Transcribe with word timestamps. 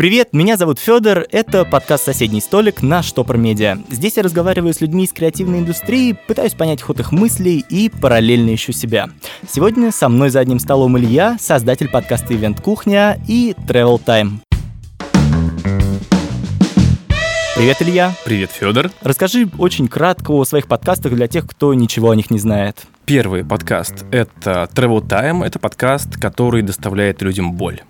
Привет, 0.00 0.30
меня 0.32 0.56
зовут 0.56 0.78
Федор, 0.78 1.26
это 1.30 1.66
подкаст 1.66 2.06
«Соседний 2.06 2.40
столик» 2.40 2.80
на 2.80 3.02
Штопор 3.02 3.36
Медиа. 3.36 3.76
Здесь 3.90 4.16
я 4.16 4.22
разговариваю 4.22 4.72
с 4.72 4.80
людьми 4.80 5.04
из 5.04 5.12
креативной 5.12 5.58
индустрии, 5.58 6.16
пытаюсь 6.26 6.54
понять 6.54 6.80
ход 6.80 7.00
их 7.00 7.12
мыслей 7.12 7.62
и 7.68 7.90
параллельно 7.90 8.54
ищу 8.54 8.72
себя. 8.72 9.10
Сегодня 9.46 9.92
со 9.92 10.08
мной 10.08 10.30
за 10.30 10.40
одним 10.40 10.58
столом 10.58 10.96
Илья, 10.96 11.36
создатель 11.38 11.90
подкаста 11.90 12.34
«Ивент 12.34 12.62
Кухня» 12.62 13.20
и 13.28 13.54
Travel 13.68 14.02
Time. 14.02 14.38
Привет, 17.54 17.82
Илья. 17.82 18.14
Привет, 18.24 18.52
Федор. 18.52 18.90
Расскажи 19.02 19.50
очень 19.58 19.86
кратко 19.86 20.30
о 20.30 20.46
своих 20.46 20.66
подкастах 20.66 21.12
для 21.12 21.28
тех, 21.28 21.46
кто 21.46 21.74
ничего 21.74 22.08
о 22.08 22.16
них 22.16 22.30
не 22.30 22.38
знает. 22.38 22.86
Первый 23.04 23.44
подкаст— 23.44 24.06
это 24.10 24.66
Travel 24.74 25.06
Time. 25.06 25.44
Это 25.44 25.58
подкаст, 25.58 26.16
который 26.18 26.62
доставляет 26.62 27.20
людям 27.20 27.52
боль. 27.52 27.82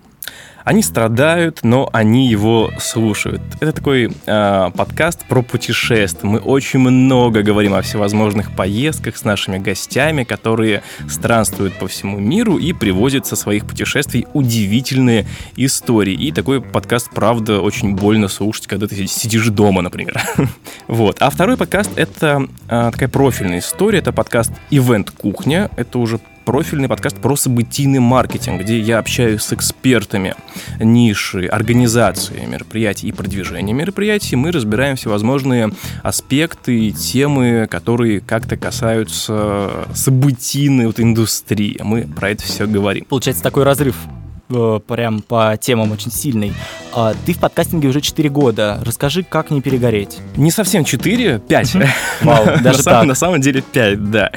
Они 0.63 0.83
страдают, 0.83 1.59
но 1.63 1.89
они 1.91 2.27
его 2.27 2.71
слушают. 2.79 3.41
Это 3.59 3.71
такой 3.71 4.11
э, 4.25 4.71
подкаст 4.75 5.25
про 5.25 5.41
путешествия. 5.41 6.29
Мы 6.29 6.39
очень 6.39 6.79
много 6.79 7.41
говорим 7.41 7.73
о 7.73 7.81
всевозможных 7.81 8.55
поездках 8.55 9.17
с 9.17 9.23
нашими 9.23 9.57
гостями, 9.57 10.23
которые 10.23 10.83
странствуют 11.09 11.73
по 11.79 11.87
всему 11.87 12.19
миру 12.19 12.57
и 12.57 12.73
привозят 12.73 13.25
со 13.25 13.35
своих 13.35 13.65
путешествий 13.65 14.27
удивительные 14.33 15.25
истории. 15.55 16.13
И 16.13 16.31
такой 16.31 16.61
подкаст, 16.61 17.09
правда, 17.13 17.61
очень 17.61 17.95
больно 17.95 18.27
слушать, 18.27 18.67
когда 18.67 18.87
ты 18.87 19.07
сидишь 19.07 19.47
дома, 19.47 19.81
например. 19.81 20.21
вот. 20.87 21.21
А 21.21 21.29
второй 21.29 21.57
подкаст— 21.57 21.91
это 21.95 22.47
э, 22.69 22.89
такая 22.91 23.09
профильная 23.09 23.59
история. 23.59 23.99
Это 23.99 24.11
подкаст 24.11 24.51
«Ивент 24.69 25.11
Кухня». 25.11 25.69
Это 25.75 25.97
уже 25.97 26.19
профильный 26.45 26.87
подкаст 26.87 27.17
про 27.17 27.35
событийный 27.35 27.99
маркетинг, 27.99 28.61
где 28.61 28.79
я 28.79 28.99
общаюсь 28.99 29.41
с 29.41 29.53
экспертами 29.53 30.35
ниши, 30.79 31.45
организации 31.45 32.45
мероприятий 32.45 33.07
и 33.07 33.11
продвижения 33.11 33.73
мероприятий. 33.73 34.35
Мы 34.35 34.51
разбираем 34.51 34.95
всевозможные 34.95 35.71
аспекты 36.03 36.87
и 36.87 36.91
темы, 36.91 37.67
которые 37.69 38.19
как-то 38.19 38.57
касаются 38.57 39.87
событийной 39.93 40.87
вот 40.87 40.99
индустрии. 40.99 41.79
Мы 41.83 42.03
про 42.03 42.31
это 42.31 42.43
все 42.43 42.67
говорим. 42.67 43.05
Получается 43.05 43.43
такой 43.43 43.63
разрыв 43.63 43.95
э, 44.51 44.79
прям 44.85 45.21
по 45.21 45.57
темам 45.59 45.91
очень 45.91 46.11
сильный. 46.11 46.53
А, 46.93 47.13
ты 47.25 47.33
в 47.33 47.39
подкастинге 47.39 47.87
уже 47.87 48.01
4 48.01 48.29
года. 48.29 48.79
Расскажи, 48.83 49.23
как 49.23 49.51
не 49.51 49.61
перегореть. 49.61 50.17
Не 50.35 50.51
совсем 50.51 50.83
4, 50.83 51.39
5. 51.39 51.75
Вау, 52.21 52.45
даже 52.63 52.83
так. 52.83 53.05
На 53.05 53.15
самом 53.15 53.41
деле 53.41 53.61
5, 53.61 54.11
да. 54.11 54.31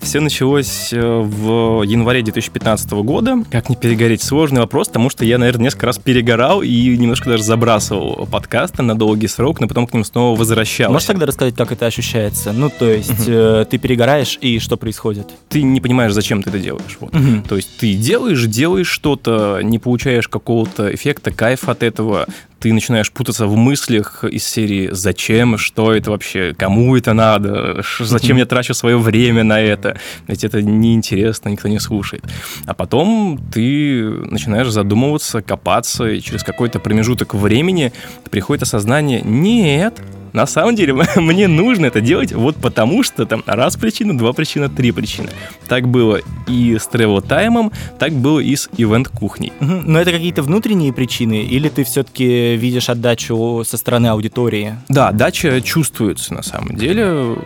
Все 0.00 0.20
началось 0.20 0.92
э, 0.92 1.00
в 1.00 1.82
январе 1.82 2.22
2015 2.22 2.90
года. 2.92 3.44
Как 3.50 3.68
не 3.68 3.76
перегореть? 3.76 4.22
Сложный 4.22 4.60
вопрос, 4.60 4.88
потому 4.88 5.10
что 5.10 5.24
я, 5.24 5.38
наверное, 5.38 5.64
несколько 5.64 5.86
раз 5.86 5.98
перегорал 5.98 6.62
и 6.62 6.96
немножко 6.96 7.30
даже 7.30 7.42
забрасывал 7.42 8.26
подкасты 8.30 8.82
на 8.82 8.96
долгий 8.96 9.28
срок, 9.28 9.60
но 9.60 9.68
потом 9.68 9.86
к 9.86 9.92
ним 9.92 10.04
снова 10.04 10.38
возвращался. 10.38 10.92
Можешь 10.92 11.06
тогда 11.06 11.26
рассказать, 11.26 11.54
как 11.54 11.72
это 11.72 11.86
ощущается? 11.86 12.52
Ну, 12.52 12.70
то 12.70 12.90
есть 12.90 13.24
э, 13.26 13.66
ты 13.68 13.78
перегораешь, 13.78 14.38
и 14.40 14.58
что 14.58 14.76
происходит? 14.76 15.28
Ты 15.48 15.62
не 15.62 15.80
понимаешь, 15.80 16.12
зачем 16.12 16.42
ты 16.42 16.50
это 16.50 16.58
делаешь. 16.58 16.96
Вот. 17.00 17.12
То 17.48 17.56
есть 17.56 17.78
ты 17.78 17.94
делаешь, 17.94 18.44
делаешь 18.46 18.88
что-то, 18.88 19.57
не 19.62 19.78
получаешь 19.78 20.28
какого-то 20.28 20.94
эффекта, 20.94 21.30
кайфа 21.30 21.72
от 21.72 21.82
этого, 21.82 21.98
этого 21.98 22.26
ты 22.60 22.72
начинаешь 22.72 23.12
путаться 23.12 23.46
в 23.46 23.56
мыслях 23.56 24.24
из 24.24 24.44
серии 24.44 24.88
«Зачем? 24.90 25.58
Что 25.58 25.92
это 25.92 26.10
вообще? 26.10 26.54
Кому 26.58 26.96
это 26.96 27.12
надо? 27.12 27.82
Зачем 28.00 28.36
я 28.36 28.46
трачу 28.46 28.74
свое 28.74 28.98
время 28.98 29.44
на 29.44 29.60
это? 29.60 29.96
Ведь 30.26 30.42
это 30.42 30.60
неинтересно, 30.60 31.50
никто 31.50 31.68
не 31.68 31.78
слушает». 31.78 32.24
А 32.66 32.74
потом 32.74 33.40
ты 33.52 34.10
начинаешь 34.10 34.70
задумываться, 34.70 35.40
копаться, 35.40 36.08
и 36.08 36.20
через 36.20 36.42
какой-то 36.42 36.80
промежуток 36.80 37.34
времени 37.34 37.92
приходит 38.30 38.64
осознание 38.64 39.20
«Нет, 39.22 39.94
на 40.32 40.46
самом 40.46 40.74
деле 40.74 40.94
мне 41.16 41.48
нужно 41.48 41.86
это 41.86 42.00
делать 42.00 42.32
вот 42.32 42.56
потому, 42.56 43.02
что 43.02 43.26
там 43.26 43.42
раз 43.46 43.76
причина, 43.76 44.16
два 44.16 44.32
причина, 44.32 44.68
три 44.68 44.92
причины. 44.92 45.28
Так 45.68 45.88
было 45.88 46.20
и 46.46 46.76
с 46.78 46.88
travel 46.88 47.26
таймом, 47.26 47.72
так 47.98 48.12
было 48.12 48.40
и 48.40 48.56
с 48.56 48.68
ивент 48.76 49.08
кухней. 49.08 49.52
Но 49.60 50.00
это 50.00 50.12
какие-то 50.12 50.42
внутренние 50.42 50.92
причины, 50.92 51.42
или 51.42 51.68
ты 51.68 51.84
все-таки 51.84 52.56
видишь 52.56 52.88
отдачу 52.88 53.62
со 53.64 53.76
стороны 53.76 54.08
аудитории? 54.08 54.76
Да, 54.88 55.08
отдача 55.08 55.60
чувствуется 55.60 56.34
на 56.34 56.42
самом 56.42 56.76
деле 56.76 57.36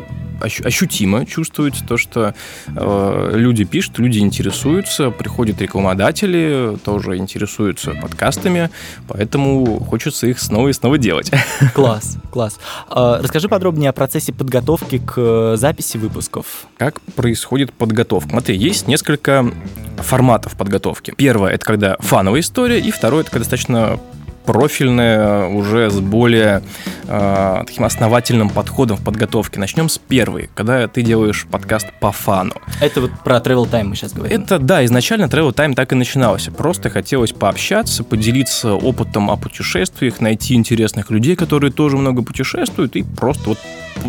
ощутимо 0.42 1.26
чувствуется 1.26 1.84
то, 1.84 1.96
что 1.96 2.34
э, 2.68 3.30
люди 3.34 3.64
пишут, 3.64 3.98
люди 3.98 4.18
интересуются, 4.18 5.10
приходят 5.10 5.60
рекламодатели, 5.60 6.76
тоже 6.84 7.16
интересуются 7.16 7.92
подкастами, 7.92 8.70
поэтому 9.08 9.80
хочется 9.84 10.26
их 10.26 10.40
снова 10.40 10.68
и 10.68 10.72
снова 10.72 10.98
делать. 10.98 11.30
Класс, 11.74 12.18
класс. 12.30 12.58
А, 12.88 13.20
расскажи 13.22 13.48
подробнее 13.48 13.90
о 13.90 13.92
процессе 13.92 14.32
подготовки 14.32 14.98
к 14.98 15.14
э, 15.16 15.56
записи 15.56 15.96
выпусков. 15.96 16.66
Как 16.76 17.00
происходит 17.00 17.72
подготовка? 17.72 18.30
Смотри, 18.30 18.56
есть 18.56 18.88
несколько 18.88 19.52
форматов 19.98 20.56
подготовки. 20.56 21.14
Первое— 21.16 21.52
это 21.52 21.64
когда 21.64 21.96
фановая 22.00 22.40
история, 22.40 22.80
и 22.80 22.90
второе— 22.90 23.20
это 23.22 23.30
когда 23.30 23.40
достаточно 23.44 24.00
профильная, 24.44 25.46
уже 25.46 25.90
с 25.90 26.00
более 26.00 26.62
э, 27.06 27.62
таким 27.66 27.84
основательным 27.84 28.50
подходом 28.50 28.96
в 28.96 29.04
подготовке. 29.04 29.58
Начнем 29.58 29.88
с 29.88 29.98
первой, 29.98 30.50
когда 30.54 30.88
ты 30.88 31.02
делаешь 31.02 31.46
подкаст 31.50 31.88
по 32.00 32.12
фану. 32.12 32.54
Это 32.80 33.00
вот 33.00 33.10
про 33.24 33.36
Travel 33.36 33.70
Time 33.70 33.84
мы 33.84 33.96
сейчас 33.96 34.12
говорим. 34.12 34.42
Это, 34.42 34.58
да, 34.58 34.84
изначально 34.84 35.24
Travel 35.24 35.54
Time 35.54 35.74
так 35.74 35.92
и 35.92 35.94
начинался. 35.94 36.50
Просто 36.50 36.90
хотелось 36.90 37.32
пообщаться, 37.32 38.04
поделиться 38.04 38.74
опытом 38.74 39.30
о 39.30 39.36
путешествиях, 39.36 40.20
найти 40.20 40.54
интересных 40.54 41.10
людей, 41.10 41.36
которые 41.36 41.72
тоже 41.72 41.96
много 41.96 42.22
путешествуют, 42.22 42.96
и 42.96 43.02
просто 43.02 43.50
вот 43.50 43.58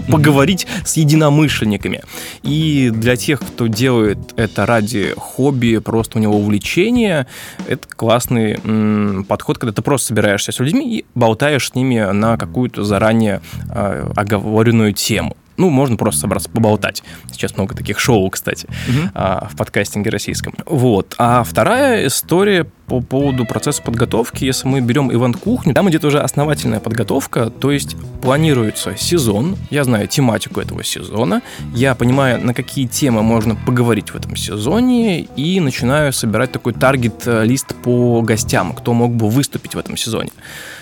поговорить 0.10 0.68
с 0.86 0.98
единомышленниками. 0.98 2.02
И 2.42 2.92
для 2.94 3.16
тех, 3.16 3.40
кто 3.40 3.68
делает 3.68 4.18
это 4.36 4.66
ради 4.66 5.14
хобби, 5.18 5.78
просто 5.78 6.18
у 6.18 6.22
него 6.22 6.38
увлечения, 6.38 7.28
это 7.68 7.88
классный 7.88 8.60
м, 8.64 9.26
подход, 9.28 9.58
когда 9.58 9.74
ты 9.74 9.82
просто 9.82 10.08
собираешься 10.08 10.52
с 10.52 10.60
людьми 10.60 11.00
и 11.00 11.06
болтаешь 11.16 11.70
с 11.70 11.76
ними 11.76 12.00
на 12.12 12.38
какую-то 12.38 12.84
заранее 12.84 13.42
э, 13.70 14.12
оговоренную 14.16 14.94
тему 14.94 15.38
ну, 15.58 15.70
можно 15.70 15.98
просто 15.98 16.22
собраться 16.22 16.50
поболтать. 16.50 17.04
Сейчас 17.32 17.56
много 17.56 17.76
таких 17.76 18.00
шоу, 18.00 18.30
кстати, 18.30 18.66
угу. 18.66 19.10
а, 19.14 19.48
в 19.52 19.56
подкастинге 19.56 20.10
российском. 20.10 20.54
Вот. 20.66 21.16
А 21.18 21.44
вторая 21.44 22.08
история 22.08 22.66
по 22.88 23.00
поводу 23.02 23.46
процесса 23.46 23.82
подготовки, 23.82 24.44
если 24.44 24.68
мы 24.68 24.82
берем 24.82 25.12
ивент-кухню, 25.12 25.74
там 25.74 25.90
идет 25.90 26.04
уже 26.06 26.20
основательная 26.20 26.80
подготовка, 26.80 27.50
то 27.50 27.72
есть 27.72 27.96
планируется 28.22 28.96
сезон, 28.98 29.58
я 29.70 29.84
знаю 29.84 30.08
тематику 30.08 30.60
этого 30.60 30.84
сезона, 30.84 31.42
я 31.74 31.96
понимаю, 31.96 32.46
на 32.46 32.54
какие 32.54 32.88
темы 32.88 33.24
можно 33.24 33.56
поговорить 33.56 34.10
в 34.10 34.16
этом 34.16 34.36
сезоне, 34.36 35.22
и 35.22 35.60
начинаю 35.60 36.14
собирать 36.14 36.52
такой 36.52 36.74
таргет-лист 36.74 37.76
по 37.84 38.22
гостям, 38.22 38.74
кто 38.74 38.94
мог 38.94 39.14
бы 39.14 39.30
выступить 39.30 39.76
в 39.76 39.78
этом 39.78 39.98
сезоне. 39.98 40.30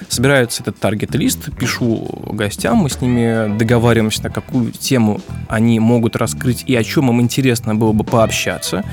Собирается 0.07 0.63
этот 0.63 0.79
таргет-лист, 0.79 1.55
пишу 1.57 2.07
гостям, 2.31 2.77
мы 2.77 2.89
с 2.89 2.99
ними 3.01 3.57
договариваемся, 3.57 4.23
на 4.23 4.29
какую 4.29 4.71
тему 4.71 5.21
они 5.47 5.79
могут 5.79 6.15
раскрыть 6.15 6.63
и 6.65 6.75
о 6.75 6.83
чем 6.83 7.09
им 7.09 7.21
интересно 7.21 7.75
было 7.75 7.91
бы 7.91 8.03
пообщаться. 8.03 8.83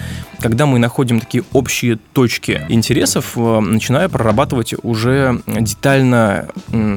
Когда 0.41 0.67
мы 0.67 0.79
находим 0.79 1.21
такие 1.21 1.43
общие 1.53 1.99
точки 2.13 2.63
интересов, 2.99 3.33
э, 3.37 3.61
начинаю 3.61 4.11
прорабатывать 4.11 4.75
уже 4.83 5.41
детально 5.47 6.49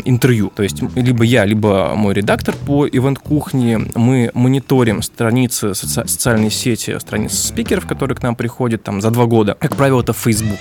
интервью. 0.05 0.51
То 0.55 0.63
есть 0.63 0.81
либо 0.95 1.23
я, 1.23 1.45
либо 1.45 1.93
мой 1.95 2.13
редактор 2.13 2.55
по 2.55 2.87
ивент-кухне, 2.87 3.79
мы 3.95 4.31
мониторим 4.33 5.03
страницы 5.03 5.67
соци- 5.67 6.07
социальной 6.07 6.49
сети, 6.49 6.97
страницы 6.99 7.35
спикеров, 7.35 7.85
которые 7.85 8.17
к 8.17 8.23
нам 8.23 8.35
приходят 8.35 8.83
там 8.83 9.01
за 9.01 9.11
два 9.11 9.25
года. 9.25 9.55
Как 9.59 9.75
правило, 9.75 10.01
это 10.01 10.13
Facebook. 10.13 10.59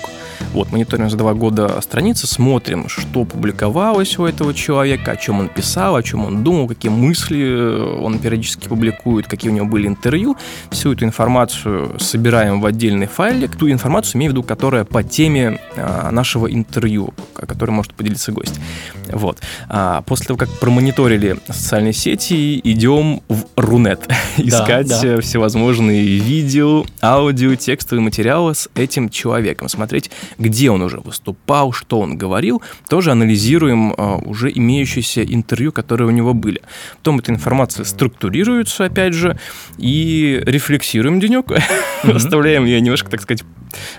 Вот, 0.53 0.71
мониторим 0.71 1.09
за 1.09 1.17
два 1.17 1.33
года 1.33 1.79
страницы, 1.81 2.27
смотрим, 2.27 2.89
что 2.89 3.25
публиковалось 3.25 4.19
у 4.19 4.25
этого 4.25 4.53
человека, 4.53 5.11
о 5.11 5.15
чем 5.15 5.39
он 5.39 5.49
писал, 5.49 5.95
о 5.95 6.03
чем 6.03 6.25
он 6.25 6.43
думал, 6.43 6.67
какие 6.67 6.91
мысли 6.91 7.39
э, 7.41 7.99
он 8.01 8.19
периодически 8.19 8.67
публикует, 8.67 9.27
какие 9.27 9.51
у 9.51 9.53
него 9.53 9.65
были 9.65 9.87
интервью. 9.87 10.37
Всю 10.69 10.93
эту 10.93 11.05
информацию 11.05 11.97
собираем 11.99 12.61
в 12.61 12.65
отдельный 12.65 13.07
файлик, 13.07 13.55
ту 13.55 13.69
информацию, 13.69 14.17
имею 14.17 14.31
в 14.31 14.33
виду, 14.33 14.43
которая 14.43 14.83
по 14.83 15.03
теме 15.03 15.59
а, 15.77 16.11
нашего 16.11 16.51
интервью, 16.51 17.13
о 17.35 17.45
которой 17.45 17.71
может 17.71 17.93
поделиться 17.93 18.31
гость. 18.31 18.59
Вот. 19.09 19.39
А 19.69 20.01
после 20.03 20.27
того, 20.27 20.37
как 20.37 20.49
промониторили 20.59 21.37
социальные 21.47 21.93
сети, 21.93 22.59
идем 22.63 23.21
в 23.27 23.45
Рунет 23.55 24.07
искать 24.37 24.87
да, 24.87 25.01
да. 25.01 25.21
всевозможные 25.21 26.03
видео, 26.03 26.85
аудио, 27.01 27.55
текстовые 27.55 28.03
материалы 28.03 28.55
с 28.55 28.69
этим 28.75 29.09
человеком, 29.09 29.69
смотреть, 29.69 30.11
где 30.37 30.71
он 30.71 30.81
уже 30.81 30.99
выступал, 30.99 31.71
что 31.71 31.99
он 31.99 32.17
говорил, 32.17 32.61
тоже 32.89 33.11
анализируем 33.11 33.93
а, 33.97 34.17
уже 34.17 34.51
имеющиеся 34.53 35.23
интервью, 35.23 35.71
которые 35.71 36.07
у 36.07 36.11
него 36.11 36.33
были. 36.33 36.61
Потом 36.97 37.19
эта 37.19 37.31
информация 37.31 37.85
структурируется, 37.85 38.85
опять 38.85 39.13
же, 39.13 39.37
и 39.77 40.41
рефлексируем 40.45 41.19
денек, 41.19 41.45
mm-hmm. 41.51 42.15
оставляем 42.15 42.65
ее 42.65 42.81
немножко, 42.81 43.09
так 43.09 43.21
сказать, 43.21 43.43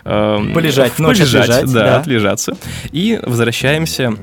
э, 0.05 0.39
полежать, 0.55 0.93
полежать, 0.95 1.73
да, 1.73 1.99
отлежаться, 1.99 2.57
и 2.93 3.21
возвращаемся 3.23 4.17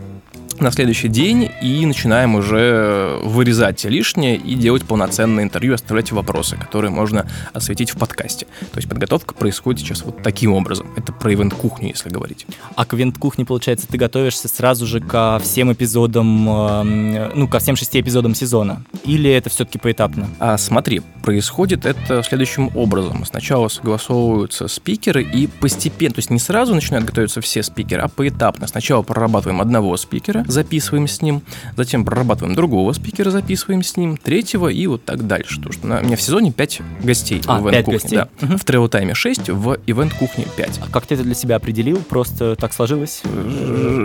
на 0.62 0.72
следующий 0.72 1.08
день 1.08 1.50
и 1.62 1.86
начинаем 1.86 2.36
уже 2.36 3.20
вырезать 3.24 3.84
лишнее 3.86 4.36
и 4.36 4.56
делать 4.56 4.84
полноценное 4.84 5.44
интервью, 5.44 5.74
оставлять 5.74 6.12
вопросы, 6.12 6.58
которые 6.58 6.92
можно 6.92 7.28
осветить 7.54 7.92
в 7.92 7.98
подкасте. 7.98 8.46
То 8.72 8.78
есть 8.78 8.90
подготовка 8.90 9.34
происходит 9.34 9.82
сейчас 9.82 10.04
вот 10.04 10.22
таким 10.24 10.54
образом. 10.54 10.88
Это 10.96 11.14
про 11.14 11.34
ивент-кухню, 11.34 11.90
если 11.90 12.10
говорить. 12.10 12.46
А 12.76 12.86
к 12.86 12.94
ивент-кухне, 12.94 13.46
получается, 13.46 13.88
ты 13.88 13.98
готовишься 13.98 14.48
сразу 14.48 14.86
же 14.86 15.00
ко 15.00 15.40
всем 15.42 15.72
эпизодам, 15.72 16.50
э, 16.50 17.32
ну, 17.36 17.48
ко 17.48 17.60
всем 17.60 17.76
шести 17.76 18.00
эпизодам 18.00 18.36
сезона? 18.36 18.84
Или 19.06 19.30
это 19.32 19.50
все-таки 19.50 19.78
поэтапно? 19.78 20.30
А 20.40 20.58
смотри, 20.58 21.02
происходит 21.24 21.86
это 21.86 22.24
следующим 22.24 22.72
образом. 22.76 23.26
Сначала 23.26 23.68
согласовываются 23.68 24.68
спикеры 24.68 25.24
и 25.24 25.48
постепенно, 25.48 26.16
то 26.16 26.20
есть 26.20 26.30
не 26.30 26.40
сразу 26.40 26.74
начинают 26.76 27.06
готовиться 27.06 27.42
все 27.42 27.64
спикеры, 27.64 28.02
а 28.02 28.08
поэтапно. 28.08 28.68
Сначала 28.68 29.02
прорабатываем 29.02 29.62
одного 29.62 29.96
спикера, 29.98 30.44
записываем 30.50 31.08
с 31.08 31.22
ним, 31.22 31.42
затем 31.78 32.06
прорабатываем 32.06 32.56
другого 32.56 32.94
спикера, 32.94 33.30
записываем 33.30 33.84
с 33.84 33.98
ним, 33.98 34.18
третьего 34.18 34.68
и 34.68 34.88
вот 34.88 35.06
так 35.06 35.28
дальше. 35.28 35.58
Потому 35.58 35.74
что 35.74 35.88
на, 35.88 36.00
у 36.00 36.04
меня 36.04 36.18
в 36.18 36.22
сезоне 36.22 36.52
5 36.52 36.82
гостей 37.04 37.42
а, 37.48 37.60
в 37.60 37.70
ивент-кухне. 37.70 38.18
Да. 38.18 38.30
Угу. 38.42 38.58
В 38.58 38.64
трейл 38.64 38.88
тайме 38.90 39.14
6, 39.14 39.50
в 39.50 39.78
ивент-кухне 39.86 40.46
5. 40.58 40.82
А 40.84 40.92
как 40.92 41.06
ты 41.06 41.16
это 41.16 41.24
для 41.24 41.36
себя 41.36 41.56
определил? 41.58 41.98
Просто 42.02 42.56
так 42.56 42.74
сложилось? 42.74 43.22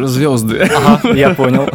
Звезды. 0.05 0.59
Ага, 0.59 1.15
я 1.15 1.31
понял. 1.35 1.69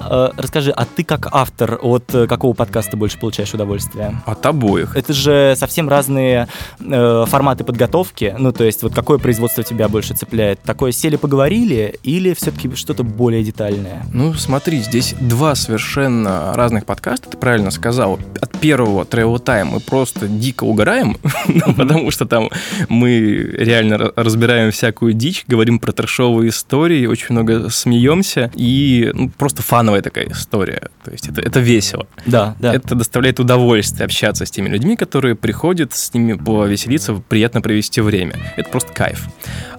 Э, 0.00 0.30
расскажи, 0.36 0.70
а 0.70 0.84
ты 0.84 1.04
как 1.04 1.28
автор 1.32 1.78
от 1.80 2.04
какого 2.28 2.54
подкаста 2.54 2.96
больше 2.96 3.18
получаешь 3.18 3.52
удовольствие? 3.54 4.20
От 4.26 4.44
обоих. 4.46 4.96
Это 4.96 5.12
же 5.12 5.54
совсем 5.56 5.88
разные 5.88 6.48
э, 6.80 7.24
форматы 7.26 7.64
подготовки. 7.64 8.34
Ну, 8.38 8.52
то 8.52 8.64
есть, 8.64 8.82
вот 8.82 8.94
какое 8.94 9.18
производство 9.18 9.62
тебя 9.62 9.88
больше 9.88 10.14
цепляет? 10.14 10.60
Такое 10.62 10.92
сели 10.92 11.16
поговорили 11.16 11.98
или 12.02 12.34
все-таки 12.34 12.74
что-то 12.74 13.04
более 13.04 13.44
детальное? 13.44 14.04
Ну, 14.12 14.34
смотри, 14.34 14.78
здесь 14.78 15.14
два 15.20 15.54
совершенно 15.54 16.52
разных 16.54 16.86
подкаста, 16.86 17.30
ты 17.30 17.36
правильно 17.36 17.70
сказал. 17.70 18.18
От 18.40 18.58
первого 18.58 19.04
Travel 19.04 19.42
Time 19.42 19.64
мы 19.64 19.80
просто 19.80 20.28
дико 20.28 20.64
угораем, 20.64 21.16
потому 21.76 22.10
что 22.10 22.26
там 22.26 22.48
мы 22.88 23.18
реально 23.58 24.12
разбираем 24.16 24.70
всякую 24.70 25.12
дичь, 25.12 25.44
говорим 25.46 25.78
про 25.78 25.92
трешовые 25.92 26.50
истории, 26.50 27.06
очень 27.06 27.26
много 27.30 27.70
смеемся, 27.70 28.50
и 28.54 29.10
ну, 29.14 29.30
просто 29.30 29.62
фановая 29.62 30.02
такая 30.02 30.28
история. 30.28 30.88
То 31.04 31.10
есть 31.10 31.28
это, 31.28 31.40
это 31.40 31.60
весело. 31.60 32.06
Да, 32.26 32.56
да. 32.58 32.74
Это 32.74 32.94
доставляет 32.94 33.40
удовольствие 33.40 34.06
общаться 34.06 34.46
с 34.46 34.50
теми 34.50 34.68
людьми, 34.68 34.96
которые 34.96 35.34
приходят 35.34 35.94
с 35.94 36.14
ними 36.14 36.32
повеселиться, 36.32 37.14
приятно 37.14 37.60
провести 37.60 38.00
время. 38.00 38.34
Это 38.56 38.70
просто 38.70 38.92
кайф. 38.92 39.26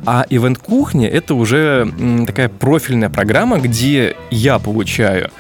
А 0.05 0.25
ивент-кухня— 0.29 1.07
это 1.09 1.33
уже 1.35 1.91
такая 2.25 2.49
профильная 2.49 3.09
программа, 3.09 3.59
где 3.59 4.15
я 4.31 4.60
получаю 4.60 5.31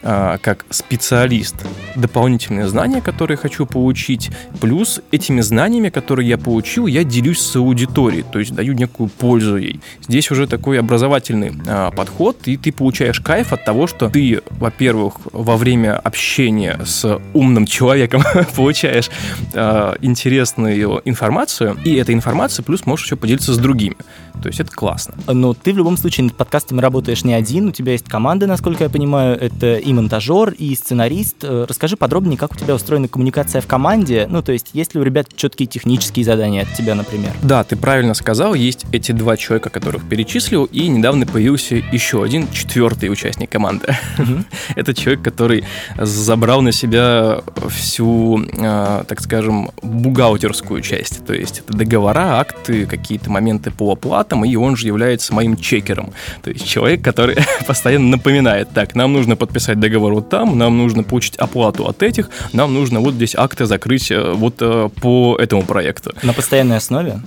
а, 0.00 0.38
как 0.38 0.64
специалист 0.70 1.56
дополнительные 1.96 2.68
знания, 2.68 3.00
которые 3.00 3.36
хочу 3.36 3.66
получить, 3.66 4.30
плюс 4.60 5.00
этими 5.10 5.40
знаниями, 5.40 5.88
которые 5.88 6.28
я 6.28 6.38
получил, 6.38 6.86
я 6.86 7.02
делюсь 7.02 7.40
с 7.40 7.56
аудиторией, 7.56 8.22
то 8.22 8.38
есть 8.38 8.54
даю 8.54 8.74
некую 8.74 9.08
пользу 9.08 9.56
ей. 9.56 9.80
Здесь 10.06 10.30
уже 10.30 10.46
такой 10.46 10.78
образовательный 10.78 11.52
а, 11.66 11.90
подход, 11.90 12.38
и 12.46 12.56
ты 12.56 12.70
получаешь 12.70 13.20
кайф 13.20 13.52
от 13.52 13.64
того, 13.64 13.88
что 13.88 14.08
ты, 14.08 14.40
во-первых, 14.50 15.14
во 15.32 15.56
время 15.56 15.98
общения 15.98 16.78
с 16.84 17.20
умным 17.34 17.66
человеком 17.66 18.22
получаешь 18.56 19.10
а, 19.52 19.96
интересную 20.00 21.02
информацию, 21.04 21.76
и 21.84 21.96
эта 21.96 22.12
информация 22.12 22.62
плюс 22.62 22.86
можешь 22.86 23.06
еще 23.06 23.16
поделиться 23.16 23.52
с 23.52 23.58
другими. 23.58 23.96
То 24.42 24.48
есть 24.48 24.60
это 24.60 24.70
классно. 24.70 25.14
Но 25.26 25.54
ты 25.54 25.72
в 25.72 25.76
любом 25.76 25.96
случае 25.96 26.24
над 26.24 26.34
подкастами 26.34 26.80
работаешь 26.80 27.24
не 27.24 27.34
один, 27.34 27.68
у 27.68 27.72
тебя 27.72 27.92
есть 27.92 28.08
команда, 28.08 28.46
насколько 28.46 28.84
я 28.84 28.90
понимаю, 28.90 29.38
это 29.38 29.76
и 29.76 29.92
монтажер, 29.92 30.50
и 30.50 30.74
сценарист. 30.74 31.36
Э, 31.42 31.66
расскажи 31.68 31.96
подробнее, 31.96 32.38
как 32.38 32.52
у 32.52 32.56
тебя 32.56 32.74
устроена 32.74 33.08
коммуникация 33.08 33.60
в 33.60 33.66
команде. 33.66 34.26
Ну, 34.30 34.42
то 34.42 34.52
есть, 34.52 34.70
есть 34.72 34.94
ли 34.94 35.00
у 35.00 35.02
ребят 35.02 35.28
четкие 35.34 35.66
технические 35.66 36.24
задания 36.24 36.62
от 36.62 36.72
тебя, 36.74 36.94
например? 36.94 37.32
Да, 37.42 37.64
ты 37.64 37.76
правильно 37.76 38.14
сказал, 38.14 38.54
есть 38.54 38.86
эти 38.92 39.12
два 39.12 39.36
человека, 39.36 39.70
которых 39.70 40.08
перечислил, 40.08 40.64
и 40.64 40.88
недавно 40.88 41.26
появился 41.26 41.76
еще 41.76 42.22
один 42.22 42.48
четвертый 42.50 43.10
участник 43.10 43.50
команды. 43.50 43.96
Это 44.76 44.94
человек, 44.94 45.22
который 45.22 45.64
забрал 45.96 46.62
на 46.62 46.72
себя 46.72 47.42
всю, 47.68 48.42
э, 48.42 49.04
так 49.06 49.20
скажем, 49.20 49.70
бухгалтерскую 49.82 50.80
часть. 50.80 51.24
То 51.26 51.34
есть 51.34 51.60
это 51.60 51.76
договора, 51.76 52.38
акты, 52.38 52.86
какие-то 52.86 53.30
моменты 53.30 53.70
по 53.70 53.94
оплатам, 54.28 54.44
и 54.44 54.56
он 54.56 54.76
же 54.76 54.86
является 54.86 55.34
моим 55.34 55.56
чекером. 55.56 56.12
То 56.42 56.50
есть 56.50 56.66
человек, 56.66 57.02
который 57.02 57.36
постоянно 57.66 58.08
напоминает, 58.08 58.68
так, 58.74 58.94
нам 58.94 59.12
нужно 59.12 59.36
подписать 59.36 59.80
договор 59.80 60.14
вот 60.14 60.28
там, 60.28 60.58
нам 60.58 60.78
нужно 60.78 61.02
получить 61.02 61.36
оплату 61.36 61.86
от 61.86 62.02
этих, 62.02 62.30
нам 62.52 62.74
нужно 62.74 63.00
вот 63.00 63.14
здесь 63.14 63.34
акты 63.34 63.66
закрыть 63.66 64.10
э, 64.10 64.32
вот 64.34 64.56
э, 64.60 64.88
по 65.00 65.36
этому 65.40 65.62
проекту. 65.62 66.12
На 66.22 66.32
постоянной 66.32 66.76
основе? 66.76 67.20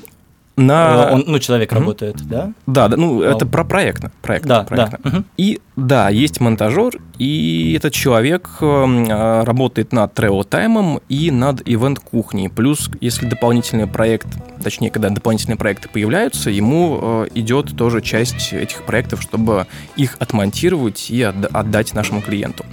На... 0.61 1.09
Э, 1.09 1.13
он, 1.13 1.23
ну, 1.27 1.39
человек 1.39 1.71
mm-hmm. 1.71 1.79
работает, 1.79 2.27
да? 2.27 2.53
Да, 2.67 2.87
да, 2.87 2.97
ну, 2.97 3.19
Вау. 3.19 3.23
это 3.23 3.45
про 3.45 3.63
проектно. 3.63 4.11
проектно 4.21 4.49
да, 4.49 4.63
проектно. 4.63 4.99
да. 5.03 5.23
И 5.37 5.59
да, 5.75 6.09
есть 6.09 6.39
монтажер, 6.39 6.93
и 7.17 7.73
этот 7.77 7.93
человек 7.93 8.49
э, 8.61 9.43
работает 9.43 9.93
над 9.93 10.17
travel 10.17 10.43
таймом 10.43 11.01
и 11.09 11.31
над 11.31 11.61
ивент 11.67 11.99
кухней. 11.99 12.49
Плюс, 12.49 12.89
если 12.99 13.25
дополнительный 13.25 13.87
проект, 13.87 14.27
точнее, 14.63 14.91
когда 14.91 15.09
дополнительные 15.09 15.57
проекты 15.57 15.89
появляются, 15.89 16.49
ему 16.49 16.99
э, 17.01 17.27
идет 17.35 17.75
тоже 17.75 18.01
часть 18.01 18.53
этих 18.53 18.83
проектов, 18.83 19.21
чтобы 19.21 19.65
их 19.95 20.17
отмонтировать 20.19 21.09
и 21.09 21.23
отдать 21.23 21.93
нашему 21.93 22.21
клиенту. 22.21 22.65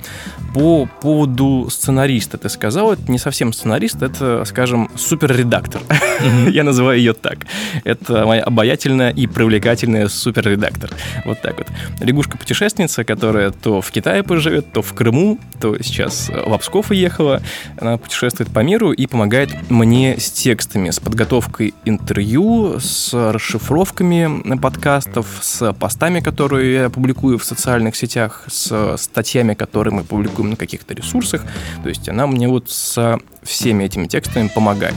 По 0.54 0.88
поводу 1.00 1.68
сценариста, 1.70 2.38
ты 2.38 2.48
сказал, 2.48 2.92
это 2.92 3.10
не 3.10 3.18
совсем 3.18 3.52
сценарист, 3.52 4.02
это, 4.02 4.44
скажем, 4.44 4.90
суперредактор. 4.96 5.82
Я 6.48 6.64
называю 6.64 6.98
ее 6.98 7.12
так. 7.12 7.38
Это 7.84 8.24
моя 8.26 8.42
обаятельная 8.42 9.10
и 9.10 9.26
привлекательная 9.26 10.08
суперредактор. 10.08 10.90
Вот 11.24 11.40
так 11.42 11.58
вот. 11.58 11.68
Лягушка-путешественница, 12.00 13.04
которая 13.04 13.50
то 13.50 13.80
в 13.80 13.90
Китае 13.90 14.22
поживет, 14.22 14.72
то 14.72 14.80
в 14.80 14.92
Крыму, 14.94 15.38
то 15.60 15.80
сейчас 15.82 16.30
в 16.30 16.52
Обсков 16.52 16.90
уехала. 16.90 17.42
Она 17.78 17.98
путешествует 17.98 18.50
по 18.50 18.60
миру 18.60 18.92
и 18.92 19.06
помогает 19.06 19.50
мне 19.70 20.18
с 20.18 20.30
текстами, 20.30 20.90
с 20.90 20.98
подготовкой 20.98 21.74
интервью, 21.84 22.80
с 22.80 23.12
расшифровками 23.12 24.56
подкастов, 24.56 25.26
с 25.42 25.72
постами, 25.74 26.20
которые 26.20 26.72
я 26.74 26.90
публикую 26.90 27.38
в 27.38 27.44
социальных 27.44 27.96
сетях, 27.96 28.44
с 28.48 28.96
статьями, 28.96 29.54
которые 29.54 29.94
мы 29.94 30.04
публикуем 30.04 30.37
на 30.42 30.56
каких-то 30.56 30.94
ресурсах. 30.94 31.44
То 31.82 31.88
есть 31.88 32.08
она 32.08 32.26
мне 32.26 32.48
вот 32.48 32.70
со 32.70 33.18
всеми 33.42 33.84
этими 33.84 34.06
текстами 34.06 34.48
помогает. 34.48 34.94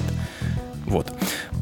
Вот. 0.86 1.12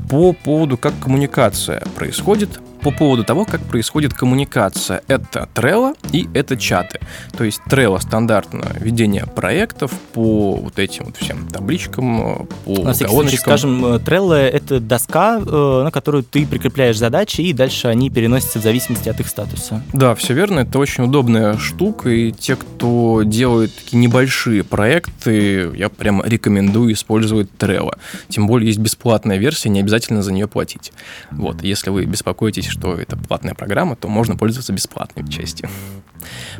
По 0.09 0.33
поводу, 0.33 0.77
как 0.77 0.93
коммуникация 1.00 1.81
происходит, 1.95 2.59
по 2.81 2.91
поводу 2.91 3.24
того, 3.24 3.45
как 3.45 3.62
происходит 3.62 4.13
коммуникация. 4.13 5.01
Это 5.07 5.48
Trello 5.53 5.95
и 6.12 6.27
это 6.33 6.57
чаты. 6.57 7.00
То 7.38 7.43
есть 7.43 7.62
Trello 7.67 8.00
стандартное 8.01 8.75
ведение 8.79 9.25
проектов 9.25 9.91
по 10.13 10.55
вот 10.55 10.79
этим 10.79 11.05
вот 11.05 11.17
всем 11.17 11.48
табличкам, 11.48 12.48
по 12.65 12.83
на 12.83 12.93
колоночкам. 12.93 13.39
Скажем, 13.39 13.86
э, 13.86 13.98
Trello— 13.98 14.33
это 14.36 14.79
доска, 14.79 15.39
э, 15.39 15.81
на 15.83 15.91
которую 15.91 16.24
ты 16.24 16.45
прикрепляешь 16.45 16.98
задачи, 16.98 17.41
и 17.41 17.53
дальше 17.53 17.88
они 17.88 18.09
переносятся 18.09 18.59
в 18.59 18.63
зависимости 18.63 19.09
от 19.09 19.19
их 19.19 19.27
статуса. 19.27 19.83
Да, 19.93 20.15
все 20.15 20.33
верно. 20.33 20.59
Это 20.59 20.79
очень 20.79 21.03
удобная 21.03 21.57
штука, 21.57 22.09
и 22.09 22.31
те, 22.31 22.55
кто 22.55 23.24
делает 23.24 23.75
такие 23.75 23.98
небольшие 23.98 24.63
проекты, 24.63 25.71
я 25.75 25.89
прям 25.89 26.24
рекомендую 26.24 26.93
использовать 26.93 27.50
Trello. 27.57 27.98
Тем 28.29 28.48
более 28.48 28.67
есть 28.67 28.79
бесплатная 28.79 29.38
версия, 29.38 29.69
не 29.69 29.79
обязательно 29.79 30.24
за 30.24 30.31
нее 30.31 30.48
платить. 30.48 30.91
Вот, 31.31 31.62
если 31.63 31.89
вы 31.89 32.05
беспокоитесь 32.05 32.68
что 32.69 32.95
это 32.95 33.17
платная 33.17 33.53
программа, 33.53 33.95
то 33.95 34.07
можно 34.07 34.35
пользоваться 34.35 34.73
бесплатной 34.73 35.27
частью. 35.29 35.69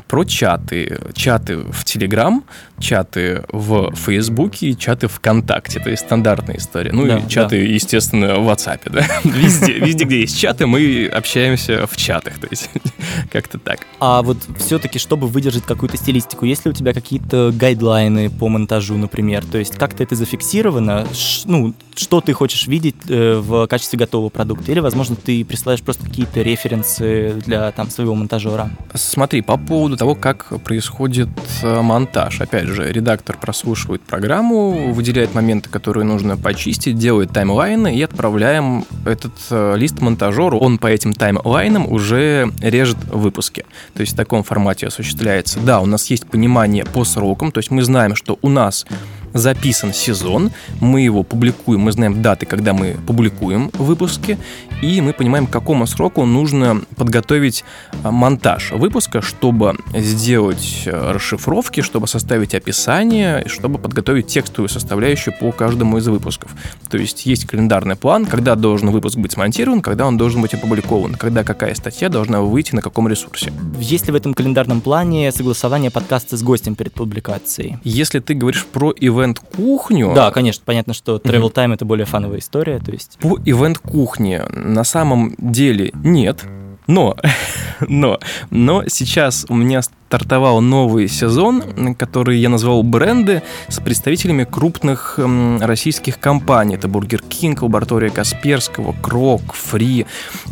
Про 0.08 0.24
чаты. 0.24 1.00
Чаты 1.14 1.58
в 1.58 1.84
Telegram, 1.84 2.42
чаты 2.80 3.44
в 3.50 3.94
Фейсбуке, 3.96 4.74
чаты 4.74 5.08
ВКонтакте. 5.08 5.80
То 5.80 5.90
есть 5.90 6.04
стандартная 6.04 6.58
история. 6.58 6.92
Ну 6.92 7.06
да, 7.06 7.20
и 7.20 7.30
чаты, 7.30 7.60
да. 7.60 7.74
естественно, 7.74 8.36
в 8.40 8.50
WhatsApp. 8.50 8.82
Да? 8.92 9.06
Везде, 9.24 9.74
везде, 9.74 10.06
где 10.06 10.22
есть 10.22 10.40
чаты, 10.40 10.66
мы 10.66 11.08
общаемся 11.08 11.86
в 11.88 11.98
чатах. 11.98 12.40
То 12.40 12.48
есть 12.50 12.70
как-то 13.32 13.60
так. 13.60 13.82
А 14.00 14.22
вот 14.22 14.38
все-таки, 14.58 15.00
чтобы 15.00 15.28
выдержать 15.28 15.64
какую-то 15.64 15.98
стилистику, 15.98 16.46
есть 16.46 16.66
ли 16.66 16.72
у 16.72 16.74
тебя 16.74 16.94
какие-то 16.94 17.52
гайдлайны 17.54 18.30
по 18.30 18.48
монтажу, 18.50 18.98
например? 18.98 19.46
То 19.46 19.58
есть 19.58 19.76
как-то 19.76 20.04
это 20.04 20.16
зафиксировано? 20.16 21.08
Ну, 21.46 21.74
что 21.96 22.22
ты 22.22 22.34
хочешь 22.34 22.68
видеть 22.68 22.96
э, 23.10 23.36
в 23.40 23.68
качестве 23.68 24.00
готового 24.00 24.30
продукта? 24.30 24.72
Или, 24.72 24.80
возможно, 24.80 25.16
ты 25.16 25.44
присылаешь 25.44 25.82
просто 25.82 25.99
какие-то 26.04 26.42
референсы 26.42 27.34
для 27.46 27.72
там 27.72 27.90
своего 27.90 28.16
монтажера? 28.16 28.70
Смотри, 28.94 29.42
по 29.42 29.58
поводу 29.58 29.98
того, 29.98 30.16
как 30.16 30.48
происходит 30.64 31.30
э, 31.62 31.82
монтаж. 31.82 32.42
Опять 32.42 32.66
же, 32.66 32.92
редактор 32.92 33.38
прослушивает 33.38 34.02
программу, 34.02 34.94
выделяет 34.94 35.34
моменты, 35.34 35.70
которые 35.70 36.04
нужно 36.04 36.38
почистить, 36.38 36.98
делает 36.98 37.32
таймлайны 37.32 37.96
и 37.96 38.02
отправляем 38.02 38.86
этот 39.06 39.34
э, 39.50 39.76
лист 39.78 40.02
монтажеру. 40.02 40.58
Он 40.58 40.78
по 40.78 40.88
этим 40.88 41.14
таймлайнам 41.14 41.92
уже 41.92 42.52
режет 42.62 42.98
выпуски. 43.06 43.66
То 43.94 44.02
есть 44.02 44.14
в 44.14 44.16
таком 44.16 44.44
формате 44.44 44.88
осуществляется. 44.88 45.60
Да, 45.60 45.82
у 45.82 45.86
нас 45.86 46.10
есть 46.10 46.28
понимание 46.28 46.86
по 46.86 47.04
срокам, 47.04 47.52
то 47.52 47.60
есть 47.60 47.72
мы 47.72 47.84
знаем, 47.84 48.16
что 48.16 48.38
у 48.42 48.50
нас 48.50 48.86
записан 49.34 49.94
сезон, 49.94 50.52
мы 50.80 51.02
его 51.02 51.24
публикуем, 51.24 51.82
мы 51.82 51.92
знаем 51.92 52.22
даты, 52.22 52.46
когда 52.46 52.74
мы 52.74 52.96
публикуем 53.08 53.70
выпуски, 53.74 54.38
и 54.82 55.02
мы 55.02 55.14
понимаем, 55.14 55.48
к 55.48 55.52
какому 55.52 55.86
сроку 55.88 56.26
нужно 56.26 56.82
подготовить 56.96 57.64
а, 58.04 58.12
монтаж 58.12 58.72
выпуска, 58.72 59.22
чтобы 59.22 59.76
сделать 59.94 60.84
э, 60.86 61.12
расшифровки, 61.12 61.82
чтобы 61.82 62.08
составить 62.08 62.56
описание, 62.56 63.44
чтобы 63.48 63.78
подготовить 63.78 64.28
текстовую 64.28 64.70
составляющую 64.70 65.34
по 65.38 65.52
каждому 65.52 65.98
из 65.98 66.08
выпусков. 66.08 66.56
То 66.90 66.98
есть 66.98 67.26
есть 67.26 67.46
календарный 67.46 67.96
план, 67.96 68.26
когда 68.26 68.56
должен 68.56 68.90
выпуск 68.92 69.18
быть 69.18 69.34
смонтирован, 69.34 69.82
когда 69.82 70.08
он 70.08 70.18
должен 70.18 70.42
быть 70.42 70.54
опубликован, 70.54 71.16
когда 71.16 71.44
какая 71.44 71.76
статья 71.76 72.10
должна 72.10 72.42
выйти 72.42 72.76
на 72.76 72.82
каком 72.82 73.08
ресурсе. 73.08 73.52
Есть 73.80 74.08
ли 74.08 74.12
в 74.12 74.16
этом 74.16 74.34
календарном 74.34 74.82
плане 74.82 75.32
согласование 75.32 75.92
подкаста 75.92 76.38
с 76.38 76.44
гостем 76.44 76.76
перед 76.76 76.94
публикацией? 76.94 77.78
Если 77.84 78.20
ты 78.20 78.34
говоришь 78.34 78.66
про 78.66 78.94
ивент-кухню... 79.20 80.14
Да, 80.14 80.32
конечно, 80.32 80.64
понятно, 80.66 80.94
что 80.94 81.18
Travel 81.18 81.54
Time— 81.54 81.74
это 81.76 81.86
более 81.86 82.06
фановая 82.06 82.40
история, 82.40 82.80
то 82.80 82.92
есть... 82.92 83.18
По 83.20 83.38
event-кухне 83.46 84.44
на 84.52 84.84
самом 84.84 85.36
деле 85.38 85.92
нет, 85.94 86.46
но, 86.90 87.16
но, 87.88 88.20
но 88.50 88.84
сейчас 88.88 89.46
у 89.48 89.56
меня 89.56 89.82
стартовал 90.10 90.60
новый 90.60 91.08
сезон, 91.08 91.94
который 91.96 92.40
я 92.40 92.50
назвал 92.50 92.82
«Бренды» 92.82 93.44
с 93.68 93.80
представителями 93.80 94.44
крупных 94.44 95.20
российских 95.62 96.20
компаний. 96.20 96.76
Это 96.76 96.88
Бургер 96.88 97.22
Кинг, 97.22 97.62
Лаборатория 97.62 98.10
Касперского, 98.10 98.96
Крок, 99.04 99.54
Фри. 99.54 100.08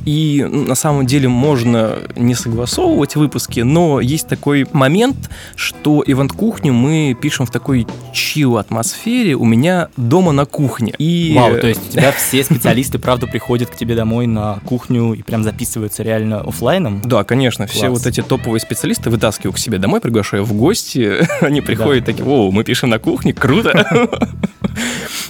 И 0.05 0.45
на 0.47 0.75
самом 0.75 1.07
деле 1.07 1.27
можно 1.27 1.97
не 2.15 2.35
согласовывать 2.35 3.15
выпуски, 3.15 3.61
но 3.61 3.99
есть 3.99 4.27
такой 4.27 4.67
момент, 4.73 5.17
что 5.55 6.03
event-кухню 6.05 6.71
мы 6.71 7.17
пишем 7.19 7.47
в 7.47 7.51
такой 7.51 7.87
чил 8.13 8.59
атмосфере 8.59 9.33
у 9.33 9.43
меня 9.43 9.87
дома 9.97 10.33
на 10.33 10.45
кухне. 10.45 10.93
И... 10.99 11.33
Вау, 11.35 11.59
то 11.59 11.65
есть 11.65 11.81
у 11.89 11.91
тебя 11.93 12.11
все 12.11 12.43
специалисты, 12.43 12.99
правда, 12.99 13.25
приходят 13.25 13.71
к 13.71 13.75
тебе 13.75 13.95
домой 13.95 14.27
на 14.27 14.59
кухню 14.65 15.13
и 15.13 15.23
прям 15.23 15.43
записываются 15.43 16.03
реально 16.03 16.26
офлайном? 16.33 17.01
Да, 17.03 17.23
конечно. 17.23 17.65
Класс. 17.65 17.77
Все 17.77 17.89
вот 17.89 18.05
эти 18.05 18.21
топовые 18.21 18.59
специалисты 18.59 19.09
вытаскивают 19.09 19.45
его 19.45 19.53
к 19.53 19.59
себе 19.59 19.77
домой, 19.77 20.01
приглашаю 20.01 20.43
в 20.43 20.53
гости, 20.53 21.27
они 21.41 21.61
приходят 21.61 22.05
да. 22.05 22.11
такие, 22.11 22.27
о, 22.27 22.51
мы 22.51 22.63
пишем 22.63 22.89
на 22.89 22.99
кухне, 22.99 23.33
круто. 23.33 24.09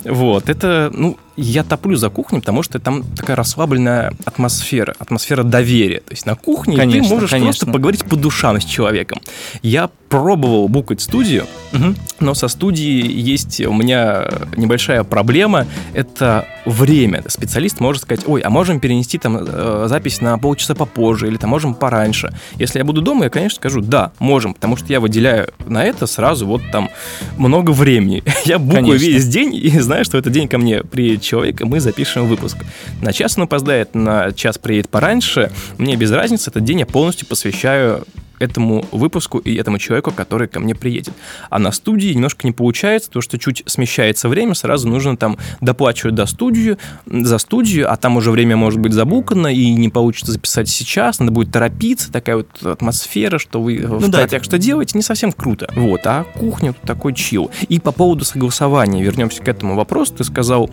Вот, 0.03 0.47
это, 0.47 0.89
ну, 0.93 1.17
я 1.37 1.63
топлю 1.63 1.95
за 1.95 2.09
кухней, 2.09 2.39
потому 2.39 2.63
что 2.63 2.79
там 2.79 3.03
такая 3.15 3.35
расслабленная 3.35 4.13
атмосфера, 4.25 4.95
атмосфера 4.97 5.43
доверия. 5.43 5.99
То 5.99 6.11
есть 6.11 6.25
на 6.25 6.35
кухне 6.35 6.75
конечно, 6.75 7.03
ты 7.03 7.13
можешь 7.13 7.29
конечно. 7.29 7.51
просто 7.51 7.65
поговорить 7.67 8.03
по 8.05 8.15
душам 8.15 8.59
с 8.59 8.65
человеком. 8.65 9.21
Я 9.61 9.89
пробовал 10.09 10.67
букать 10.67 11.01
студию, 11.01 11.45
угу. 11.73 11.95
но 12.19 12.33
со 12.33 12.47
студией 12.47 13.07
есть 13.21 13.61
у 13.61 13.73
меня 13.73 14.27
небольшая 14.55 15.03
проблема. 15.03 15.67
Это 15.93 16.47
время. 16.65 17.23
Специалист 17.27 17.79
может 17.79 18.03
сказать, 18.03 18.25
ой, 18.27 18.41
а 18.41 18.49
можем 18.49 18.79
перенести 18.79 19.17
там 19.17 19.37
э, 19.39 19.85
запись 19.87 20.21
на 20.21 20.37
полчаса 20.37 20.75
попозже 20.75 21.27
или 21.27 21.37
там 21.37 21.49
можем 21.49 21.75
пораньше. 21.75 22.33
Если 22.55 22.79
я 22.79 22.85
буду 22.85 23.01
дома, 23.01 23.25
я, 23.25 23.29
конечно, 23.29 23.57
скажу, 23.57 23.81
да, 23.81 24.11
можем, 24.19 24.53
потому 24.53 24.77
что 24.77 24.87
я 24.87 24.99
выделяю 24.99 25.49
на 25.65 25.83
это 25.83 26.07
сразу 26.07 26.47
вот 26.47 26.61
там 26.71 26.89
много 27.37 27.71
времени. 27.71 28.23
Я 28.45 28.59
букаю 28.59 28.85
конечно. 28.85 29.05
весь 29.05 29.27
день 29.27 29.53
и 29.53 29.69
знаю, 29.79 30.05
что 30.05 30.17
этот 30.17 30.31
день 30.31 30.47
ко 30.47 30.57
мне 30.57 30.83
приедет 30.83 31.21
человек, 31.27 31.61
и 31.61 31.65
мы 31.65 31.79
запишем 31.79 32.27
выпуск. 32.27 32.57
На 33.01 33.13
час 33.13 33.37
он 33.37 33.43
опоздает, 33.43 33.95
на 33.95 34.31
час 34.31 34.57
приедет 34.57 34.89
пораньше. 34.89 35.51
Мне 35.77 35.95
без 35.95 36.11
разницы, 36.11 36.49
этот 36.49 36.63
день 36.63 36.79
я 36.79 36.85
полностью 36.85 37.27
посвящаю 37.27 38.05
этому 38.39 38.85
выпуску 38.91 39.39
и 39.39 39.55
этому 39.55 39.79
человеку, 39.79 40.11
который 40.11 40.47
ко 40.47 40.59
мне 40.59 40.75
приедет. 40.75 41.13
А 41.49 41.59
на 41.59 41.71
студии 41.71 42.09
немножко 42.09 42.45
не 42.45 42.53
получается, 42.53 43.09
потому 43.09 43.21
что 43.21 43.37
чуть 43.37 43.63
смещается 43.65 44.29
время, 44.29 44.53
сразу 44.53 44.87
нужно 44.87 45.17
там 45.17 45.37
доплачивать 45.61 46.15
до 46.15 46.25
студию, 46.25 46.77
за 47.05 47.37
студию, 47.37 47.91
а 47.91 47.97
там 47.97 48.17
уже 48.17 48.31
время 48.31 48.55
может 48.55 48.79
быть 48.79 48.93
забукано, 48.93 49.47
и 49.47 49.73
не 49.73 49.89
получится 49.89 50.31
записать 50.31 50.69
сейчас, 50.69 51.19
надо 51.19 51.31
будет 51.31 51.51
торопиться, 51.51 52.11
такая 52.11 52.37
вот 52.37 52.63
атмосфера, 52.63 53.39
что 53.39 53.61
вы 53.61 53.79
ну, 53.79 53.97
в 53.97 54.09
да, 54.09 54.27
что 54.41 54.57
делаете, 54.57 54.97
не 54.97 55.03
совсем 55.03 55.31
круто. 55.31 55.69
Вот, 55.75 56.01
а 56.05 56.23
кухня 56.23 56.73
тут 56.73 56.83
такой 56.83 57.13
чил. 57.13 57.51
И 57.69 57.79
по 57.79 57.91
поводу 57.91 58.25
согласования, 58.25 59.03
вернемся 59.03 59.41
к 59.41 59.47
этому 59.47 59.75
вопросу, 59.75 60.13
ты 60.15 60.23
сказал, 60.23 60.69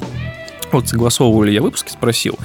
вот 0.75 0.89
согласовывали 0.89 1.51
я 1.51 1.63
выпуски, 1.63 1.91
спросил. 1.91 2.39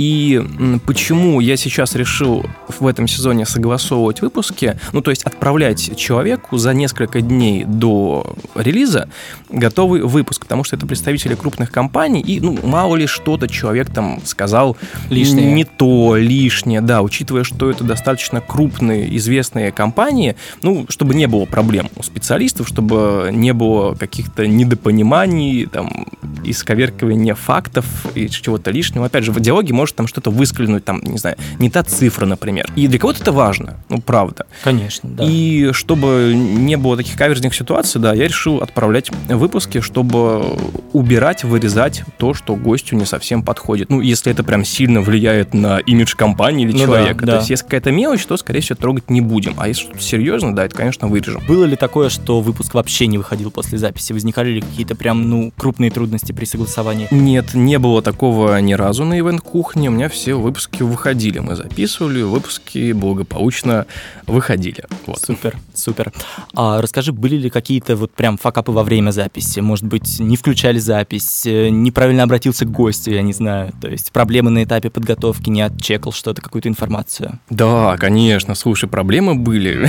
И 0.00 0.42
почему 0.86 1.40
я 1.40 1.58
сейчас 1.58 1.94
решил 1.94 2.46
в 2.78 2.86
этом 2.86 3.06
сезоне 3.06 3.44
согласовывать 3.44 4.22
выпуски, 4.22 4.78
ну 4.94 5.02
то 5.02 5.10
есть 5.10 5.24
отправлять 5.24 5.94
человеку 5.98 6.56
за 6.56 6.72
несколько 6.72 7.20
дней 7.20 7.64
до 7.64 8.34
релиза 8.54 9.10
готовый 9.50 10.00
выпуск, 10.00 10.40
потому 10.40 10.64
что 10.64 10.76
это 10.76 10.86
представители 10.86 11.34
крупных 11.34 11.70
компаний, 11.70 12.22
и 12.22 12.40
ну 12.40 12.58
мало 12.66 12.96
ли 12.96 13.06
что-то 13.06 13.46
человек 13.46 13.92
там 13.92 14.22
сказал 14.24 14.78
лишнее. 15.10 15.52
не 15.52 15.64
то, 15.64 16.16
лишнее, 16.16 16.80
да, 16.80 17.02
учитывая, 17.02 17.44
что 17.44 17.70
это 17.70 17.84
достаточно 17.84 18.40
крупные, 18.40 19.14
известные 19.18 19.70
компании, 19.70 20.34
ну, 20.62 20.86
чтобы 20.88 21.14
не 21.14 21.26
было 21.26 21.44
проблем 21.44 21.90
у 21.96 22.02
специалистов, 22.02 22.68
чтобы 22.68 23.28
не 23.34 23.52
было 23.52 23.94
каких-то 23.96 24.46
недопониманий, 24.46 25.66
там, 25.66 26.06
исковеркивания 26.42 27.34
фактов 27.34 27.84
и 28.14 28.30
чего-то 28.30 28.70
лишнего. 28.70 29.04
Опять 29.06 29.24
же, 29.24 29.32
в 29.32 29.40
диалоге 29.40 29.74
может 29.74 29.89
может 29.90 29.96
там 29.96 30.06
что-то 30.06 30.30
выскользнуть, 30.30 30.84
там, 30.84 31.00
не 31.02 31.18
знаю, 31.18 31.36
не 31.58 31.70
та 31.70 31.82
цифра, 31.82 32.26
например. 32.26 32.70
И 32.76 32.86
для 32.86 32.98
кого-то 32.98 33.22
это 33.22 33.32
важно, 33.32 33.76
ну, 33.88 34.00
правда. 34.00 34.46
Конечно, 34.62 35.08
да. 35.10 35.24
И 35.26 35.72
чтобы 35.72 36.32
не 36.34 36.76
было 36.76 36.96
таких 36.96 37.16
каверзных 37.16 37.54
ситуаций, 37.54 38.00
да, 38.00 38.14
я 38.14 38.26
решил 38.26 38.58
отправлять 38.58 39.10
выпуски, 39.28 39.80
чтобы 39.80 40.56
убирать, 40.92 41.44
вырезать 41.44 42.02
то, 42.18 42.34
что 42.34 42.56
гостю 42.56 42.96
не 42.96 43.04
совсем 43.04 43.42
подходит. 43.42 43.90
Ну, 43.90 44.00
если 44.00 44.32
это 44.32 44.44
прям 44.44 44.64
сильно 44.64 45.00
влияет 45.00 45.54
на 45.54 45.78
имидж 45.78 46.14
компании 46.16 46.64
или 46.64 46.72
ну 46.72 46.78
человека. 46.78 47.20
Да, 47.20 47.26
да. 47.26 47.32
То 47.32 47.38
есть, 47.38 47.50
если 47.50 47.64
какая-то 47.64 47.90
мелочь, 47.90 48.24
то, 48.26 48.36
скорее 48.36 48.60
всего, 48.60 48.76
трогать 48.76 49.10
не 49.10 49.20
будем. 49.20 49.54
А 49.58 49.68
если 49.68 49.82
что-то 49.82 50.00
серьезно, 50.00 50.54
да, 50.54 50.64
это, 50.64 50.76
конечно, 50.76 51.08
вырежем. 51.08 51.42
Было 51.46 51.64
ли 51.64 51.76
такое, 51.76 52.08
что 52.08 52.40
выпуск 52.40 52.74
вообще 52.74 53.06
не 53.06 53.18
выходил 53.18 53.50
после 53.50 53.78
записи? 53.78 54.12
Возникали 54.12 54.50
ли 54.50 54.60
какие-то 54.60 54.94
прям, 54.94 55.28
ну, 55.28 55.52
крупные 55.56 55.90
трудности 55.90 56.32
при 56.32 56.44
согласовании? 56.44 57.08
Нет, 57.10 57.54
не 57.54 57.78
было 57.78 58.02
такого 58.02 58.58
ни 58.60 58.72
разу 58.72 59.04
на 59.04 59.18
ивент-кухне 59.18 59.69
кухни 59.70 59.86
у 59.86 59.92
меня 59.92 60.08
все 60.08 60.34
выпуски 60.34 60.82
выходили. 60.82 61.38
Мы 61.38 61.54
записывали, 61.54 62.22
выпуски 62.22 62.90
благополучно 62.90 63.86
выходили. 64.26 64.82
Вот. 65.06 65.20
Супер, 65.20 65.56
супер. 65.74 66.12
А 66.56 66.82
расскажи, 66.82 67.12
были 67.12 67.36
ли 67.36 67.50
какие-то 67.50 67.94
вот 67.94 68.12
прям 68.12 68.36
факапы 68.36 68.72
во 68.72 68.82
время 68.82 69.12
записи? 69.12 69.60
Может 69.60 69.84
быть, 69.84 70.18
не 70.18 70.36
включали 70.36 70.80
запись, 70.80 71.46
э, 71.46 71.68
неправильно 71.68 72.24
обратился 72.24 72.64
к 72.64 72.70
гостю, 72.72 73.12
я 73.12 73.22
не 73.22 73.32
знаю. 73.32 73.72
То 73.80 73.88
есть 73.88 74.10
проблемы 74.10 74.50
на 74.50 74.64
этапе 74.64 74.90
подготовки, 74.90 75.50
не 75.50 75.62
отчекал 75.62 76.12
что-то, 76.12 76.42
какую-то 76.42 76.68
информацию? 76.68 77.38
Да, 77.48 77.96
конечно. 77.96 78.56
Слушай, 78.56 78.88
проблемы 78.88 79.36
были. 79.36 79.88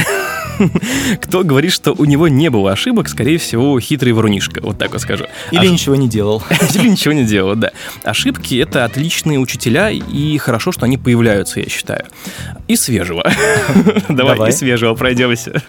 Кто 1.22 1.44
говорит, 1.44 1.72
что 1.72 1.94
у 1.94 2.06
него 2.06 2.28
не 2.28 2.50
было 2.50 2.72
ошибок, 2.72 3.10
скорее 3.10 3.38
всего, 3.38 3.80
хитрый 3.80 4.14
врунишка, 4.14 4.62
вот 4.62 4.78
так 4.78 4.92
вот 4.92 5.02
скажу. 5.02 5.26
Или 5.52 5.68
ничего 5.68 5.96
не 5.96 6.08
делал. 6.08 6.44
Или 6.76 6.90
ничего 6.90 7.14
не 7.14 7.26
делал, 7.26 7.56
да. 7.56 7.72
Ошибки— 8.04 8.56
это 8.62 8.86
отличные 8.86 9.40
учителя, 9.40 9.71
и 9.92 10.38
хорошо, 10.38 10.72
что 10.72 10.86
они 10.86 10.98
появляются, 10.98 11.60
я 11.60 11.70
считаю. 11.70 12.06
И 12.68 12.76
свежего. 12.76 13.24
Давай, 14.10 14.50
и 14.50 14.52
свежего 14.52 14.96
пройдемся. 14.96 15.62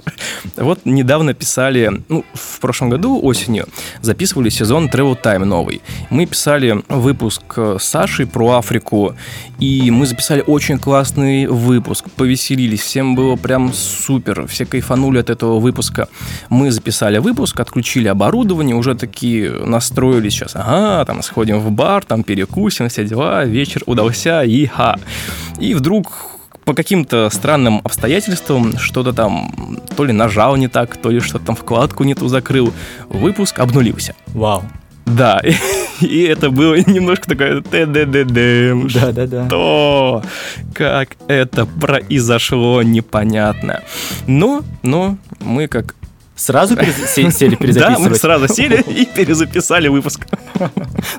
Вот 0.56 0.80
недавно 0.84 1.34
писали, 1.34 2.02
ну, 2.08 2.24
в 2.34 2.60
прошлом 2.60 2.90
году 2.90 3.20
осенью 3.22 3.66
записывали 4.00 4.48
сезон 4.48 4.88
Travel 4.88 5.18
Time 5.22 5.44
новый. 5.44 5.82
Мы 6.10 6.26
писали 6.26 6.82
выпуск 6.88 7.42
с 7.56 7.82
Сашей 7.82 8.26
про 8.26 8.52
Африку, 8.52 9.14
и 9.58 9.90
мы 9.90 10.06
записали 10.06 10.42
очень 10.46 10.78
классный 10.78 11.46
выпуск, 11.46 12.06
повеселились, 12.16 12.80
всем 12.80 13.14
было 13.14 13.36
прям 13.36 13.72
супер, 13.72 14.46
все 14.46 14.64
кайфанули 14.66 15.18
от 15.18 15.30
этого 15.30 15.60
выпуска. 15.60 16.08
Мы 16.48 16.70
записали 16.70 17.18
выпуск, 17.18 17.60
отключили 17.60 18.08
оборудование, 18.08 18.74
уже 18.74 18.94
такие 18.94 19.50
настроились 19.50 20.32
сейчас, 20.32 20.56
ага, 20.56 21.04
там 21.04 21.22
сходим 21.22 21.60
в 21.60 21.70
бар, 21.70 22.04
там 22.04 22.22
перекусим, 22.22 22.88
все 22.88 23.04
дела, 23.04 23.44
вечер 23.44 23.82
удался, 23.92 24.42
и 24.42 24.66
ха. 24.66 24.96
И 25.60 25.74
вдруг 25.74 26.12
по 26.64 26.74
каким-то 26.74 27.28
странным 27.30 27.80
обстоятельствам 27.84 28.78
что-то 28.78 29.12
там 29.12 29.78
то 29.96 30.04
ли 30.04 30.12
нажал 30.12 30.56
не 30.56 30.68
так, 30.68 30.96
то 30.96 31.10
ли 31.10 31.20
что-то 31.20 31.46
там 31.46 31.56
вкладку 31.56 32.04
не 32.04 32.14
ту 32.14 32.28
закрыл, 32.28 32.72
выпуск 33.08 33.58
обнулился. 33.58 34.14
Вау. 34.28 34.62
Да, 35.04 35.40
и 36.00 36.20
это 36.22 36.50
было 36.50 36.76
немножко 36.76 37.28
такое 37.30 37.60
ТДДД. 37.60 38.94
Да-да-да. 38.94 39.46
Что? 39.46 40.22
Как 40.74 41.16
это 41.26 41.66
произошло, 41.66 42.82
непонятно. 42.82 43.82
Но, 44.28 44.62
но 44.82 45.16
мы 45.40 45.66
как 45.66 45.94
Сразу 46.34 46.74
перез- 46.76 47.08
сели 47.32 47.50
Да, 47.50 47.56
перезаписывать? 47.56 48.10
мы 48.10 48.14
сразу 48.16 48.48
сели 48.48 48.80
и 48.88 49.04
перезаписали 49.06 49.88
выпуск. 49.88 50.26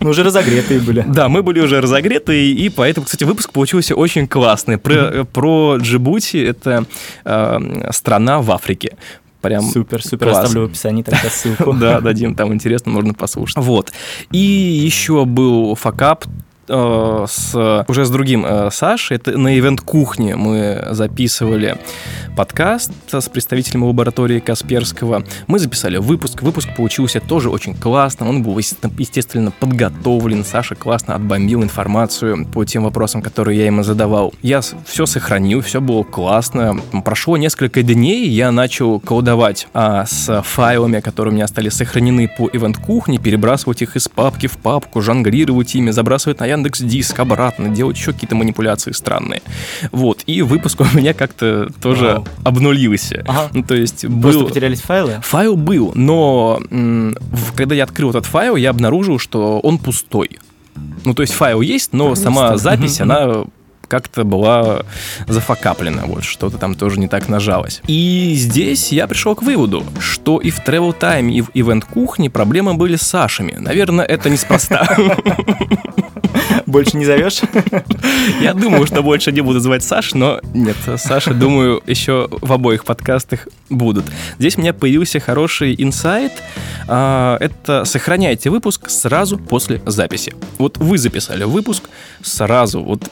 Ну, 0.02 0.10
уже 0.10 0.24
разогретые 0.24 0.80
были. 0.80 1.04
Да, 1.08 1.30
мы 1.30 1.44
были 1.44 1.60
уже 1.60 1.82
разогреты, 1.82 2.52
и 2.52 2.70
поэтому, 2.70 3.06
кстати, 3.06 3.24
выпуск 3.24 3.52
получился 3.52 3.96
очень 3.96 4.28
классный. 4.28 4.78
Про, 4.78 5.26
про 5.26 5.78
Джибути, 5.78 6.38
это 6.38 6.86
э, 7.26 7.90
страна 7.92 8.42
в 8.42 8.52
Африке. 8.52 8.98
Прям 9.42 9.64
Супер, 9.64 10.02
супер. 10.02 10.30
класс. 10.30 10.46
Оставлю 10.46 10.68
в 10.68 10.72
описании 10.72 11.04
тогда 11.04 11.30
ссылку. 11.30 11.74
Да, 11.84 12.00
дадим, 12.00 12.34
там 12.34 12.54
интересно, 12.54 12.92
можно 12.92 13.14
послушать. 13.14 13.58
Вот. 13.58 13.92
И 14.32 14.38
еще 14.38 15.26
был 15.26 15.76
факап 15.76 16.26
э, 16.67 17.25
с, 17.27 17.86
уже 17.88 18.05
с 18.05 18.10
другим 18.10 18.46
э, 18.46 18.70
Сашей. 18.72 19.17
Это 19.17 19.38
на 19.38 19.58
ивент 19.58 19.82
кухне 19.82 20.36
мы 20.36 20.88
записывали 20.91 21.77
подкаст 22.36 22.91
с 23.12 23.29
представителем 23.29 23.84
лаборатории 23.84 24.39
Касперского. 24.39 25.24
Мы 25.48 25.60
записали 25.60 25.98
выпуск. 25.98 26.41
Выпуск 26.41 26.70
получился 26.75 27.20
тоже 27.20 27.50
очень 27.50 27.75
классным. 27.75 28.29
Он 28.29 28.43
был, 28.43 28.58
естественно, 28.58 29.51
подготовлен. 29.51 30.43
Саша 30.43 30.75
классно 30.75 31.15
отбомбил 31.15 31.63
информацию 31.63 32.46
по 32.48 32.65
тем 32.65 32.84
вопросам, 32.84 33.22
которые 33.22 33.60
я 33.60 33.65
ему 33.65 33.84
задавал. 33.84 34.34
Я 34.41 34.62
все 34.86 35.05
сохранил, 35.05 35.62
все 35.62 35.82
было 35.82 36.03
классно. 36.03 36.79
Прошло 37.05 37.38
несколько 37.38 37.84
дней, 37.84 38.27
я 38.29 38.51
начал 38.51 39.00
колдовать 39.00 39.67
а, 39.74 40.05
с 40.05 40.41
файлами, 40.43 41.00
которые 41.00 41.32
у 41.32 41.36
меня 41.36 41.46
остались 41.46 41.74
сохранены 41.74 42.27
по 42.27 42.50
ивент 42.51 42.77
кухне, 42.77 43.17
перебрасывать 43.17 43.82
их 43.82 43.96
из 43.96 44.08
папки 44.08 44.48
в 44.48 44.58
папку, 44.58 45.01
жонглировать 45.01 45.75
ими, 45.75 45.91
забрасывать 45.91 46.39
на 46.39 46.48
Яндекс 46.54 46.80
Диск 46.82 47.20
обратно, 47.20 47.70
делать 47.70 47.98
еще 47.98 48.14
какие-то 48.14 48.36
манипуляции 48.36 48.92
странные. 48.92 49.42
Вот. 49.92 50.24
И 50.26 50.42
выпуск 50.42 50.82
у 50.82 50.98
меня 50.98 51.14
как-то 51.14 51.70
тоже 51.82 52.06
Вау. 52.06 52.28
обнулился. 52.44 53.24
Ага. 53.28 53.50
Ну, 53.54 53.64
то 53.64 53.76
есть 53.76 54.02
Просто 54.02 54.40
был... 54.40 54.48
потерялись 54.48 54.82
файлы? 54.82 55.20
Файл 55.22 55.56
был, 55.56 55.92
но 55.96 56.60
когда 57.56 57.76
я 57.76 57.84
открыл 57.84 58.10
этот 58.12 58.26
файл, 58.26 58.56
я 58.56 58.70
обнаружил, 58.70 59.20
что 59.20 59.60
он 59.60 59.78
пустой. 59.78 60.40
Ну, 61.06 61.14
то 61.14 61.22
есть 61.22 61.34
файл 61.34 61.62
есть, 61.62 61.94
но 61.94 62.16
сама 62.16 62.50
Просто. 62.50 62.64
запись, 62.64 63.02
она 63.02 63.44
как-то 63.88 64.24
была 64.24 64.84
зафакаплена, 65.28 66.04
вот 66.06 66.24
что-то 66.24 66.58
там 66.58 66.75
тоже 66.75 67.00
не 67.00 67.08
так 67.08 67.30
нажалось. 67.30 67.82
И 67.88 68.34
здесь 68.36 68.92
я 68.92 69.08
пришел 69.08 69.36
к 69.36 69.44
выводу, 69.44 69.86
что 70.00 70.40
и 70.40 70.50
в 70.50 70.60
Travel 70.60 70.98
Time, 70.98 71.32
и 71.32 71.42
в 71.42 71.50
Event 71.50 71.86
Кухне 71.92 72.30
проблемы 72.30 72.74
были 72.74 72.96
с 72.96 73.04
Сашами. 73.04 73.56
Наверное, 73.58 74.06
это 74.06 74.30
неспроста. 74.30 74.98
Больше 76.66 76.98
не 76.98 77.06
зовешь? 77.06 77.42
Я 78.42 78.54
думаю, 78.54 78.88
что 78.88 79.04
больше 79.04 79.32
не 79.32 79.42
буду 79.42 79.60
звать 79.60 79.84
Саш, 79.84 80.13
но 80.13 80.40
нет, 80.54 80.75
Саша, 80.98 81.34
думаю, 81.34 81.82
еще 81.86 82.28
в 82.30 82.52
обоих 82.52 82.86
подкастах 82.86 83.48
будут. 83.70 84.06
Здесь 84.40 84.58
у 84.58 84.62
меня 84.62 84.74
появился 84.74 85.20
хороший 85.20 85.75
инсайт. 85.78 86.32
А, 86.88 87.38
Это 87.40 87.86
сохраняйте 87.86 88.50
выпуск 88.50 88.90
сразу 88.90 89.38
после 89.38 89.82
записи. 89.86 90.34
Вот 90.58 90.78
вы 90.78 90.98
записали 90.98 91.44
выпуск 91.44 91.84
сразу, 92.22 92.82
вот 92.84 93.10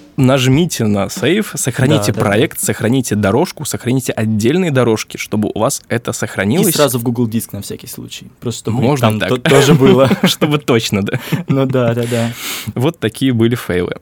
нажмите 0.61 0.83
на 0.85 1.09
сейв, 1.09 1.53
сохраните 1.55 2.11
Да, 2.11 2.19
да, 2.19 2.25
проект, 2.25 2.59
сохраните 2.59 3.15
дорожку, 3.15 3.65
сохраните 3.65 4.11
отдельные 4.11 4.71
дорожки, 4.71 5.17
чтобы 5.17 5.49
у 5.53 5.59
вас 5.59 5.81
это 5.89 6.11
И 6.11 6.13
сохранилось. 6.13 6.75
сразу 6.75 6.99
в 6.99 7.03
Google 7.03 7.27
Диск 7.27 7.53
на 7.53 7.61
всякий 7.61 7.87
случай. 7.87 8.27
Просто 8.39 8.59
чтобы 8.71 8.81
Можно 8.83 9.09
там 9.09 9.19
так. 9.19 9.29
то- 9.29 9.37
тоже 9.37 9.73
было. 9.73 10.09
Чтобы 10.23 10.57
точно, 10.59 11.03
да. 11.03 11.19
Ну 11.47 11.65
да, 11.65 11.93
да, 11.93 12.03
да. 12.09 12.31
Вот 12.75 12.99
такие 12.99 13.33
были 13.33 13.55
фейлы. 13.55 13.95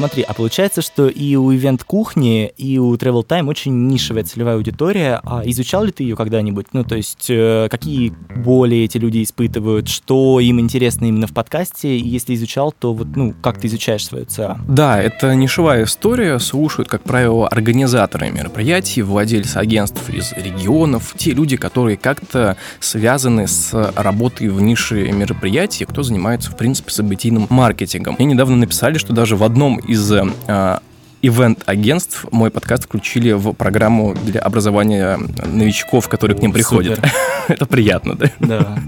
Смотри, 0.00 0.22
а 0.22 0.32
получается, 0.32 0.80
что 0.80 1.08
и 1.08 1.36
у 1.36 1.54
ивент 1.54 1.84
кухни, 1.84 2.50
и 2.56 2.78
у 2.78 2.94
Travel 2.94 3.22
Time 3.22 3.46
очень 3.50 3.86
нишевая 3.88 4.24
целевая 4.24 4.54
аудитория. 4.54 5.20
А 5.22 5.42
изучал 5.44 5.84
ли 5.84 5.92
ты 5.92 6.04
ее 6.04 6.16
когда-нибудь? 6.16 6.68
Ну, 6.72 6.84
то 6.84 6.96
есть, 6.96 7.26
э, 7.28 7.68
какие 7.70 8.14
боли 8.34 8.78
эти 8.78 8.96
люди 8.96 9.22
испытывают, 9.22 9.88
что 9.88 10.40
им 10.40 10.58
интересно 10.58 11.04
именно 11.04 11.26
в 11.26 11.34
подкасте? 11.34 11.98
И 11.98 12.08
если 12.08 12.34
изучал, 12.34 12.72
то 12.72 12.94
вот, 12.94 13.08
ну, 13.14 13.34
как 13.42 13.60
ты 13.60 13.66
изучаешь 13.66 14.06
свою 14.06 14.24
ЦА? 14.24 14.58
Да, 14.66 14.98
это 14.98 15.34
нишевая 15.34 15.84
история. 15.84 16.38
Слушают, 16.38 16.88
как 16.88 17.02
правило, 17.02 17.46
организаторы 17.46 18.30
мероприятий, 18.30 19.02
владельцы 19.02 19.58
агентств 19.58 20.08
из 20.08 20.32
регионов, 20.32 21.12
те 21.18 21.32
люди, 21.32 21.58
которые 21.58 21.98
как-то 21.98 22.56
связаны 22.78 23.46
с 23.46 23.92
работой 23.96 24.48
в 24.48 24.62
нише 24.62 25.12
мероприятий, 25.12 25.84
кто 25.84 26.02
занимается, 26.02 26.50
в 26.50 26.56
принципе, 26.56 26.90
событийным 26.90 27.46
маркетингом. 27.50 28.16
Мне 28.18 28.28
недавно 28.28 28.56
написали, 28.56 28.96
что 28.96 29.12
даже 29.12 29.36
в 29.36 29.44
одном 29.44 29.78
из 29.90 30.12
э, 30.12 30.78
ивент-агентств 31.20 32.26
мой 32.30 32.52
подкаст 32.52 32.84
включили 32.84 33.32
в 33.32 33.52
программу 33.54 34.14
для 34.14 34.40
образования 34.40 35.18
новичков, 35.44 36.08
которые 36.08 36.38
к 36.38 36.42
ним 36.42 36.52
О, 36.52 36.54
приходят. 36.54 37.00
Это 37.48 37.66
приятно, 37.66 38.14
да? 38.14 38.30
Да. 38.38 38.78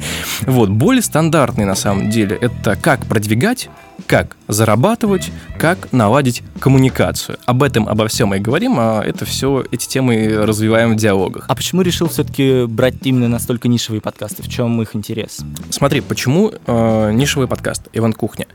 Вот, 0.43 0.71
боли 0.71 1.01
стандартные 1.01 1.67
на 1.67 1.75
самом 1.75 2.09
деле. 2.09 2.37
Это 2.41 2.77
как 2.77 3.05
продвигать, 3.07 3.69
как 4.13 4.37
зарабатывать, 4.47 5.33
как 5.59 5.91
наладить 5.91 6.43
коммуникацию. 6.61 7.39
Об 7.47 7.63
этом, 7.63 7.89
обо 7.89 8.07
всем 8.09 8.29
мы 8.29 8.37
и 8.37 8.41
говорим, 8.41 8.75
а 8.77 9.03
это 9.03 9.25
все, 9.25 9.65
эти 9.71 9.89
темы 9.89 10.37
развиваем 10.37 10.93
в 10.93 10.97
диалогах. 10.97 11.47
А 11.49 11.55
почему 11.55 11.81
решил 11.81 12.11
все-таки 12.11 12.67
брать 12.67 12.97
именно 13.05 13.29
настолько 13.29 13.69
нишевые 13.69 14.03
подкасты? 14.03 14.43
В 14.43 14.49
чем 14.49 14.83
их 14.83 14.95
интерес? 14.95 15.39
Смотри, 15.71 16.03
почему 16.03 16.53
э, 16.67 17.13
нишевый 17.13 17.49
подкаст 17.49 17.89
«Ивент 17.95 18.17
Кухня»? 18.17 18.47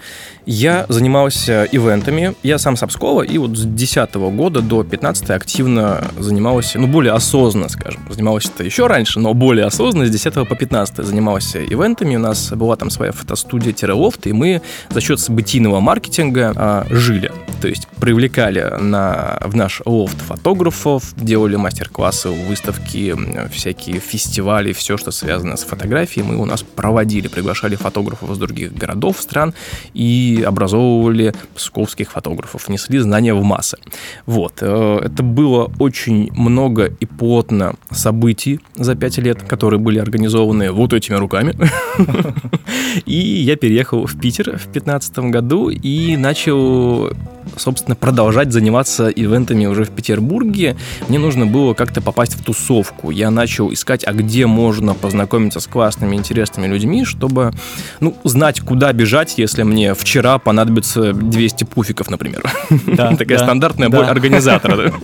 Я 0.45 0.85
занимался 0.89 1.63
ивентами, 1.71 2.35
я 2.43 2.59
сам 2.59 2.77
с 2.77 2.83
Обскова, 2.83 3.23
и 3.23 3.39
вот 3.39 3.57
с 3.57 3.63
2010 3.63 4.13
года 4.35 4.61
до 4.61 4.83
15 4.83 5.31
активно 5.31 6.03
занимался, 6.19 6.77
ну, 6.77 6.85
более 6.85 7.13
осознанно, 7.13 7.67
скажем. 7.67 8.07
Занимался 8.11 8.51
это 8.53 8.63
еще 8.63 8.85
раньше, 8.85 9.19
но 9.19 9.33
более 9.33 9.65
осознанно, 9.65 10.05
с 10.05 10.11
10 10.11 10.47
по 10.47 10.55
15 10.55 11.03
занимался 11.03 11.63
ивентами. 11.65 12.15
У 12.15 12.19
нас 12.19 12.51
была 12.51 12.75
там 12.75 12.91
своя 12.91 13.11
фотостудия-лофт, 13.11 14.27
и 14.27 14.33
мы 14.33 14.61
за 14.91 15.01
счет 15.01 15.19
событийного 15.47 15.79
маркетинга 15.79 16.53
а, 16.55 16.85
жили. 16.89 17.31
То 17.61 17.67
есть 17.69 17.87
привлекали 17.99 18.61
на, 18.79 19.39
в 19.45 19.55
наш 19.55 19.81
лофт 19.85 20.17
фотографов, 20.19 21.13
делали 21.15 21.55
мастер-классы, 21.55 22.29
выставки, 22.29 23.15
всякие 23.51 23.99
фестивали, 23.99 24.73
все, 24.73 24.97
что 24.97 25.11
связано 25.11 25.57
с 25.57 25.63
фотографией, 25.63 26.23
мы 26.23 26.35
у 26.35 26.45
нас 26.45 26.63
проводили, 26.63 27.27
приглашали 27.29 27.75
фотографов 27.75 28.29
из 28.29 28.37
других 28.37 28.73
городов, 28.73 29.19
стран 29.19 29.53
и 29.93 30.43
образовывали 30.45 31.33
псковских 31.55 32.11
фотографов, 32.11 32.69
несли 32.69 32.99
знания 32.99 33.33
в 33.33 33.43
массы. 33.43 33.77
Вот, 34.25 34.57
э, 34.61 34.99
это 35.05 35.23
было 35.23 35.71
очень 35.79 36.29
много 36.33 36.93
и 36.99 37.05
плотно 37.05 37.75
событий 37.89 38.59
за 38.75 38.95
пять 38.95 39.17
лет, 39.17 39.41
которые 39.41 39.79
были 39.79 39.97
организованы 39.97 40.71
вот 40.71 40.93
этими 40.93 41.15
руками. 41.15 41.55
И 43.05 43.15
я 43.17 43.55
переехал 43.55 44.05
в 44.05 44.19
Питер 44.19 44.57
в 44.57 44.71
2015 44.71 45.17
году 45.31 45.69
и 45.69 46.17
начал, 46.17 47.11
собственно, 47.55 47.95
продолжать 47.95 48.51
заниматься 48.51 49.07
ивентами 49.09 49.65
уже 49.65 49.83
в 49.83 49.91
Петербурге. 49.91 50.75
Мне 51.07 51.19
нужно 51.19 51.45
было 51.45 51.73
как-то 51.73 52.01
попасть 52.01 52.35
в 52.35 52.43
тусовку. 52.43 53.11
Я 53.11 53.31
начал 53.31 53.71
искать, 53.71 54.05
а 54.05 54.13
где 54.13 54.45
можно 54.47 54.93
познакомиться 54.93 55.59
с 55.59 55.67
классными, 55.67 56.15
интересными 56.15 56.67
людьми, 56.67 57.05
чтобы, 57.05 57.51
ну, 57.99 58.15
знать, 58.23 58.61
куда 58.61 58.93
бежать, 58.93 59.37
если 59.37 59.63
мне 59.63 59.93
вчера 59.93 60.37
понадобится 60.37 61.13
200 61.13 61.63
пуфиков, 61.65 62.09
например. 62.09 62.43
Да, 62.85 63.15
Такая 63.17 63.39
да, 63.39 63.43
стандартная 63.43 63.89
да. 63.89 63.97
боль 63.97 64.07
организатора. 64.07 64.93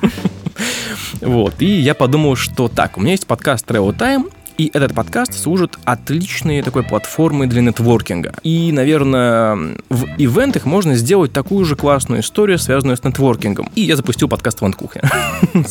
Вот, 1.22 1.62
и 1.62 1.66
я 1.66 1.94
подумал, 1.94 2.36
что 2.36 2.68
так, 2.68 2.98
у 2.98 3.02
меня 3.02 3.12
есть 3.12 3.28
подкаст 3.28 3.66
Travel 3.70 3.98
Time, 3.98 4.30
и 4.58 4.70
этот 4.74 4.94
подкаст 4.94 5.34
служит 5.34 5.78
отличной 5.86 6.62
такой 6.62 6.84
платформой 6.84 7.48
для 7.48 7.62
нетворкинга. 7.62 8.34
И, 8.44 8.72
наверное, 8.72 9.78
в 9.90 10.06
ивентах 10.18 10.66
можно 10.66 10.96
сделать 10.96 11.34
такую 11.34 11.66
же 11.66 11.76
классную 11.76 12.22
историю, 12.22 12.60
связанную 12.60 12.98
с 12.98 13.04
нетворкингом. 13.04 13.70
И 13.76 13.82
я 13.82 13.96
запустил 13.96 14.28
подкаст 14.28 14.62
«Ван 14.62 14.74
Кухня». 14.74 15.04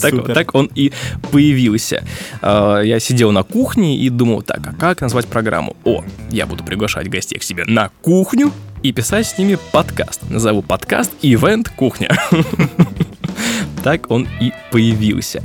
Так, 0.00 0.26
так 0.32 0.54
он 0.54 0.70
и 0.74 0.92
появился. 1.30 2.04
А, 2.40 2.80
Я 2.80 3.00
сидел 3.00 3.32
на 3.32 3.42
кухне 3.42 3.96
и 3.96 4.08
думал, 4.08 4.42
так, 4.42 4.60
а 4.66 4.74
как 4.74 5.00
назвать 5.00 5.26
программу? 5.26 5.76
О, 5.84 6.04
я 6.30 6.46
буду 6.46 6.64
приглашать 6.64 7.08
гостей 7.08 7.38
к 7.38 7.42
себе 7.42 7.64
на 7.66 7.90
кухню 8.00 8.52
и 8.82 8.92
писать 8.92 9.26
с 9.26 9.38
ними 9.38 9.58
подкаст. 9.72 10.28
Назову 10.28 10.62
подкаст 10.62 11.12
«Ивент 11.22 11.68
Кухня». 11.68 12.10
так 13.82 14.10
он 14.10 14.28
и 14.40 14.52
появился. 14.70 15.42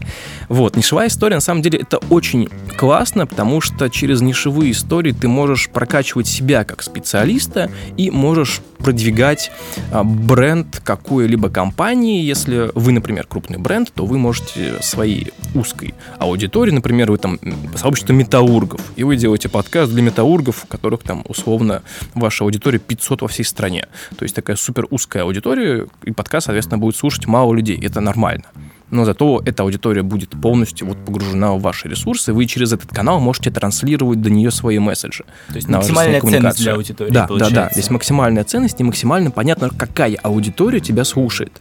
Вот, 0.50 0.78
нишевая 0.78 1.08
история, 1.08 1.36
на 1.36 1.42
самом 1.42 1.62
деле, 1.62 1.80
это 1.80 1.98
очень 2.10 2.50
классно, 2.78 3.28
потому 3.28 3.60
что 3.60 3.90
через 3.90 4.22
нишевые 4.22 4.72
истории 4.72 5.12
ты 5.12 5.28
можешь 5.28 5.70
прокачивать 5.70 6.28
себя 6.28 6.64
как 6.64 6.84
специалиста 6.84 7.70
и 7.98 8.10
можешь 8.12 8.62
продвигать 8.78 9.52
а, 9.92 10.04
бренд 10.04 10.82
какой-либо 10.84 11.50
компании. 11.50 12.24
Если 12.24 12.72
вы, 12.76 12.92
например, 12.94 13.26
крупный 13.28 13.58
бренд, 13.58 13.92
то 13.92 14.06
вы 14.06 14.18
можете 14.18 14.82
своей 14.82 15.34
узкой 15.54 15.94
аудитории, 16.18 16.72
например, 16.72 17.12
вы 17.12 17.18
там 17.18 17.40
сообщество 17.76 18.14
метаургов, 18.14 18.80
и 18.96 19.04
вы 19.04 19.18
делаете 19.18 19.50
подкаст 19.50 19.92
для 19.92 20.02
метаургов, 20.02 20.64
у 20.64 20.68
которых 20.68 21.04
там 21.04 21.26
условно 21.28 21.82
ваша 22.14 22.46
аудитория 22.46 22.80
500 22.80 23.22
во 23.22 23.28
всей 23.28 23.44
стране. 23.44 23.88
То 24.18 24.24
есть 24.24 24.36
такая 24.36 24.56
супер 24.56 24.88
узкая 24.92 25.24
аудитория, 25.24 25.88
и 26.04 26.12
подкаст, 26.12 26.46
соответственно, 26.46 26.78
будет 26.78 26.96
слушать 26.96 27.26
мало 27.26 27.54
людей. 27.54 27.78
Это 27.82 28.00
нормально 28.00 28.46
но 28.90 29.06
зато 29.06 29.42
эта 29.46 29.64
аудитория 29.64 30.02
будет 30.02 30.30
полностью 30.30 30.88
вот 30.88 30.98
погружена 31.06 31.54
в 31.54 31.62
ваши 31.62 31.88
ресурсы, 31.88 32.34
вы 32.34 32.46
через 32.46 32.74
этот 32.74 32.90
канал 32.90 33.20
можете 33.20 33.52
транслировать 33.52 34.22
до 34.22 34.30
нее 34.30 34.52
свои 34.52 34.80
месседжи. 34.80 35.26
То 35.50 35.56
есть 35.56 35.68
максимальная 35.68 36.22
ценность 36.22 36.60
для 36.60 36.74
аудитории, 36.74 37.12
Да, 37.12 37.28
получается. 37.28 37.56
да, 37.56 37.64
да. 37.66 37.70
Здесь 37.74 37.90
максимальная 37.90 38.44
ценность 38.44 38.80
и 38.80 38.84
максимально 38.84 39.32
понятно, 39.32 39.70
какая 39.70 40.16
аудитория 40.24 40.80
тебя 40.80 41.04
слушает. 41.04 41.52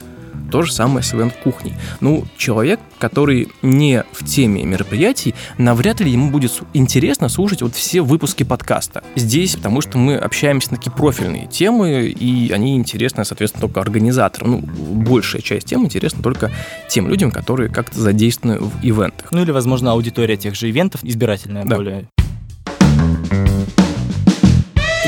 То 0.51 0.63
же 0.63 0.73
самое 0.73 1.03
с 1.03 1.13
ивент-кухней. 1.15 1.75
Ну, 2.01 2.25
человек, 2.37 2.81
который 2.99 3.49
не 3.63 4.05
в 4.13 4.25
теме 4.25 4.65
мероприятий, 4.65 5.35
навряд 5.59 6.01
ли 6.01 6.11
ему 6.11 6.31
будет 6.31 6.63
интересно 6.73 7.29
слушать 7.29 7.63
вот 7.63 7.75
все 7.75 8.01
выпуски 8.01 8.43
подкаста. 8.43 9.03
Здесь, 9.15 9.57
потому 9.57 9.81
что 9.81 9.99
мы 9.99 10.17
общаемся 10.17 10.71
на 10.71 10.77
такие 10.77 10.93
профильные 10.93 11.47
темы, 11.47 12.07
и 12.07 12.53
они 12.53 12.77
интересны, 12.77 13.25
соответственно, 13.25 13.63
только 13.63 13.81
организаторам. 13.81 14.51
Ну, 14.51 14.59
большая 14.61 15.43
часть 15.43 15.67
тем 15.67 15.85
интересна 15.85 16.23
только 16.23 16.51
тем 16.89 17.09
людям, 17.09 17.31
которые 17.31 17.69
как-то 17.69 18.01
задействованы 18.01 18.61
в 18.61 18.73
ивентах. 18.83 19.33
Ну 19.33 19.43
или, 19.43 19.51
возможно, 19.51 19.93
аудитория 19.93 20.37
тех 20.37 20.55
же 20.55 20.71
ивентов 20.71 21.05
избирательная 21.05 21.65
да. 21.65 21.77
более. 21.77 22.09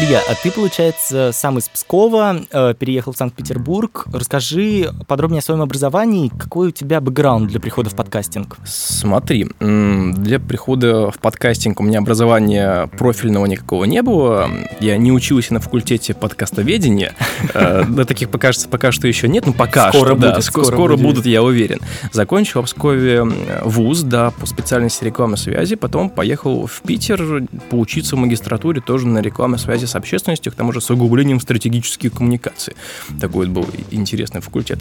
Илья, 0.01 0.21
а 0.29 0.35
ты, 0.37 0.53
получается, 0.53 1.33
сам 1.33 1.59
из 1.59 1.69
Пскова, 1.69 2.43
э, 2.53 2.75
переехал 2.79 3.13
в 3.13 3.17
Санкт-Петербург. 3.17 4.05
Расскажи 4.13 4.93
подробнее 5.09 5.41
о 5.41 5.43
своем 5.43 5.61
образовании. 5.61 6.31
Какой 6.39 6.69
у 6.69 6.71
тебя 6.71 7.01
бэкграунд 7.01 7.49
для 7.49 7.59
прихода 7.59 7.91
в 7.91 7.97
подкастинг? 7.97 8.59
Смотри, 8.65 9.49
для 9.59 10.39
прихода 10.39 11.11
в 11.11 11.19
подкастинг 11.19 11.81
у 11.81 11.83
меня 11.83 11.99
образования 11.99 12.87
профильного 12.97 13.47
никакого 13.47 13.87
не 13.87 14.01
было. 14.03 14.49
Я 14.79 14.97
не 14.99 15.11
учился 15.11 15.53
на 15.53 15.59
факультете 15.59 16.15
подкастоведения. 16.15 17.15
Э, 17.55 17.85
да, 17.89 18.05
таких 18.05 18.31
пока, 18.31 18.51
пока 18.71 18.93
что 18.93 19.09
еще 19.09 19.27
нет, 19.27 19.47
но 19.47 19.53
пока 19.53 19.91
скоро 19.91 20.17
что, 20.41 20.65
скоро, 20.65 20.97
будут, 20.97 21.25
я 21.25 21.43
уверен. 21.43 21.81
Закончил 22.13 22.63
в 22.63 22.67
Пскове 22.67 23.25
вуз, 23.63 24.03
да, 24.03 24.33
по 24.33 24.45
специальности 24.45 25.05
рекламной 25.05 25.39
связи, 25.39 25.77
потом 25.77 26.11
поехал 26.11 26.67
в 26.67 26.83
Питер 26.83 27.45
поучиться 27.71 28.17
в 28.17 28.19
магистратуре 28.19 28.81
тоже 28.81 29.07
на 29.07 29.21
рекламной 29.21 29.59
связи 29.59 29.87
с 29.89 29.97
общественностью, 29.97 30.53
к 30.53 30.55
тому 30.55 30.73
же 30.73 30.81
с 30.81 30.91
углублением 30.91 31.41
стратегических 31.41 32.13
коммуникаций. 32.13 32.75
Такой 33.21 33.47
вот 33.47 33.55
был 33.55 33.67
интересный 33.91 34.41
факультет. 34.41 34.79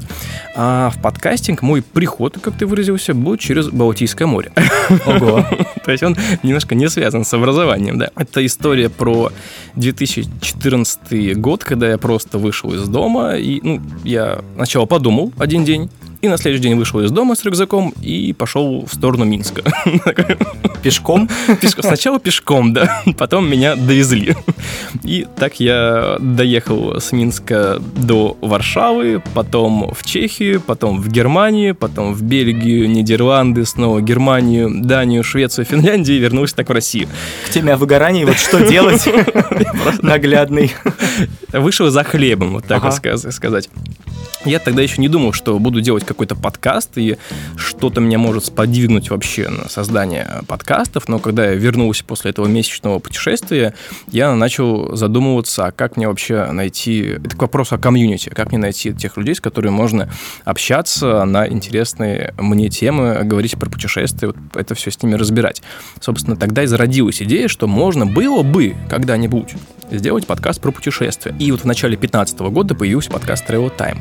А 0.56 0.92
в 0.92 1.02
подкастинг 1.02 1.62
мой 1.62 1.82
приход, 1.82 2.38
как 2.40 2.58
ты 2.58 2.66
выразился, 2.66 3.14
был 3.14 3.38
через 3.38 3.70
Балтийское 3.70 4.28
море. 4.28 4.52
Ого. 5.06 5.46
То 5.86 5.92
есть 5.92 6.04
он 6.04 6.16
немножко 6.44 6.76
не 6.76 6.90
связан 6.90 7.26
с 7.26 7.34
образованием, 7.34 7.98
да. 7.98 8.12
Это 8.16 8.46
история 8.46 8.90
про 8.90 9.32
2014 9.76 11.38
год, 11.38 11.64
когда 11.64 11.90
я 11.90 11.98
просто 11.98 12.38
вышел 12.38 12.74
из 12.74 12.88
дома, 12.88 13.36
и, 13.36 13.60
ну, 13.64 13.82
я 14.04 14.42
сначала 14.56 14.86
подумал 14.86 15.34
один 15.38 15.64
день, 15.64 15.90
и 16.22 16.28
на 16.28 16.38
следующий 16.38 16.64
день 16.64 16.78
вышел 16.78 17.00
из 17.02 17.12
дома 17.12 17.36
с 17.36 17.44
рюкзаком 17.44 17.94
и 18.02 18.34
пошел 18.34 18.86
в 18.86 18.94
сторону 18.94 19.26
Минска. 19.26 19.62
Пешком? 20.82 21.30
Пешком. 21.62 21.84
Сначала 21.84 22.20
пешком, 22.20 22.74
да. 22.74 23.04
Потом 23.18 23.50
меня 23.50 23.76
довезли. 23.76 24.36
И 25.04 25.28
так 25.38 25.60
я 25.60 26.18
доехал 26.20 27.00
с 27.00 27.12
Минска 27.12 27.80
до 27.96 28.38
Варшавы, 28.42 29.22
потом 29.34 29.94
в 29.94 30.04
Чехию, 30.06 30.62
потом 30.62 31.02
в 31.02 31.10
Германию, 31.10 31.76
потом 31.76 32.14
в 32.14 32.22
Бельгию, 32.24 32.90
Нидерланды, 32.90 33.66
снова 33.66 34.02
Германию, 34.02 34.72
Данию, 34.84 35.24
Швецию, 35.24 35.66
Финляндию 35.66 36.18
и 36.18 36.20
вернулся 36.20 36.56
так 36.56 36.70
в 36.70 36.72
Россию. 36.72 37.08
К 37.46 37.52
теме 37.52 37.74
о 37.74 37.78
выгорании, 37.78 38.26
вот 38.26 38.38
что 38.38 38.68
делать? 38.68 39.08
Наглядный. 40.02 40.74
Вышел 41.52 41.90
за 41.90 42.04
хлебом, 42.04 42.54
вот 42.54 42.66
так 42.66 42.84
вот 42.84 42.94
сказать. 42.94 43.70
Я 44.46 44.60
тогда 44.60 44.82
еще 44.82 45.02
не 45.02 45.10
думал, 45.10 45.34
что 45.34 45.58
буду 45.60 45.82
делать 45.82 46.06
какой-то 46.08 46.36
подкаст, 46.36 46.98
и 46.98 47.18
что-то 47.56 48.02
меня 48.02 48.18
может 48.18 48.46
сподвигнуть 48.46 49.10
вообще 49.10 49.50
на 49.50 49.70
создание 49.70 50.42
подкастов, 50.48 51.08
но 51.08 51.20
когда 51.20 51.46
я 51.46 51.54
вернулся 51.54 52.04
после 52.04 52.32
этого 52.32 52.48
месячного 52.48 53.00
путешествия, 53.00 53.74
я 54.12 54.34
начал 54.36 54.96
задумываться, 54.96 55.68
а 55.68 55.72
как 55.72 55.98
мне 55.98 56.08
вообще 56.08 56.52
найти... 56.52 57.18
Это 57.24 57.36
к 57.36 57.42
вопросу 57.42 57.76
о 57.76 57.78
комьюнити, 57.78 58.30
как 58.30 58.50
мне 58.50 58.58
найти 58.58 58.94
тех 58.94 59.18
людей, 59.18 59.36
с 59.36 59.42
которыми 59.42 59.74
можно 59.74 60.10
общаться 60.46 61.26
на 61.26 61.48
интересные 61.48 62.34
мне 62.38 62.70
темы, 62.70 63.20
говорить 63.24 63.58
про 63.58 63.70
путешествия, 63.70 64.28
вот 64.28 64.38
это 64.56 64.76
все 64.76 64.92
с 64.92 65.02
ними 65.04 65.16
разбирать. 65.16 65.62
Собственно, 66.02 66.36
тогда 66.36 66.64
и 66.64 66.68
зародилась 66.68 67.22
идея, 67.22 67.48
что 67.48 67.68
можно 67.68 68.06
было 68.06 68.44
бы 68.44 68.76
когда-нибудь 68.90 69.56
сделать 69.92 70.28
подкаст 70.28 70.62
про 70.62 70.72
путешествия. 70.72 71.36
И 71.40 71.52
вот 71.52 71.62
в 71.62 71.66
начале 71.66 71.96
2015 71.96 72.40
года 72.40 72.76
появился 72.76 73.10
подкаст 73.10 73.50
Travel 73.50 73.72
Time. 73.76 74.00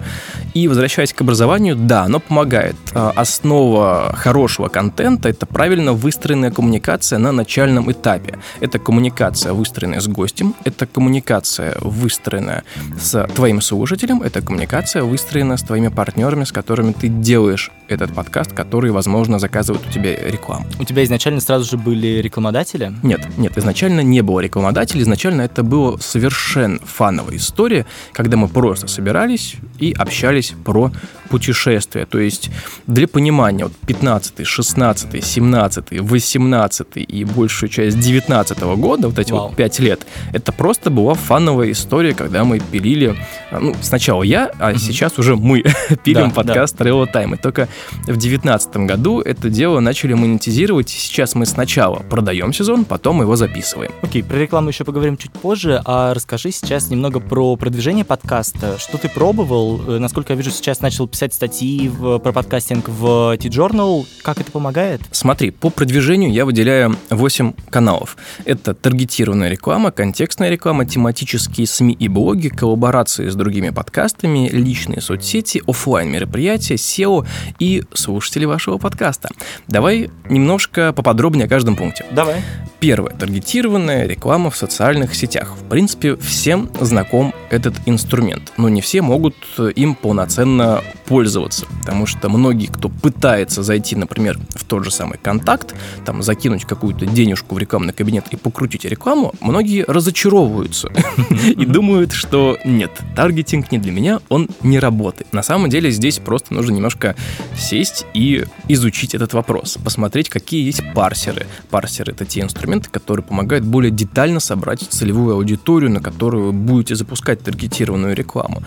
И 0.54 0.68
возвращаясь 0.68 1.12
к 1.12 1.20
образованию, 1.20 1.76
да, 1.76 1.95
оно 2.04 2.20
помогает. 2.20 2.76
А, 2.94 3.12
основа 3.16 4.14
хорошего 4.16 4.68
контента— 4.68 5.28
это 5.30 5.46
правильно 5.46 5.92
выстроенная 5.92 6.50
коммуникация 6.50 7.18
на 7.18 7.32
начальном 7.32 7.90
этапе. 7.90 8.38
Это 8.60 8.78
коммуникация, 8.78 9.52
выстроенная 9.52 10.00
с 10.00 10.08
гостем, 10.08 10.54
это 10.64 10.86
коммуникация, 10.86 11.76
выстроенная 11.80 12.64
с 13.00 13.26
твоим 13.34 13.60
слушателем, 13.60 14.22
это 14.22 14.42
коммуникация, 14.42 15.02
выстроенная 15.02 15.56
с 15.56 15.62
твоими 15.62 15.88
партнерами, 15.88 16.44
с 16.44 16.52
которыми 16.52 16.92
ты 16.92 17.08
делаешь 17.08 17.70
этот 17.88 18.12
подкаст, 18.12 18.52
которые, 18.52 18.92
возможно, 18.92 19.38
заказывают 19.38 19.86
у 19.86 19.90
тебя 19.90 20.16
рекламу. 20.16 20.66
У 20.78 20.84
тебя 20.84 21.04
изначально 21.04 21.40
сразу 21.40 21.64
же 21.64 21.76
были 21.76 22.20
рекламодатели? 22.20 22.92
Нет, 23.02 23.20
нет, 23.36 23.56
изначально 23.56 24.00
не 24.00 24.22
было 24.22 24.40
рекламодателей, 24.40 25.02
изначально 25.02 25.42
это 25.42 25.62
было 25.62 25.96
совершенно 25.98 26.78
фановая 26.80 27.36
история, 27.36 27.86
когда 28.12 28.36
мы 28.36 28.48
просто 28.48 28.86
собирались 28.88 29.56
и 29.78 29.92
общались 29.92 30.54
про 30.64 30.90
путешествия. 31.28 31.85
То 31.92 32.18
есть 32.18 32.50
для 32.86 33.08
понимания, 33.08 33.64
вот 33.64 33.72
15, 33.86 34.46
16, 34.46 35.24
17, 35.24 36.00
18 36.00 36.86
и 36.96 37.24
большую 37.24 37.70
часть 37.70 37.98
19 37.98 38.58
года, 38.76 39.08
вот 39.08 39.18
эти 39.18 39.32
Вау. 39.32 39.48
вот 39.48 39.56
5 39.56 39.78
лет, 39.80 40.06
это 40.32 40.52
просто 40.52 40.90
была 40.90 41.14
фановая 41.14 41.70
история, 41.72 42.14
когда 42.14 42.44
мы 42.44 42.60
пилили, 42.60 43.16
ну, 43.50 43.74
сначала 43.82 44.22
я, 44.22 44.50
а 44.58 44.70
угу. 44.70 44.78
сейчас 44.78 45.18
уже 45.18 45.36
мы 45.36 45.64
пилим 46.04 46.28
да, 46.28 46.34
подкаст 46.34 46.76
да. 46.76 46.84
Travel 46.84 47.12
Time. 47.12 47.34
И 47.34 47.38
только 47.38 47.68
в 48.02 48.06
2019 48.06 48.76
году 48.78 49.20
это 49.20 49.48
дело 49.50 49.80
начали 49.80 50.14
монетизировать. 50.14 50.88
Сейчас 50.88 51.34
мы 51.34 51.46
сначала 51.46 51.96
продаем 52.10 52.52
сезон, 52.52 52.84
потом 52.84 53.20
его 53.20 53.36
записываем. 53.36 53.92
Окей, 54.02 54.22
про 54.22 54.36
рекламу 54.36 54.68
еще 54.68 54.84
поговорим 54.84 55.16
чуть 55.16 55.32
позже, 55.32 55.82
а 55.84 56.14
расскажи 56.14 56.50
сейчас 56.50 56.90
немного 56.90 57.20
про 57.20 57.56
продвижение 57.56 58.04
подкаста. 58.04 58.78
Что 58.78 58.98
ты 58.98 59.08
пробовал? 59.08 59.80
Э, 59.86 59.98
насколько 59.98 60.32
я 60.32 60.36
вижу, 60.36 60.50
сейчас 60.50 60.80
начал 60.80 61.06
писать 61.08 61.34
статьи 61.34 61.75
в, 61.84 62.18
про 62.18 62.32
подкастинг 62.32 62.88
в 62.88 63.36
T-Journal. 63.36 64.06
Как 64.22 64.40
это 64.40 64.50
помогает? 64.50 65.00
Смотри, 65.10 65.50
по 65.50 65.70
продвижению 65.70 66.32
я 66.32 66.44
выделяю 66.44 66.96
8 67.10 67.52
каналов. 67.70 68.16
Это 68.44 68.74
таргетированная 68.74 69.50
реклама, 69.50 69.90
контекстная 69.90 70.50
реклама, 70.50 70.86
тематические 70.86 71.66
СМИ 71.66 71.94
и 71.94 72.08
блоги, 72.08 72.48
коллаборации 72.48 73.28
с 73.28 73.34
другими 73.34 73.70
подкастами, 73.70 74.48
личные 74.48 75.00
соцсети, 75.00 75.62
офлайн 75.66 76.10
мероприятия, 76.10 76.74
SEO 76.74 77.26
и 77.58 77.84
слушатели 77.94 78.44
вашего 78.44 78.78
подкаста. 78.78 79.28
Давай 79.68 80.10
немножко 80.28 80.92
поподробнее 80.92 81.46
о 81.46 81.48
каждом 81.48 81.76
пункте. 81.76 82.04
Давай. 82.10 82.42
Первое. 82.80 83.12
Таргетированная 83.12 84.06
реклама 84.06 84.50
в 84.50 84.56
социальных 84.56 85.14
сетях. 85.14 85.54
В 85.60 85.68
принципе, 85.68 86.16
всем 86.16 86.70
знаком 86.80 87.34
этот 87.50 87.74
инструмент, 87.86 88.52
но 88.56 88.68
не 88.68 88.80
все 88.80 89.02
могут 89.02 89.34
им 89.76 89.94
полноценно 89.94 90.82
пользоваться, 91.06 91.65
потому 91.80 92.06
что 92.06 92.28
многие, 92.28 92.66
кто 92.66 92.88
пытается 92.88 93.62
зайти, 93.62 93.96
например, 93.96 94.38
в 94.54 94.64
тот 94.64 94.84
же 94.84 94.90
самый 94.90 95.18
контакт, 95.18 95.74
там 96.04 96.22
закинуть 96.22 96.64
какую-то 96.64 97.06
денежку 97.06 97.54
в 97.54 97.58
рекламный 97.58 97.92
кабинет 97.92 98.26
и 98.30 98.36
покрутить 98.36 98.84
рекламу, 98.84 99.32
многие 99.40 99.84
разочаровываются 99.86 100.90
и 101.42 101.64
думают, 101.64 102.12
что 102.12 102.58
нет, 102.64 102.90
таргетинг 103.14 103.70
не 103.72 103.78
для 103.78 103.92
меня, 103.92 104.20
он 104.28 104.48
не 104.62 104.78
работает. 104.78 105.32
На 105.32 105.42
самом 105.42 105.70
деле 105.70 105.90
здесь 105.90 106.18
просто 106.18 106.54
нужно 106.54 106.72
немножко 106.72 107.14
сесть 107.56 108.06
и 108.14 108.44
изучить 108.68 109.14
этот 109.14 109.32
вопрос, 109.34 109.78
посмотреть, 109.82 110.28
какие 110.28 110.64
есть 110.64 110.82
парсеры. 110.94 111.46
Парсеры— 111.70 112.12
это 112.14 112.24
те 112.24 112.40
инструменты, 112.40 112.66
инструменты, 112.66 112.90
которые 112.90 113.24
помогают 113.24 113.64
более 113.64 113.90
детально 113.90 114.40
собрать 114.40 114.80
целевую 114.80 115.34
аудиторию, 115.36 115.90
на 115.90 116.00
которую 116.00 116.46
вы 116.46 116.52
будете 116.52 116.94
запускать 116.94 117.42
таргетированную 117.42 118.14
рекламу. 118.14 118.62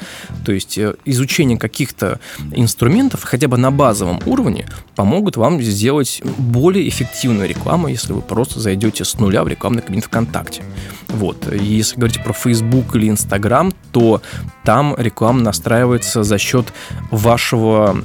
То 0.46 0.52
есть 0.52 0.78
э, 0.78 0.96
изучение 1.06 1.58
каких-то 1.58 2.20
инструментов 2.54 2.89
хотя 3.22 3.48
бы 3.48 3.58
на 3.58 3.72
базовом 3.72 4.20
уровне 4.26 4.68
помогут 4.96 5.38
вам 5.38 5.62
сделать 5.62 6.22
более 6.38 6.88
эффективную 6.88 7.48
рекламу, 7.48 7.88
если 7.88 8.14
вы 8.14 8.22
просто 8.22 8.60
зайдете 8.60 9.06
с 9.06 9.18
нуля 9.20 9.44
в 9.44 9.48
рекламный 9.48 9.82
кабинет 9.82 10.06
ВКонтакте. 10.06 10.64
Вот. 11.08 11.52
Если 11.54 11.96
говорить 11.96 12.24
про 12.24 12.34
Facebook 12.34 12.96
или 12.96 13.10
Instagram, 13.10 13.74
то 13.92 14.22
там 14.64 14.96
реклама 14.98 15.42
настраивается 15.42 16.24
за 16.24 16.38
счет 16.38 16.74
вашего 17.12 17.98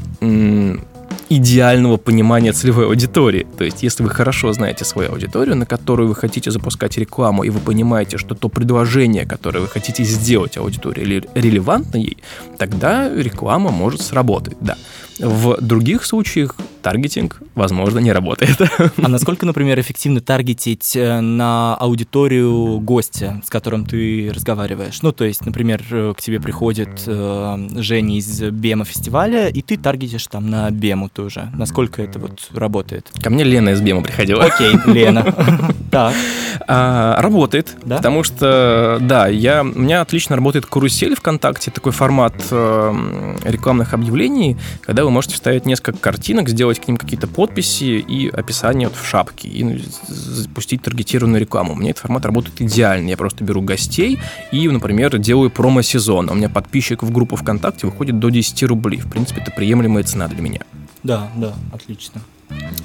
идеального 1.37 1.97
понимания 1.97 2.53
целевой 2.53 2.87
аудитории. 2.87 3.47
То 3.59 3.64
есть, 3.64 3.83
если 3.83 4.03
вы 4.03 4.11
хорошо 4.11 4.53
знаете 4.53 4.85
свою 4.85 5.12
аудиторию, 5.12 5.57
на 5.57 5.66
которую 5.66 6.09
вы 6.09 6.14
хотите 6.14 6.51
запускать 6.51 6.99
рекламу, 6.99 7.44
и 7.44 7.51
вы 7.51 7.61
понимаете, 7.61 8.18
что 8.18 8.35
то 8.35 8.49
предложение, 8.49 9.27
которое 9.27 9.61
вы 9.61 9.68
хотите 9.68 10.05
сделать 10.05 10.57
аудитории, 10.57 11.23
релевантно 11.35 11.99
ей, 11.99 12.18
тогда 12.59 13.09
реклама 13.09 13.70
может 13.70 14.01
сработать, 14.01 14.57
да. 14.61 14.77
В 15.18 15.59
других 15.61 16.05
случаях 16.05 16.57
таргетинг, 16.85 17.40
возможно, 17.55 17.99
не 17.99 18.12
работает. 18.12 18.59
А 19.03 19.09
насколько, 19.09 19.47
например, 19.47 19.81
эффективно 19.81 20.20
таргетить 20.20 20.94
э, 20.94 21.20
на 21.20 21.75
аудиторию 21.77 22.79
гостя, 22.81 23.40
с 23.44 23.51
которым 23.51 23.87
ты 23.87 24.31
разговариваешь? 24.33 25.01
Ну, 25.03 25.12
то 25.12 25.25
есть, 25.25 25.47
например, 25.47 25.83
э, 25.90 26.12
к 26.16 26.20
тебе 26.20 26.40
приходит 26.40 27.03
э, 27.07 27.68
Женя 27.77 28.18
из 28.18 28.40
Бема 28.42 28.85
фестиваля, 28.85 29.49
и 29.49 29.62
ты 29.62 29.79
таргетишь 29.79 30.27
там 30.27 30.51
на 30.51 30.70
Бему 30.70 31.09
тоже. 31.09 31.51
Насколько 31.55 32.03
это 32.03 32.18
вот 32.18 32.51
работает? 32.53 33.11
Ко 33.23 33.31
мне 33.31 33.44
Лена 33.44 33.70
из 33.70 33.81
Бема 33.81 34.03
приходила. 34.03 34.44
Окей, 34.44 34.75
Лена. 34.87 35.25
Так. 35.94 36.14
А, 36.66 37.20
работает, 37.20 37.76
да? 37.85 37.96
потому 37.98 38.22
что, 38.22 38.98
да, 39.00 39.28
я, 39.28 39.62
у 39.62 39.78
меня 39.78 40.00
отлично 40.00 40.35
работает 40.37 40.66
карусель 40.66 41.14
ВКонтакте, 41.14 41.70
такой 41.70 41.92
формат 41.92 42.35
э, 42.50 43.37
рекламных 43.44 43.94
объявлений, 43.94 44.57
когда 44.80 45.04
вы 45.04 45.11
можете 45.11 45.35
вставить 45.35 45.66
несколько 45.66 45.98
картинок, 45.98 46.48
сделать 46.48 46.80
к 46.80 46.88
ним 46.88 46.96
какие-то 46.96 47.26
подписи 47.26 47.98
и 47.98 48.28
описание 48.28 48.88
вот 48.88 48.96
в 48.96 49.07
шапке, 49.07 49.48
и 49.48 49.85
запустить 50.09 50.83
таргетированную 50.83 51.40
рекламу. 51.40 51.74
У 51.74 51.76
меня 51.76 51.90
этот 51.90 52.02
формат 52.02 52.24
работает 52.24 52.61
идеально. 52.61 53.11
Я 53.11 53.16
просто 53.16 53.44
беру 53.44 53.61
гостей 53.61 54.18
и, 54.50 54.68
например, 54.68 55.16
делаю 55.18 55.50
промо-сезон. 55.50 56.30
У 56.30 56.35
меня 56.35 56.48
подписчик 56.48 57.02
в 57.02 57.12
группу 57.12 57.37
ВКонтакте 57.37 57.87
выходит 57.87 58.18
до 58.18 58.30
10 58.30 58.62
рублей. 58.64 59.00
В 59.00 59.11
принципе, 59.11 59.42
это 59.42 59.50
приемлемая 59.50 60.02
цена 60.02 60.28
для 60.28 60.42
меня. 60.42 60.61
Да, 61.02 61.30
да, 61.37 61.52
отлично. 61.72 62.20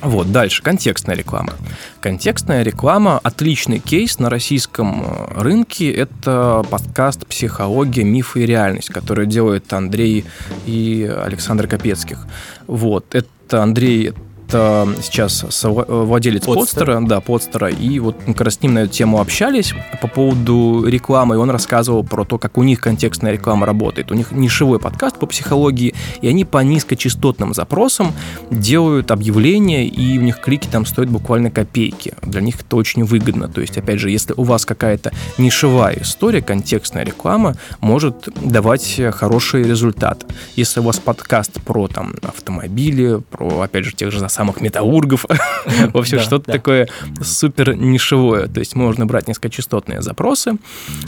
Вот, 0.02 0.32
дальше, 0.32 0.64
контекстная 0.64 1.16
реклама. 1.16 1.54
Контекстная 2.00 2.64
реклама– 2.64 3.20
отличный 3.24 3.80
кейс 3.80 4.18
на 4.18 4.30
российском 4.30 5.04
э, 5.04 5.42
рынке. 5.42 5.92
Это 5.92 6.64
подкаст 6.70 7.28
«Психология, 7.28 8.04
мифы 8.04 8.44
и 8.44 8.46
реальность», 8.46 8.90
который 8.90 9.28
делают 9.28 9.72
Андрей 9.74 10.26
и 10.66 11.12
Александр 11.26 11.68
Капецких. 11.68 12.26
Вот, 12.68 13.14
это 13.14 13.62
Андрей 13.62 14.14
это 14.50 14.90
сейчас 15.04 15.46
владелец 15.64 16.44
Подстер. 16.44 16.88
Подстера, 16.88 17.02
да, 17.02 17.22
Подстера, 17.22 17.70
и 17.70 18.00
вот 18.00 18.16
мы 18.26 18.34
как 18.34 18.46
раз 18.46 18.56
с 18.56 18.62
ним 18.62 18.74
на 18.74 18.80
эту 18.80 18.94
тему 18.94 19.22
общались 19.22 19.74
по 20.02 20.08
поводу 20.08 20.86
рекламы, 20.88 21.36
и 21.36 21.38
он 21.38 21.52
рассказывал 21.52 22.04
про 22.04 22.26
то, 22.26 22.40
как 22.40 22.58
у 22.58 22.64
них 22.64 22.82
контекстная 22.82 23.34
реклама 23.34 23.68
работает. 23.68 24.12
У 24.12 24.16
них 24.16 24.32
нишевой 24.32 24.80
подкаст 24.80 25.18
по 25.18 25.28
психологии, 25.28 25.94
и 26.22 26.28
они 26.28 26.46
по 26.46 26.58
низкочастотным 26.60 27.54
запросам 27.54 28.14
делают 28.50 29.12
объявления, 29.12 29.88
и 29.88 30.18
у 30.18 30.22
них 30.22 30.40
клики 30.40 30.68
там 30.68 30.86
стоят 30.86 31.10
буквально 31.10 31.52
копейки. 31.52 32.16
Для 32.24 32.42
них 32.42 32.62
это 32.62 32.76
очень 32.76 33.04
выгодно. 33.04 33.50
То 33.50 33.62
есть, 33.62 33.78
опять 33.78 34.00
же, 34.00 34.10
если 34.10 34.34
у 34.36 34.44
вас 34.44 34.66
какая-то 34.66 35.12
нишевая 35.38 36.00
история, 36.02 36.42
контекстная 36.42 37.04
реклама 37.04 37.56
может 37.82 38.28
давать 38.44 39.00
хороший 39.12 39.64
результат. 39.64 40.26
Если 40.56 40.80
у 40.80 40.84
вас 40.84 40.98
подкаст 40.98 41.62
про 41.62 41.88
там 41.88 42.16
автомобили, 42.24 43.22
про, 43.30 43.62
опять 43.62 43.86
же, 43.86 43.94
тех 43.94 44.12
же 44.12 44.20
самых 44.40 44.62
метаургов. 44.62 45.26
В 45.94 45.98
общем, 45.98 46.20
что-то 46.20 46.50
такое 46.50 46.88
супер 47.22 47.76
нишевое. 47.76 48.48
То 48.48 48.62
есть 48.62 48.74
можно 48.74 49.06
брать 49.06 49.28
низкочастотные 49.28 50.02
запросы. 50.02 50.54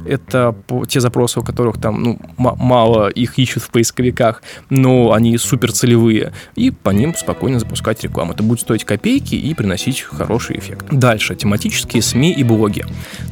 Это 0.06 0.54
те 0.90 1.00
запросы, 1.00 1.40
у 1.40 1.44
которых 1.44 1.80
там 1.80 2.04
ну, 2.04 2.20
мало 2.38 3.08
их 3.08 3.40
ищут 3.40 3.64
в 3.64 3.70
поисковиках, 3.70 4.44
но 4.70 5.14
они 5.14 5.38
супер 5.38 5.72
целевые. 5.72 6.34
И 6.56 6.72
по 6.72 6.90
ним 6.90 7.16
спокойно 7.16 7.60
запускать 7.60 8.04
рекламу. 8.04 8.34
Это 8.34 8.44
будет 8.44 8.60
стоить 8.60 8.84
копейки 8.84 9.36
и 9.36 9.54
приносить 9.54 10.02
хороший 10.02 10.60
эффект. 10.60 10.88
Дальше. 10.92 11.34
Тематические 11.36 12.02
СМИ 12.02 12.34
и 12.34 12.44
блоги. 12.44 12.86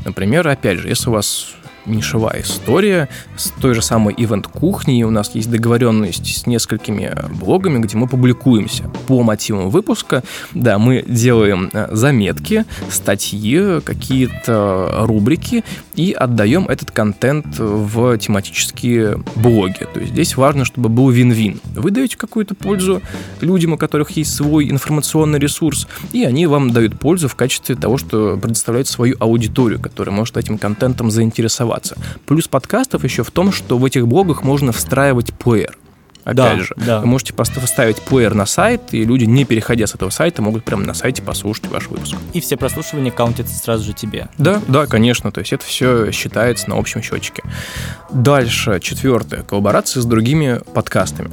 Например, 0.05 0.47
опять 0.47 0.79
же, 0.79 0.87
если 0.87 1.09
у 1.09 1.13
вас 1.13 1.55
нишевая 1.95 2.41
история 2.41 3.09
с 3.37 3.49
той 3.49 3.73
же 3.73 3.81
самой 3.81 4.13
ивент-кухней. 4.17 5.03
У 5.03 5.11
нас 5.11 5.33
есть 5.35 5.49
договоренность 5.49 6.25
с 6.25 6.45
несколькими 6.45 7.15
блогами, 7.39 7.79
где 7.79 7.97
мы 7.97 8.07
публикуемся 8.07 8.83
по 9.07 9.23
мотивам 9.23 9.69
выпуска. 9.69 10.23
Да, 10.53 10.77
мы 10.79 11.03
делаем 11.07 11.69
э, 11.73 11.89
заметки, 11.91 12.65
статьи, 12.89 13.81
какие-то 13.81 15.05
рубрики 15.05 15.63
и 15.95 16.11
отдаем 16.11 16.67
этот 16.67 16.91
контент 16.91 17.57
в 17.57 18.17
тематические 18.17 19.23
блоги. 19.35 19.87
То 19.93 19.99
есть 19.99 20.13
здесь 20.13 20.37
важно, 20.37 20.65
чтобы 20.65 20.89
был 20.89 21.09
вин-вин. 21.09 21.59
Вы 21.75 21.91
даете 21.91 22.17
какую-то 22.17 22.55
пользу 22.55 23.01
людям, 23.41 23.73
у 23.73 23.77
которых 23.77 24.11
есть 24.11 24.33
свой 24.33 24.69
информационный 24.69 25.39
ресурс, 25.39 25.87
и 26.13 26.23
они 26.23 26.47
вам 26.47 26.71
дают 26.71 26.99
пользу 26.99 27.27
в 27.27 27.35
качестве 27.35 27.75
того, 27.75 27.97
что 27.97 28.37
предоставляют 28.37 28.87
свою 28.87 29.15
аудиторию, 29.19 29.79
которая 29.79 30.15
может 30.15 30.37
этим 30.37 30.57
контентом 30.57 31.11
заинтересоваться 31.11 31.78
развиваться. 31.79 31.95
Плюс 32.25 32.47
подкастов 32.47 33.03
еще 33.03 33.23
в 33.23 33.31
том, 33.31 33.51
что 33.51 33.77
в 33.77 33.85
этих 33.85 34.07
блогах 34.07 34.43
можно 34.43 34.71
встраивать 34.71 35.33
плеер. 35.33 35.77
Опять 36.29 36.57
да, 36.57 36.63
же, 36.63 36.75
да. 36.77 36.99
вы 36.99 37.07
можете 37.07 37.33
поставить 37.33 37.97
плеер 37.97 38.35
на 38.35 38.45
сайт, 38.45 38.81
и 38.91 39.03
люди, 39.03 39.25
не 39.25 39.45
переходя 39.45 39.87
с 39.87 39.95
этого 39.95 40.11
сайта, 40.11 40.41
могут 40.43 40.63
прямо 40.63 40.83
на 40.83 40.93
сайте 40.93 41.23
послушать 41.23 41.67
ваш 41.67 41.87
выпуск. 41.87 42.15
И 42.33 42.39
все 42.39 42.55
прослушивания 42.55 43.11
каунтятся 43.11 43.57
сразу 43.57 43.83
же 43.83 43.93
тебе. 43.93 44.29
Да, 44.37 44.61
да, 44.67 44.85
конечно. 44.85 45.31
То 45.31 45.39
есть 45.39 45.53
это 45.53 45.65
все 45.65 46.11
считается 46.11 46.69
на 46.69 46.77
общем 46.77 47.01
счетчике. 47.01 47.43
Дальше, 48.11 48.79
четвертое. 48.79 49.41
Коллаборации 49.41 49.99
с 49.99 50.05
другими 50.05 50.61
подкастами. 50.73 51.31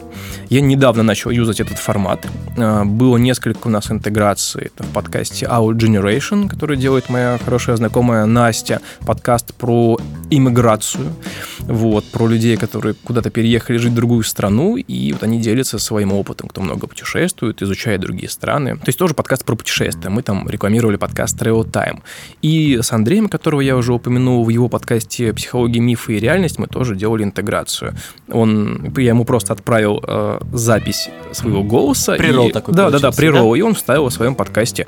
Я 0.49 0.61
недавно 0.63 1.03
начал 1.03 1.31
юзать 1.31 1.61
этот 1.61 1.79
формат. 1.79 2.27
А, 2.57 2.85
было 2.85 3.19
несколько 3.19 3.67
у 3.67 3.71
нас 3.71 3.91
интеграций. 3.91 4.71
Это 4.75 4.83
в 4.83 4.89
подкасте 4.93 5.47
Our 5.47 5.75
Generation, 5.75 6.49
который 6.49 6.77
делает 6.77 7.11
моя 7.11 7.39
хорошая 7.45 7.77
знакомая 7.77 8.25
Настя. 8.25 8.81
Подкаст 9.05 9.55
про 9.55 9.99
иммиграцию. 10.31 11.13
Вот, 11.61 12.05
про 12.07 12.27
людей, 12.29 12.57
которые 12.57 12.95
куда-то 12.95 13.31
переехали 13.31 13.77
жить 13.77 13.93
в 13.93 13.97
другую 13.97 14.23
страну 14.23 14.77
и 14.89 15.13
вот 15.13 15.23
они 15.23 15.41
делятся 15.41 15.79
своим 15.79 16.13
опытом, 16.13 16.49
кто 16.49 16.61
много 16.61 16.87
путешествует, 16.87 17.63
изучает 17.63 18.01
другие 18.01 18.29
страны. 18.29 18.77
То 18.77 18.87
есть 18.87 18.99
тоже 18.99 19.15
подкаст 19.15 19.45
про 19.45 19.57
путешествия. 19.57 20.11
Мы 20.11 20.23
там 20.23 20.49
рекламировали 20.49 20.97
подкаст 20.97 21.41
Travel 21.41 21.69
Time. 21.71 22.03
И 22.43 22.79
с 22.81 22.93
Андреем, 22.93 23.29
которого 23.29 23.61
я 23.61 23.77
уже 23.77 23.93
упомянул 23.93 24.45
в 24.45 24.49
его 24.49 24.69
подкасте 24.69 25.33
«Психология, 25.33 25.81
мифы 25.81 26.17
и 26.17 26.21
реальность», 26.21 26.59
мы 26.59 26.69
тоже 26.69 26.95
делали 26.95 27.25
интеграцию. 27.25 27.95
Он, 28.29 28.93
я 28.97 29.09
ему 29.09 29.25
просто 29.25 29.53
отправил 29.53 30.03
э, 30.07 30.41
запись 30.53 31.09
своего 31.33 31.65
голоса. 31.65 32.15
Прирол 32.15 32.49
и, 32.49 32.53
такой 32.53 32.75
Да, 32.75 32.91
да, 32.91 32.99
да, 32.99 33.11
прирол. 33.11 33.53
Да? 33.53 33.59
И 33.59 33.63
он 33.63 33.75
вставил 33.75 34.09
в 34.09 34.13
своем 34.13 34.35
подкасте 34.37 34.87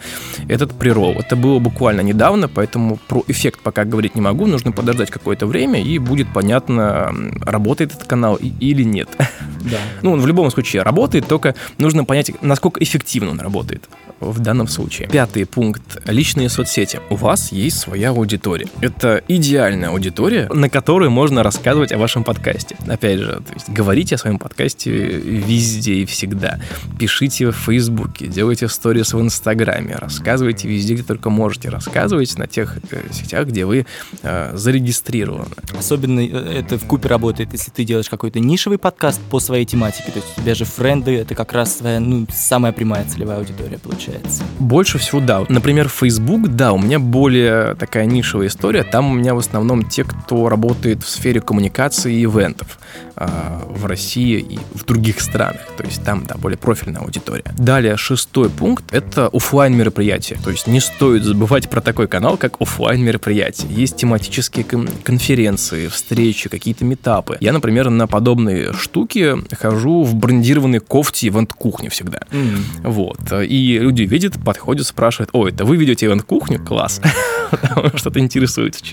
этот 0.49 0.73
прирол. 0.73 1.15
Это 1.19 1.35
было 1.35 1.59
буквально 1.59 2.03
недавно, 2.03 2.49
поэтому 2.49 2.99
про 3.09 3.25
эффект 3.27 3.61
пока 3.63 3.85
говорить 3.85 4.15
не 4.15 4.21
могу. 4.21 4.47
Нужно 4.47 4.71
подождать 4.71 5.11
какое-то 5.11 5.47
время, 5.47 5.83
и 5.83 5.99
будет 5.99 6.29
понятно, 6.33 7.13
работает 7.43 7.95
этот 7.95 8.07
канал 8.07 8.37
или 8.37 8.85
нет. 8.85 9.09
Да. 9.61 9.78
Ну, 10.03 10.13
он 10.13 10.21
в 10.21 10.27
любом 10.27 10.51
случае 10.51 10.83
работает, 10.83 11.27
только 11.27 11.55
нужно 11.79 12.05
понять, 12.05 12.31
насколько 12.43 12.83
эффективно 12.83 13.31
он 13.31 13.41
работает 13.41 13.89
в 14.21 14.41
данном 14.41 14.69
случае. 14.69 15.09
Пятый 15.09 15.47
пункт. 15.47 15.99
Личные 16.07 16.49
соцсети. 16.49 17.01
У 17.11 17.17
вас 17.17 17.53
есть 17.53 17.79
своя 17.79 18.11
аудитория. 18.11 18.67
Это 18.81 19.23
идеальная 19.29 19.91
аудитория, 19.91 20.49
на 20.53 20.69
которую 20.69 21.11
можно 21.11 21.43
рассказывать 21.43 21.93
о 21.93 21.99
вашем 21.99 22.25
подкасте. 22.25 22.77
Опять 22.87 23.21
же, 23.21 23.33
то 23.35 23.55
есть 23.55 23.69
говорите 23.69 24.17
о 24.17 24.19
своем 24.19 24.39
подкасте 24.39 24.91
везде 24.91 25.95
и 25.95 26.05
всегда. 26.07 26.59
Пишите 26.99 27.51
в 27.51 27.57
Фейсбуке, 27.57 28.27
делайте 28.27 28.69
сторис 28.69 29.13
в 29.13 29.21
Инстаграме, 29.21 29.97
рассказывайте 29.97 30.69
везде, 30.69 30.95
где 30.95 31.03
только 31.03 31.31
можете. 31.31 31.69
Рассказывайте 31.69 32.39
на 32.39 32.47
тех 32.47 32.79
э, 32.91 33.03
сетях, 33.13 33.47
где 33.47 33.65
вы 33.65 33.87
э, 34.23 34.57
зарегистрированы. 34.57 35.55
Особенно 35.79 36.21
э, 36.21 36.61
это 36.61 36.79
в 36.79 36.87
купе 36.87 37.09
работает, 37.09 37.53
если 37.53 37.71
ты 37.71 37.85
делаешь 37.85 38.09
какой-то 38.09 38.41
нишевый 38.41 38.79
подкаст 38.79 39.21
по 39.31 39.41
своей 39.41 39.65
тематике. 39.69 40.11
То 40.11 40.19
есть 40.19 40.29
у 40.37 40.41
тебя 40.41 40.55
же 40.55 40.65
френды, 40.65 41.17
это 41.17 41.35
как 41.35 41.53
раз 41.53 41.75
твоя, 41.77 42.01
ну, 42.01 42.27
самая 42.35 42.73
прямая 42.73 43.05
целевая 43.05 43.39
аудитория 43.39 43.79
получается? 43.79 44.43
Больше 44.59 44.99
всего, 44.99 45.21
да. 45.21 45.45
Например, 45.49 45.89
Facebook, 45.89 46.49
да, 46.49 46.73
у 46.73 46.79
меня 46.79 46.99
более 46.99 47.75
такая 47.77 48.07
нишевая 48.07 48.49
история. 48.49 48.83
Там 48.83 49.11
у 49.11 49.15
меня 49.15 49.35
в 49.35 49.39
основном 49.39 49.89
те, 49.89 50.05
кто 50.05 50.49
работает 50.49 51.03
в 51.03 51.09
сфере 51.09 51.41
коммуникации 51.41 52.15
и 52.15 52.25
ивентов 52.25 52.79
э, 53.17 53.27
в 53.69 53.87
России 53.87 54.39
и 54.39 54.59
в 54.75 54.85
других 54.85 55.21
странах. 55.21 55.61
То 55.77 55.85
есть 55.85 56.05
там, 56.05 56.25
да, 56.27 56.37
более 56.37 56.59
профильная 56.59 57.03
аудитория. 57.03 57.45
Далее, 57.57 57.97
шестой 57.97 58.51
пункт— 58.51 58.85
это 58.93 59.29
офлайн 59.29 59.77
мероприятия. 59.77 60.39
То 60.43 60.51
есть 60.51 60.67
не 60.67 60.81
стоит 60.81 61.25
забывать 61.25 61.69
про 61.69 61.81
такой 61.81 62.09
канал, 62.09 62.37
как 62.37 62.61
офлайн 62.61 63.03
мероприятия. 63.03 63.67
Есть 63.69 63.97
тематические 63.97 64.65
кон- 64.65 64.89
конференции, 65.05 65.89
встречи, 65.89 66.49
какие-то 66.49 66.85
метапы. 66.85 67.37
Я, 67.41 67.53
например, 67.53 67.91
на 67.91 68.07
подобные 68.07 68.73
штуки 68.73 69.37
хожу 69.59 70.05
в 70.05 70.15
брендированной 70.15 70.81
кофте 70.81 71.29
ивент-кухни 71.29 71.89
всегда. 71.89 72.21
М. 72.31 72.65
Вот. 72.83 73.19
И 73.33 73.79
люди 73.79 74.03
видят, 74.03 74.43
подходят, 74.43 74.87
спрашивают, 74.87 75.31
ой, 75.33 75.51
это 75.51 75.65
вы 75.65 75.77
ведете 75.77 76.07
ивент-кухню? 76.07 76.65
Класс. 76.65 77.01
Что-то 77.95 78.21
интересуется, 78.21 78.85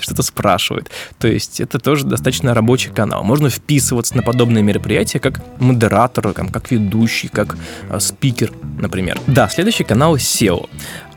что-то 0.00 0.22
спрашивают. 0.22 0.90
То 1.18 1.28
есть 1.28 1.60
это 1.60 1.78
тоже 1.78 2.06
достаточно 2.06 2.54
рабочий 2.54 2.90
канал. 2.90 3.22
Можно 3.22 3.50
вписываться 3.50 4.16
на 4.16 4.22
подобные 4.22 4.62
мероприятия 4.62 5.20
как 5.20 5.42
модератор, 5.58 6.32
как 6.32 6.70
ведущий, 6.70 7.28
как 7.28 7.56
а, 7.90 8.00
спикер, 8.00 8.52
например. 8.78 9.20
Да, 9.26 9.48
следующий 9.48 9.84
канал 9.84 10.16
SEO. 10.16 10.68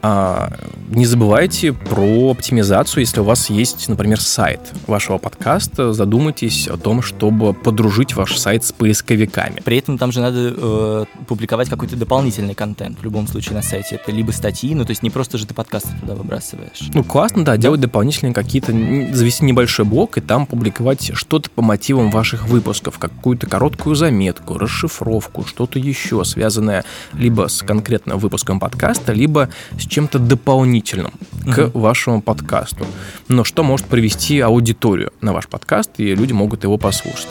А, 0.02 0.52
не 0.90 1.06
забывайте 1.06 1.74
про 1.74 2.32
оптимизацию, 2.32 3.02
если 3.02 3.20
у 3.20 3.24
вас 3.24 3.50
есть, 3.50 3.88
например, 3.88 4.20
сайт 4.20 4.60
вашего 4.88 5.20
подкаста, 5.20 5.94
задумайтесь 5.94 6.68
о 6.68 6.78
том, 6.78 7.02
чтобы 7.02 7.54
подружить 7.54 8.16
ваш 8.16 8.38
сайт 8.38 8.64
с 8.64 8.72
поисковиками. 8.72 9.62
При 9.64 9.78
этом 9.78 9.98
там 9.98 10.12
же 10.12 10.22
надо 10.22 10.54
э, 10.58 11.06
публиковать 11.28 11.70
какой-то 11.70 11.96
дополнительный 11.96 12.56
контент 12.56 13.00
в 13.00 13.04
любом 13.04 13.28
случае 13.28 13.56
на 13.56 13.62
сайте. 13.62 13.96
Это 13.96 14.12
либо 14.12 14.32
статьи, 14.32 14.74
ну 14.74 14.86
то 14.86 14.92
есть 14.92 15.04
не 15.04 15.12
просто 15.12 15.38
же 15.38 15.46
ты 15.46 15.54
подкасты 15.54 15.90
туда 16.00 16.16
выбрасываешь. 16.16 16.90
Ну, 16.94 17.04
классно, 17.04 17.46
да, 17.46 17.58
делать 17.58 17.80
дополнительные 17.80 18.34
какие-то, 18.34 18.72
завести 19.14 19.46
небольшой 19.46 19.86
блок 19.86 20.18
и 20.18 20.22
там 20.22 20.48
публиковать 20.48 21.12
что-то 21.14 21.50
по 21.52 21.62
мотивам 21.62 22.10
ваших 22.10 22.48
выпусков, 22.48 22.98
какую-то 22.98 23.46
короткую 23.48 23.96
заметку, 23.96 24.58
расшифровку, 24.58 25.46
что-то 25.46 25.78
еще 25.78 26.24
связанное 26.26 26.86
либо 27.14 27.48
с 27.48 27.62
конкретным 27.62 28.18
выпуском 28.18 28.60
подкаста, 28.60 29.14
либо 29.14 29.50
с 29.78 29.91
чем-то 29.92 30.20
дополнительным 30.20 31.12
к 31.44 31.58
Мгм. 31.58 31.72
вашему 31.74 32.22
подкасту. 32.22 32.86
Но 33.28 33.44
что 33.44 33.62
может 33.64 33.86
привести 33.88 34.40
аудиторию 34.40 35.12
на 35.22 35.34
ваш 35.34 35.48
подкаст, 35.48 35.92
и 35.98 36.16
люди 36.16 36.32
могут 36.34 36.64
его 36.64 36.78
послушать. 36.78 37.28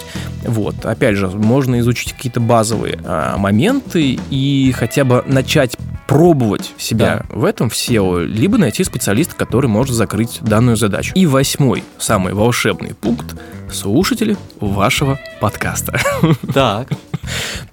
Вот, 0.46 0.85
опять 0.85 1.16
же, 1.16 1.29
можно 1.29 1.81
изучить 1.81 2.12
какие-то 2.12 2.40
базовые 2.40 3.01
а, 3.05 3.37
моменты 3.38 4.18
и 4.31 4.75
хотя 4.77 5.05
бы 5.05 5.25
начать 5.27 5.77
пробовать 6.07 6.73
себя 6.77 7.25
в 7.31 7.44
этом 7.44 7.70
в 7.70 7.73
SEO, 7.75 8.25
либо 8.25 8.59
найти 8.59 8.85
специалиста, 8.85 9.35
который 9.37 9.68
может 9.68 9.94
закрыть 9.94 10.38
данную 10.42 10.77
задачу. 10.77 11.12
И 11.14 11.25
восьмой, 11.25 11.83
самый 11.99 12.35
волшебный 12.35 12.94
пункт— 12.94 13.37
слушатели 13.73 14.37
вашего 14.61 15.18
подкаста. 15.40 15.99
Так. 16.53 16.88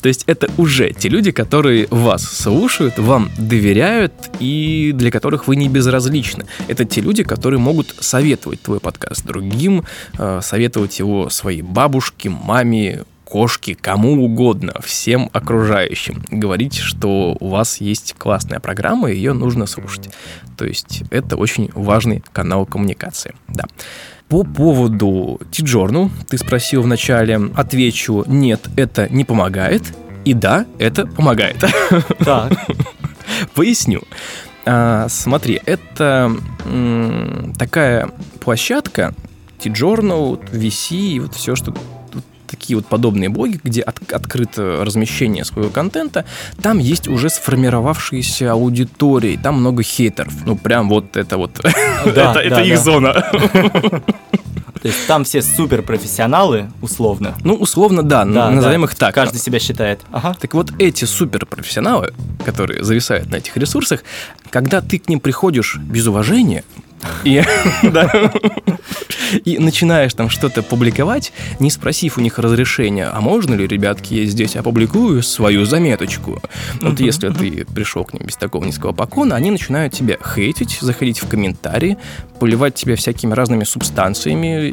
То 0.02 0.08
есть 0.08 0.24
это 0.28 0.50
уже 0.58 0.92
те 0.94 1.10
люди, 1.10 1.32
которые 1.32 1.88
вас 1.90 2.24
слушают, 2.24 3.00
вам 3.00 3.30
доверяют 3.38 4.14
и 4.40 4.92
для 4.94 5.12
которых 5.12 5.48
вы 5.48 5.56
не 5.56 5.70
безразличны. 5.70 6.46
Это 6.68 6.86
те 6.86 7.02
люди, 7.02 7.24
которые 7.24 7.60
могут 7.60 7.96
советовать 8.00 8.62
твой 8.62 8.80
подкаст 8.80 9.26
другим, 9.26 9.84
э, 10.18 10.40
советовать 10.42 11.00
его 11.00 11.30
своей 11.30 11.62
бабушке, 11.62 12.30
маме, 12.30 13.06
кошке, 13.28 13.76
кому 13.76 14.24
угодно, 14.24 14.74
всем 14.84 15.30
окружающим. 15.34 16.24
Говорить, 16.32 16.78
что 16.78 17.36
у 17.40 17.50
вас 17.50 17.82
есть 17.82 18.16
классная 18.18 18.60
программа, 18.60 19.12
и 19.12 19.16
ее 19.16 19.34
нужно 19.34 19.66
слушать. 19.66 20.10
То 20.58 20.66
есть 20.66 21.04
это 21.12 21.36
очень 21.36 21.70
важный 21.74 22.24
канал 22.32 22.66
коммуникации. 22.66 23.36
Да. 23.50 23.66
По 24.30 24.44
поводу 24.44 25.40
T-Journal, 25.52 26.10
ты 26.30 26.38
спросил 26.38 26.82
вначале, 26.82 27.36
отвечу, 27.56 28.24
нет, 28.28 28.68
это 28.76 29.08
не 29.10 29.26
помогает, 29.26 29.84
и 30.26 30.34
да, 30.34 30.66
это 30.80 31.06
помогает. 31.06 31.64
Так. 32.20 32.54
Поясню. 33.56 34.04
А, 34.66 35.08
смотри, 35.10 35.62
это 35.66 36.32
м, 36.66 37.54
такая 37.58 38.10
площадка, 38.40 39.14
T-Journal, 39.60 40.50
VC, 40.52 40.96
и 40.96 41.20
вот 41.20 41.36
все, 41.36 41.56
что 41.56 41.74
такие 42.48 42.76
вот 42.78 42.86
подобные 42.88 43.30
блоги, 43.30 43.60
где 43.64 43.82
от- 43.82 44.12
открыто 44.12 44.84
размещение 44.84 45.46
своего 45.46 45.70
контента, 45.70 46.26
там 46.62 46.80
есть 46.80 47.08
уже 47.08 47.30
сформировавшиеся 47.30 48.52
аудитории, 48.54 49.38
там 49.42 49.60
много 49.60 49.84
хейтеров. 49.84 50.34
Ну, 50.46 50.56
прям 50.56 50.90
вот 50.90 51.18
это 51.18 51.38
вот, 51.38 51.60
Да, 52.16 52.34
это, 52.42 52.62
их 52.62 52.80
зона. 52.80 53.14
То 54.82 54.90
есть 54.90 55.08
там 55.08 55.24
все 55.24 55.42
суперпрофессионалы, 55.42 56.72
условно. 56.82 57.36
Ну, 57.44 57.56
условно, 57.56 58.04
да, 58.04 58.26
Да, 58.26 58.52
назовем 58.52 58.82
да. 58.82 58.88
их 58.88 58.96
так. 58.96 59.16
Каждый 59.16 59.40
себя 59.40 59.60
считает. 59.60 60.02
Ага. 60.12 60.36
Так 60.40 60.54
вот, 60.54 60.72
эти 60.78 61.06
суперпрофессионалы, 61.06 62.14
которые 62.46 62.84
зависают 62.84 63.30
на 63.32 63.38
этих 63.38 63.58
ресурсах, 63.58 64.04
когда 64.52 64.82
ты 64.82 65.00
к 65.00 65.10
ним 65.10 65.20
приходишь 65.20 65.78
без 65.78 66.06
уважения 66.08 66.64
и, 67.24 67.44
да, 67.84 68.32
и 69.46 69.58
начинаешь 69.58 70.14
там 70.14 70.30
что-то 70.30 70.64
публиковать, 70.64 71.34
не 71.60 71.72
спросив 71.72 72.18
у 72.18 72.22
них 72.22 72.40
разрешения, 72.40 73.08
а 73.08 73.22
можно 73.22 73.54
ли, 73.54 73.68
ребятки, 73.68 74.14
я 74.14 74.26
здесь 74.26 74.56
опубликую 74.56 75.24
свою 75.24 75.66
заметочку? 75.66 76.42
Вот 76.82 77.00
если 77.00 77.30
ты 77.30 77.66
пришел 77.66 78.04
к 78.04 78.14
ним 78.14 78.24
без 78.26 78.36
такого 78.36 78.66
низкого 78.66 78.92
поклона, 78.92 79.36
они 79.36 79.52
начинают 79.52 79.94
тебя 79.94 80.18
хейтить, 80.36 80.78
заходить 80.82 81.20
в 81.22 81.28
комментарии, 81.28 81.98
поливать 82.40 82.76
тебя 82.76 82.96
всякими 82.96 83.34
разными 83.34 83.64
субстанциями 83.64 84.70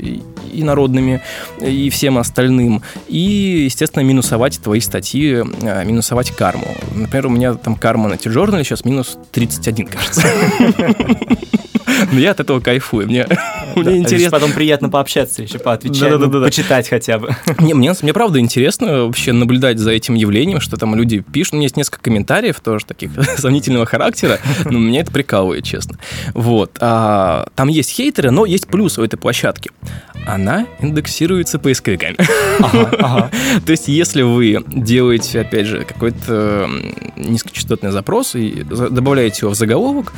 и- 0.52 0.62
народными, 0.64 1.20
и 1.60 1.90
всем 1.90 2.16
остальным, 2.18 2.82
и, 3.08 3.64
естественно, 3.64 4.02
минусовать 4.02 4.60
твои 4.60 4.80
статьи, 4.80 5.42
э, 5.62 5.84
минусовать 5.84 6.30
карму. 6.30 6.66
Например, 6.94 7.26
у 7.26 7.30
меня 7.30 7.54
там 7.54 7.76
карма 7.76 8.08
на 8.08 8.16
T-Journal 8.16 8.62
сейчас 8.64 8.84
минус 8.84 9.18
31, 9.32 9.86
кажется. 9.86 10.22
Но 12.12 12.18
я 12.18 12.32
от 12.32 12.40
этого 12.40 12.60
кайфую. 12.60 13.06
Мне, 13.06 13.26
мне 13.76 13.88
а 13.88 13.96
интересно. 13.96 14.30
Потом 14.30 14.52
приятно 14.52 14.88
пообщаться 14.88 15.42
еще, 15.42 15.58
поотвечать, 15.58 16.18
ну, 16.18 16.30
почитать 16.42 16.88
хотя 16.88 17.18
бы. 17.18 17.36
Мне, 17.58 17.74
мне, 17.74 17.92
мне 18.00 18.12
правда 18.12 18.38
интересно 18.40 19.04
вообще 19.04 19.32
наблюдать 19.32 19.78
за 19.78 19.90
этим 19.92 20.14
явлением, 20.14 20.60
что 20.60 20.76
там 20.76 20.94
люди 20.94 21.20
пишут. 21.20 21.54
У 21.54 21.56
меня 21.56 21.64
есть 21.64 21.76
несколько 21.76 22.00
комментариев 22.00 22.60
тоже 22.60 22.84
таких 22.84 23.10
сомнительного 23.36 23.86
характера, 23.86 24.38
но 24.64 24.78
меня 24.78 25.00
это 25.00 25.10
прикалывает, 25.10 25.64
честно. 25.64 25.98
Вот. 26.32 26.76
А, 26.80 27.48
там 27.54 27.68
есть 27.68 27.90
хейтеры, 27.90 28.30
но 28.30 28.46
есть 28.46 28.66
плюс 28.66 28.98
у 28.98 29.04
этой 29.04 29.16
площадки. 29.16 29.70
Она 30.26 30.66
индексируется 30.80 31.58
поисковиками. 31.58 32.16
Ага, 32.60 32.90
ага. 32.98 33.30
То 33.66 33.72
есть, 33.72 33.88
если 33.88 34.22
вы 34.22 34.64
делаете, 34.66 35.40
опять 35.40 35.66
же, 35.66 35.84
какой-то 35.84 36.68
низкочастотный 37.16 37.90
запрос 37.90 38.34
и 38.34 38.62
добавляете 38.62 39.40
его 39.42 39.50
в 39.50 39.54
заголовок, 39.54 40.12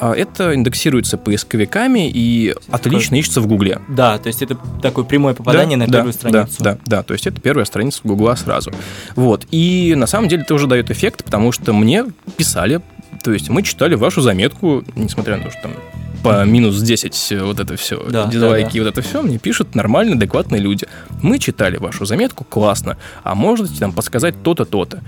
а, 0.00 0.12
это 0.12 0.54
индексируется 0.54 1.18
поисковиками 1.18 2.08
и 2.08 2.54
отлично 2.70 3.16
ищется 3.16 3.40
в 3.40 3.46
Гугле. 3.46 3.80
Да, 3.88 4.18
то 4.18 4.28
есть 4.28 4.42
это 4.42 4.56
такое 4.80 5.04
прямое 5.04 5.34
попадание 5.34 5.76
Да, 5.76 5.84
на 5.84 5.90
да, 5.90 5.98
первую 5.98 6.12
страницу. 6.12 6.56
Да, 6.60 6.72
да, 6.72 6.78
да, 6.86 7.02
то 7.02 7.14
есть 7.14 7.26
это 7.26 7.40
первая 7.40 7.64
страница 7.64 8.00
Гугла 8.04 8.34
сразу. 8.36 8.72
Вот. 9.16 9.46
И 9.50 9.94
на 9.96 10.06
самом 10.06 10.28
деле 10.28 10.42
это 10.42 10.54
уже 10.54 10.66
дает 10.66 10.90
эффект, 10.90 11.24
потому 11.24 11.52
что 11.52 11.72
мне 11.72 12.06
писали, 12.36 12.80
то 13.22 13.32
есть 13.32 13.48
мы 13.48 13.62
читали 13.62 13.94
вашу 13.94 14.20
заметку, 14.20 14.84
несмотря 14.94 15.36
на 15.36 15.44
то, 15.44 15.50
что 15.50 15.62
там 15.62 15.72
по 16.22 16.44
минус 16.44 16.80
10 16.80 17.32
вот 17.42 17.60
это 17.60 17.76
все, 17.76 18.02
Да, 18.08 18.26
дизлайки 18.26 18.72
да, 18.72 18.78
и 18.78 18.80
вот 18.80 18.88
это 18.88 19.02
все, 19.02 19.22
мне 19.22 19.38
пишут 19.38 19.74
нормальные, 19.74 20.16
адекватные 20.16 20.60
люди. 20.60 20.86
Мы 21.22 21.38
читали 21.38 21.76
вашу 21.76 22.04
заметку, 22.04 22.44
классно, 22.44 22.96
а 23.22 23.34
можете 23.34 23.78
там 23.78 23.92
подсказать 23.92 24.42
то-то, 24.42 24.64
то-то. 24.64 25.00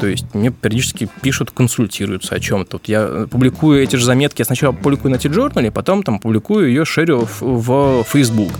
То 0.00 0.06
есть 0.06 0.26
мне 0.34 0.50
периодически 0.50 1.08
пишут, 1.22 1.50
консультируются 1.50 2.34
о 2.34 2.40
чем-то. 2.40 2.76
Вот 2.76 2.88
я 2.88 3.06
э, 3.08 3.26
публикую 3.30 3.82
эти 3.82 3.96
же 3.96 4.04
заметки, 4.04 4.42
я 4.42 4.44
сначала 4.44 4.72
публикую 4.72 5.10
на 5.12 5.18
T-Journal, 5.18 5.70
потом 5.70 6.02
там 6.02 6.18
публикую 6.18 6.68
ее, 6.68 6.84
шерю 6.84 7.26
в, 7.40 8.02
в 8.02 8.04
Facebook. 8.04 8.52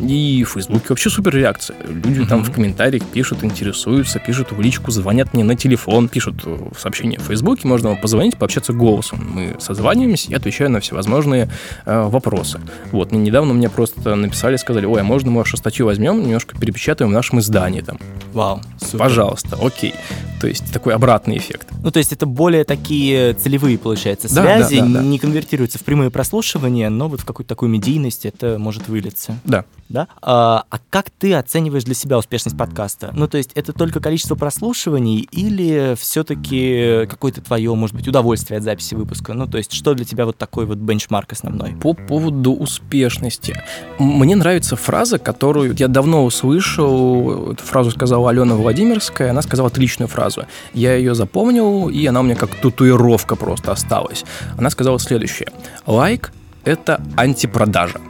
И 0.00 0.44
в 0.44 0.52
Фейсбуке 0.54 0.86
вообще 0.90 1.08
супер 1.10 1.34
реакция. 1.36 1.76
Люди 1.88 2.24
там 2.26 2.40
Мгм. 2.40 2.50
в 2.50 2.54
комментариях 2.54 3.04
пишут, 3.04 3.44
интересуются, 3.44 4.18
пишут 4.18 4.50
в 4.52 4.60
личку, 4.60 4.90
звонят 4.90 5.34
мне 5.34 5.44
на 5.44 5.54
телефон, 5.56 6.08
пишут 6.08 6.42
э, 6.44 6.56
в 6.74 6.78
сообщение 6.80 7.18
в 7.18 7.22
Фейсбуке, 7.22 7.66
можно 7.68 7.90
вам 7.90 8.00
позвонить, 8.00 8.36
пообщаться 8.36 8.72
голосом. 8.72 9.20
Мы 9.34 9.56
созваниваемся, 9.60 10.30
я 10.30 10.36
отвечаю 10.38 10.70
на 10.70 10.80
всевозможные 10.80 11.48
э, 11.84 12.08
вопросы. 12.08 12.60
Вот, 12.92 13.12
ну, 13.12 13.18
недавно 13.18 13.54
мне 13.54 13.68
просто 13.68 14.14
написали, 14.14 14.56
сказали, 14.56 14.86
ой, 14.86 15.00
а 15.00 15.04
можно 15.04 15.30
мы 15.30 15.38
вашу 15.38 15.56
статью 15.56 15.86
возьмем, 15.86 16.22
немножко 16.22 16.58
перепечатаем 16.58 17.10
в 17.10 17.14
нашем 17.14 17.40
издании 17.40 17.80
там. 17.80 17.98
Вау, 18.32 18.60
супер. 18.80 18.98
Пожалуйста, 18.98 19.58
окей. 19.60 19.94
То 20.44 20.48
есть 20.48 20.70
такой 20.74 20.92
обратный 20.92 21.38
эффект. 21.38 21.68
Ну, 21.82 21.90
то 21.90 21.96
есть 21.96 22.12
это 22.12 22.26
более 22.26 22.64
такие 22.64 23.32
целевые, 23.32 23.78
получается, 23.78 24.28
Да, 24.28 24.42
связи, 24.42 24.78
да, 24.78 24.84
да, 24.84 24.92
да. 24.92 25.02
не 25.02 25.18
конвертируются 25.18 25.78
в 25.78 25.84
прямые 25.84 26.10
прослушивания, 26.10 26.90
но 26.90 27.08
вот 27.08 27.22
в 27.22 27.24
какую-то 27.24 27.48
такую 27.48 27.70
медийность 27.70 28.26
это 28.26 28.58
может 28.58 28.86
вылиться. 28.86 29.38
Да. 29.44 29.64
Да? 29.88 30.08
А, 30.22 30.64
а 30.70 30.78
как 30.90 31.10
ты 31.10 31.34
оцениваешь 31.34 31.84
для 31.84 31.94
себя 31.94 32.18
успешность 32.18 32.56
подкаста? 32.56 33.10
Ну, 33.14 33.28
то 33.28 33.38
есть 33.38 33.52
это 33.54 33.72
только 33.72 34.00
количество 34.00 34.34
прослушиваний 34.34 35.28
или 35.30 35.94
все-таки 35.98 37.06
какое-то 37.08 37.40
твое, 37.40 37.74
может 37.74 37.94
быть, 37.94 38.08
удовольствие 38.08 38.58
от 38.58 38.64
записи 38.64 38.94
выпуска? 38.94 39.34
Ну, 39.34 39.46
то 39.46 39.58
есть 39.58 39.72
что 39.72 39.94
для 39.94 40.04
тебя 40.04 40.26
вот 40.26 40.36
такой 40.36 40.66
вот 40.66 40.78
бенчмарк 40.78 41.32
основной? 41.32 41.72
По 41.76 41.94
поводу 41.94 42.52
успешности. 42.52 43.62
Мне 43.98 44.36
нравится 44.36 44.76
фраза, 44.76 45.18
которую 45.18 45.74
я 45.78 45.88
давно 45.88 46.24
услышал. 46.24 47.52
Эту 47.52 47.62
фразу 47.62 47.90
сказала 47.90 48.30
Алена 48.30 48.54
Владимирская. 48.54 49.30
Она 49.30 49.42
сказала 49.42 49.68
отличную 49.68 50.08
фразу. 50.08 50.33
Фразу. 50.34 50.48
Я 50.74 50.94
ее 50.94 51.14
запомнил, 51.14 51.88
и 51.88 52.06
она 52.06 52.20
у 52.20 52.22
меня 52.22 52.34
как 52.36 52.50
татуировка 52.50 53.36
просто 53.36 53.72
осталась. 53.72 54.24
Она 54.58 54.70
сказала 54.70 54.98
следующее. 54.98 55.48
Лайк– 55.86 56.32
это 56.64 57.00
антипродажа. 57.16 58.00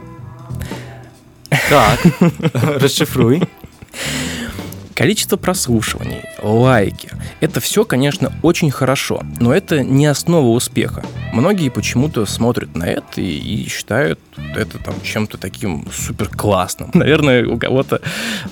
Так, 1.69 1.99
расшифруй. 2.81 3.41
Количество 4.95 5.35
прослушиваний, 5.35 6.21
лайки– 6.41 7.09
это 7.41 7.59
все, 7.59 7.83
конечно, 7.83 8.31
очень 8.41 8.71
хорошо, 8.71 9.23
но 9.41 9.53
это 9.53 9.83
не 9.83 10.05
основа 10.05 10.47
успеха. 10.47 11.03
Многие 11.33 11.67
почему-то 11.67 12.25
смотрят 12.25 12.77
на 12.77 12.85
это 12.85 13.19
и, 13.19 13.25
и 13.25 13.67
считают 13.67 14.21
это 14.55 14.79
там 14.79 14.95
чем-то 15.03 15.37
таким 15.37 15.85
супер 15.93 16.29
классным. 16.29 16.91
Наверное, 16.93 17.45
у 17.45 17.57
кого-то, 17.57 17.99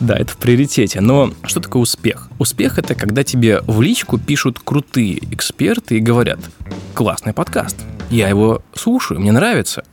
да, 0.02 0.18
это 0.18 0.34
в 0.34 0.38
приоритете. 0.38 1.00
Но 1.00 1.34
что 1.46 1.62
такое 1.62 1.82
успех? 1.82 2.28
Успех– 2.39 2.78
это 2.78 2.94
когда 2.94 3.24
тебе 3.24 3.62
в 3.62 3.82
личку 3.82 4.18
пишут 4.18 4.60
крутые 4.60 5.20
эксперты 5.34 5.96
и 5.96 6.02
говорят 6.02 6.39
«классный 6.94 7.32
подкаст, 7.32 7.78
я 8.10 8.28
его 8.28 8.62
слушаю, 8.76 9.22
мне 9.22 9.32
нравится». 9.32 9.86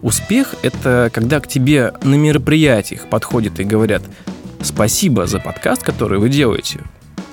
Успех– 0.00 0.54
это 0.62 1.10
когда 1.12 1.40
к 1.40 1.48
тебе 1.48 1.92
на 2.04 2.14
мероприятиях 2.14 3.08
подходят 3.08 3.58
и 3.58 3.64
говорят 3.64 4.02
спасибо 4.64 5.26
за 5.26 5.38
подкаст, 5.38 5.82
который 5.82 6.18
вы 6.18 6.28
делаете. 6.28 6.80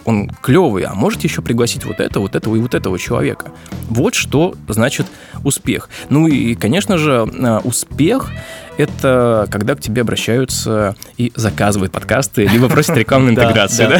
Он 0.05 0.29
клевый, 0.41 0.83
а 0.83 0.93
можете 0.95 1.27
еще 1.27 1.41
пригласить 1.41 1.85
вот 1.85 1.99
это, 1.99 2.19
вот 2.19 2.35
этого 2.35 2.55
и 2.55 2.59
вот 2.59 2.73
этого 2.73 2.97
человека. 2.97 3.51
Вот 3.89 4.15
что 4.15 4.55
значит 4.67 5.05
успех. 5.43 5.89
Ну 6.09 6.27
и, 6.27 6.55
конечно 6.55 6.97
же, 6.97 7.27
а, 7.41 7.59
успех 7.63 8.31
это 8.77 9.45
когда 9.51 9.75
к 9.75 9.81
тебе 9.81 10.01
обращаются 10.01 10.95
и 11.17 11.33
заказывают 11.35 11.91
подкасты, 11.91 12.45
либо 12.47 12.69
просят 12.69 12.97
рекламную 12.97 13.33
интеграцию. 13.35 13.91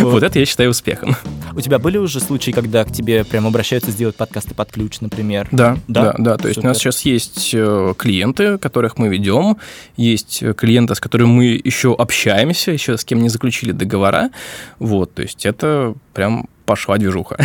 Вот 0.00 0.22
это 0.22 0.38
я 0.38 0.46
считаю 0.46 0.70
успехом. 0.70 1.16
У 1.54 1.60
тебя 1.60 1.78
были 1.78 1.98
уже 1.98 2.20
случаи, 2.20 2.50
когда 2.50 2.84
к 2.84 2.92
тебе 2.92 3.24
прям 3.24 3.46
обращаются 3.46 3.90
сделать 3.90 4.16
подкасты 4.16 4.54
под 4.54 4.70
ключ, 4.72 5.00
например? 5.00 5.48
Да, 5.52 5.76
да, 5.88 6.14
да. 6.18 6.36
То 6.36 6.48
есть 6.48 6.62
у 6.62 6.66
нас 6.66 6.78
сейчас 6.78 7.02
есть 7.02 7.50
э, 7.52 7.94
клиенты, 7.96 8.58
которых 8.58 8.98
мы 8.98 9.08
ведем, 9.08 9.58
есть 9.96 10.42
клиенты, 10.56 10.94
с 10.94 11.00
которыми 11.00 11.28
мы 11.28 11.60
еще 11.62 11.94
общаемся, 11.94 12.70
еще 12.70 12.96
с 12.96 13.04
кем 13.04 13.22
не 13.22 13.28
заключили 13.28 13.72
договора. 13.72 14.30
Вот, 14.78 15.14
то 15.14 15.22
есть 15.22 15.44
это 15.44 15.94
прям 16.14 16.48
пошла 16.64 16.96
движуха. 16.96 17.36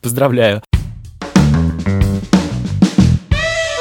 Поздравляю. 0.00 0.62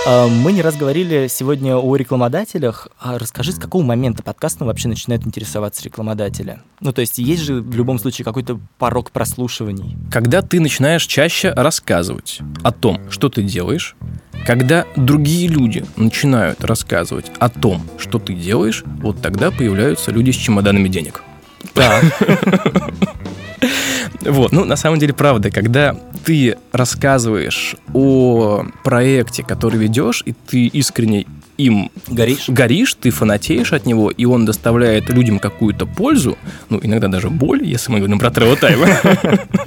Мы 0.07 0.53
не 0.53 0.61
раз 0.61 0.77
говорили 0.77 1.27
сегодня 1.29 1.75
о 1.75 1.95
рекламодателях. 1.95 2.87
А 2.99 3.17
расскажи, 3.17 3.51
с 3.51 3.59
какого 3.59 3.83
момента 3.83 4.23
подкастом 4.23 4.67
вообще 4.67 4.87
начинают 4.87 5.27
интересоваться 5.27 5.83
рекламодатели? 5.83 6.59
Ну, 6.79 6.93
то 6.93 7.01
есть 7.01 7.17
есть 7.17 7.41
же 7.41 7.61
в 7.61 7.75
любом 7.75 7.99
случае 7.99 8.23
какой-то 8.23 8.59
порог 8.77 9.11
прослушиваний. 9.11 9.97
Когда 10.09 10.41
ты 10.41 10.61
начинаешь 10.61 11.05
чаще 11.05 11.51
рассказывать 11.51 12.39
о 12.63 12.71
том, 12.71 13.01
что 13.09 13.27
ты 13.27 13.43
делаешь, 13.43 13.97
когда 14.45 14.85
другие 14.95 15.49
люди 15.49 15.85
начинают 15.97 16.63
рассказывать 16.63 17.31
о 17.39 17.49
том, 17.49 17.81
что 17.97 18.19
ты 18.19 18.33
делаешь, 18.33 18.83
вот 19.01 19.21
тогда 19.21 19.51
появляются 19.51 20.11
люди 20.11 20.31
с 20.31 20.35
чемоданами 20.35 20.87
денег. 20.87 21.23
Так. 21.73 22.05
Вот, 24.27 24.51
ну, 24.51 24.65
на 24.65 24.75
самом 24.75 24.99
деле, 24.99 25.13
правда, 25.13 25.49
когда 25.49 25.95
ты 26.25 26.57
рассказываешь 26.71 27.75
о 27.93 28.65
проекте, 28.83 29.43
который 29.43 29.79
ведешь, 29.79 30.21
и 30.25 30.33
ты 30.33 30.67
искренне 30.67 31.25
им 31.57 31.89
горишь, 32.07 32.49
горишь, 32.49 32.93
ты 32.93 33.09
фанатеешь 33.09 33.73
от 33.73 33.85
него, 33.85 34.11
и 34.11 34.25
он 34.25 34.45
доставляет 34.45 35.09
людям 35.09 35.39
какую-то 35.39 35.85
пользу, 35.85 36.37
ну, 36.69 36.79
иногда 36.81 37.07
даже 37.07 37.29
боль, 37.29 37.63
если 37.65 37.91
мы 37.91 37.97
говорим 37.99 38.19
про 38.19 38.29
Travel 38.29 38.59
Time, 38.59 39.59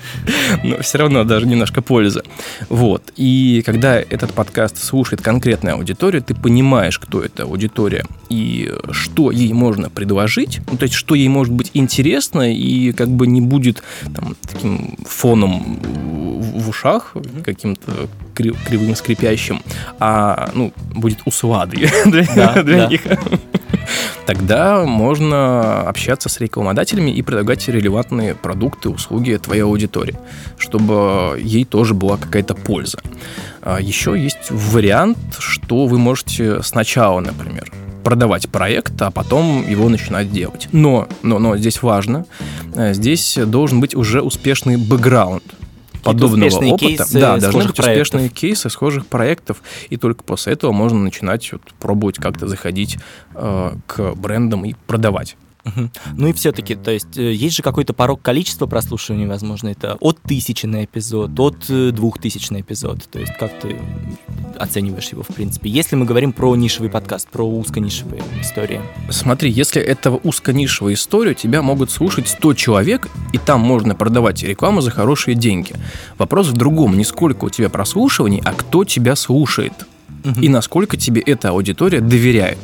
но 0.64 0.78
все 0.82 0.98
равно 0.98 1.24
даже 1.24 1.46
немножко 1.46 1.82
пользы. 1.82 2.22
Вот. 2.68 3.12
И 3.16 3.62
когда 3.66 3.98
этот 3.98 4.32
подкаст 4.32 4.82
слушает 4.82 5.20
конкретная 5.20 5.74
аудитория, 5.74 6.20
ты 6.20 6.34
понимаешь, 6.34 6.98
кто 6.98 7.22
эта 7.22 7.42
аудитория 7.44 8.04
и 8.28 8.72
что 8.92 9.30
ей 9.30 9.52
можно 9.52 9.90
предложить, 9.90 10.61
ну, 10.70 10.76
то 10.76 10.84
есть, 10.84 10.94
что 10.94 11.14
ей 11.14 11.28
может 11.28 11.52
быть 11.52 11.70
интересно 11.74 12.52
и 12.54 12.92
как 12.92 13.08
бы 13.08 13.26
не 13.26 13.40
будет 13.40 13.82
там, 14.14 14.36
таким 14.53 14.96
фоном 15.05 15.78
в 16.40 16.68
ушах 16.68 17.14
каким-то 17.44 18.09
кривым 18.34 18.94
скрипящим, 18.94 19.62
а 19.98 20.51
ну, 20.55 20.72
будет 20.94 21.18
усладой 21.24 21.88
для, 22.07 22.24
да, 22.34 22.62
для 22.62 22.76
да. 22.76 22.86
них. 22.86 23.03
Тогда 24.26 24.84
можно 24.84 25.82
общаться 25.82 26.28
с 26.28 26.40
рекламодателями 26.40 27.11
и 27.11 27.22
предлагать 27.22 27.66
релевантные 27.68 28.34
продукты, 28.34 28.88
услуги 28.88 29.36
твоей 29.36 29.62
аудитории, 29.62 30.18
чтобы 30.57 31.38
ей 31.40 31.64
тоже 31.64 31.94
была 31.94 32.16
какая-то 32.16 32.55
польза. 32.55 33.01
А 33.62 33.80
Еще 33.80 34.18
есть 34.18 34.51
вариант, 34.51 35.18
что 35.38 35.86
вы 35.86 35.98
можете 35.98 36.62
сначала, 36.62 37.20
например, 37.20 37.70
продавать 38.03 38.48
проект, 38.48 39.01
а 39.03 39.11
потом 39.11 39.68
его 39.68 39.88
начинать 39.88 40.30
делать. 40.32 40.68
Но, 40.72 41.09
но, 41.22 41.38
но 41.38 41.57
здесь 41.57 41.82
важно, 41.82 42.26
э, 42.74 42.94
здесь 42.94 43.38
должен 43.46 43.80
быть 43.80 43.94
уже 43.94 44.22
успешный 44.22 44.76
бэкграунд 44.76 45.44
подобного 46.03 46.57
опыта. 46.57 46.78
Кейсы 46.78 47.20
да, 47.20 47.36
должны 47.36 47.64
быть 47.64 47.76
проектов. 47.76 47.86
успешные 47.86 48.28
кейсы 48.28 48.70
схожих 48.70 49.07
проектов, 49.07 49.62
и 49.88 49.96
только 49.96 50.24
после 50.24 50.55
этого 50.55 50.72
можно 50.72 50.98
начинать 50.98 51.53
вот, 51.53 51.62
пробовать 51.78 52.16
как-то 52.16 52.48
заходить 52.48 52.98
э, 53.34 53.72
к 53.86 54.14
брендам 54.14 54.64
и 54.64 54.74
продавать. 54.86 55.36
Угу. 55.64 55.90
Ну 56.16 56.28
и 56.28 56.32
все-таки, 56.32 56.74
то 56.74 56.90
есть 56.90 57.16
э, 57.16 57.32
есть 57.32 57.56
же 57.56 57.62
какой-то 57.62 57.92
порог 57.92 58.22
количества 58.22 58.66
прослушиваний, 58.66 59.26
возможно, 59.26 59.68
это 59.68 59.96
от 60.00 60.20
тысячи 60.22 60.66
на 60.66 60.84
эпизод, 60.84 61.38
от 61.38 61.68
э, 61.68 61.90
двух 61.90 62.18
тысяч 62.18 62.50
на 62.50 62.61
эпизод. 62.61 63.08
То 63.11 63.18
есть 63.18 63.32
как 63.38 63.58
ты 63.61 63.76
оцениваешь 64.58 65.08
его, 65.08 65.22
в 65.22 65.28
принципе? 65.28 65.68
Если 65.70 65.96
мы 65.96 66.06
говорим 66.06 66.32
про 66.32 66.54
нишевый 66.56 66.90
подкаст, 66.90 67.28
про 67.28 67.44
узконишевые 67.44 68.22
истории. 68.40 68.80
Смотри, 69.11 69.50
если 69.50 69.82
это 69.82 70.11
узконишевая 70.11 70.94
история, 70.94 71.34
тебя 71.34 71.62
могут 71.62 71.90
слушать 71.90 72.28
100 72.28 72.54
человек, 72.54 73.08
и 73.32 73.38
там 73.38 73.61
можно 73.61 73.94
продавать 73.94 74.42
рекламу 74.42 74.80
за 74.80 74.90
хорошие 74.90 75.34
деньги. 75.34 75.74
Вопрос 76.18 76.48
в 76.48 76.52
другом, 76.54 76.96
не 76.96 77.04
сколько 77.04 77.46
у 77.46 77.50
тебя 77.50 77.68
прослушиваний, 77.68 78.40
а 78.44 78.52
кто 78.52 78.84
тебя 78.84 79.16
слушает. 79.16 79.72
Угу. 80.24 80.40
И 80.40 80.48
насколько 80.48 80.96
тебе 80.96 81.20
эта 81.20 81.50
аудитория 81.50 82.00
доверяет 82.00 82.58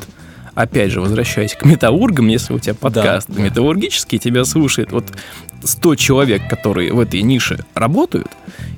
опять 0.57 0.91
же, 0.91 1.01
возвращаясь 1.01 1.53
к 1.53 1.63
металлургам, 1.65 2.27
если 2.29 2.51
у 2.51 2.59
тебя 2.59 2.73
подкаст 2.73 3.29
да, 3.29 3.41
металлургический, 3.41 4.17
да. 4.17 4.23
тебя 4.23 4.43
слушает 4.43 4.91
вот 4.91 5.05
100 5.63 5.95
человек, 5.95 6.49
которые 6.49 6.91
в 6.93 6.99
этой 6.99 7.21
нише 7.21 7.63
работают, 7.75 8.27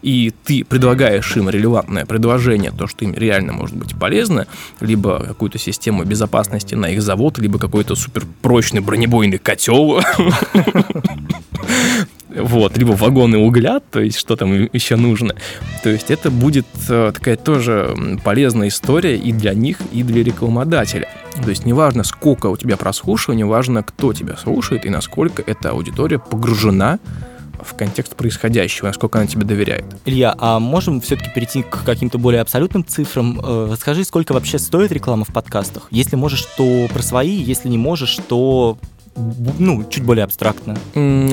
и 0.02 0.34
ты 0.44 0.66
предлагаешь 0.66 1.38
им 1.38 1.50
релевантное 1.50 2.06
предложение, 2.06 2.72
то, 2.72 2.86
что 2.88 3.06
им 3.06 3.14
реально 3.14 3.54
может 3.54 3.78
быть 3.78 3.98
полезно, 3.98 4.46
либо 4.82 5.24
какую-то 5.24 5.58
систему 5.58 6.04
безопасности 6.04 6.76
на 6.76 6.88
их 6.88 7.02
завод, 7.02 7.38
либо 7.40 7.58
какой-то 7.60 7.96
суперпрочный 7.96 8.82
бронебойный 8.82 9.38
котел, 9.38 10.02
вот, 12.30 12.78
либо 12.78 12.92
вагоны 12.92 13.38
угля, 13.38 13.80
то 13.80 14.00
есть 14.00 14.18
что 14.18 14.36
там 14.36 14.52
еще 14.72 14.96
нужно. 14.96 15.36
То 15.84 15.90
есть 15.90 16.12
это 16.12 16.30
будет 16.30 16.68
э, 16.88 17.12
такая 17.14 17.38
тоже 17.38 17.96
полезная 18.24 18.68
история 18.68 19.18
и 19.18 19.32
для 19.32 19.54
них, 19.54 19.80
и 19.92 20.04
для 20.04 20.24
рекламодателя. 20.24 21.10
То 21.44 21.50
есть 21.50 21.66
неважно, 21.66 22.04
сколько 22.04 22.48
у 22.48 22.58
тебя 22.58 22.78
прослушиваний, 22.78 23.44
важно, 23.44 23.84
кто 23.84 24.14
тебя 24.14 24.38
слушает 24.38 24.86
и 24.86 24.90
насколько 24.90 25.42
эта 25.46 25.72
аудитория 25.72 26.20
погружена 26.20 27.00
в 27.62 27.76
контекст 27.76 28.16
происходящего, 28.16 28.88
насколько 28.88 29.20
она 29.20 29.28
тебе 29.28 29.44
доверяет. 29.44 29.86
Илья, 30.06 30.34
а 30.38 30.60
можем 30.60 31.02
все-таки 31.02 31.30
перейти 31.34 31.64
к 31.64 31.84
каким-то 31.84 32.18
более 32.18 32.42
абсолютным 32.42 32.86
цифрам? 32.86 33.40
Э, 33.44 33.76
скажи, 33.80 34.04
сколько 34.04 34.34
вообще 34.34 34.60
стоит 34.60 34.92
реклама 34.92 35.26
в 35.26 35.34
подкастах? 35.34 35.88
Если 35.92 36.16
можешь, 36.16 36.46
то 36.58 36.88
про 36.94 37.02
свои, 37.02 37.36
если 37.36 37.70
не 37.70 37.78
можешь, 37.78 38.18
то 38.28 38.78
ну, 39.16 39.84
чуть 39.90 40.04
более 40.04 40.24
абстрактно. 40.24 40.78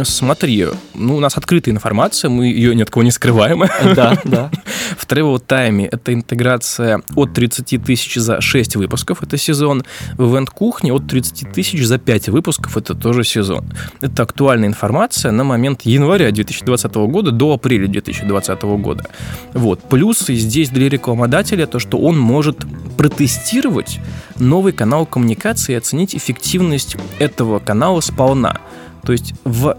Смотри, 0.05 0.67
ну, 0.95 1.17
у 1.17 1.21
нас 1.21 1.37
открытая 1.37 1.75
информация, 1.75 2.29
мы 2.29 2.47
ее 2.47 2.75
ни 2.75 2.83
от 2.83 2.91
кого 2.91 3.03
не 3.03 3.11
скрываем. 3.11 3.65
Да, 3.95 4.19
да. 4.25 4.51
В 4.99 5.07
Travel 5.07 5.43
Time 5.45 5.89
это 5.91 6.13
интеграция 6.13 7.03
от 7.15 7.33
30 7.33 7.85
тысяч 7.85 8.15
за 8.17 8.41
6 8.41 8.77
выпусков, 8.77 9.23
это 9.23 9.37
сезон. 9.37 9.85
В 10.17 10.23
Event 10.23 10.47
Кухне 10.47 10.93
от 10.93 11.07
30 11.07 11.53
тысяч 11.53 11.85
за 11.85 11.99
5 11.99 12.29
выпусков, 12.29 12.77
это 12.77 12.95
тоже 12.95 13.25
сезон. 13.25 13.65
Это 14.01 14.23
актуальная 14.23 14.69
информация 14.69 15.33
на 15.33 15.45
момент 15.45 15.83
января 15.83 16.31
2020 16.31 16.95
года 16.95 17.31
до 17.31 17.55
апреля 17.55 17.89
2020 17.89 18.63
года. 18.63 19.05
Вот. 19.53 19.81
Плюсы 19.83 20.35
здесь 20.35 20.71
для 20.71 20.89
рекламодателя 20.89 21.67
то, 21.67 21.79
что 21.79 21.99
он 21.99 22.19
может 22.19 22.65
протестировать 22.97 24.01
новый 24.39 24.73
канал 24.73 25.07
коммуникации 25.07 25.73
и 25.73 25.77
оценить 25.77 26.15
эффективность 26.15 26.97
этого 27.19 27.59
канала 27.67 28.01
сполна. 28.01 28.61
То 29.03 29.13
есть 29.13 29.35
в 29.45 29.77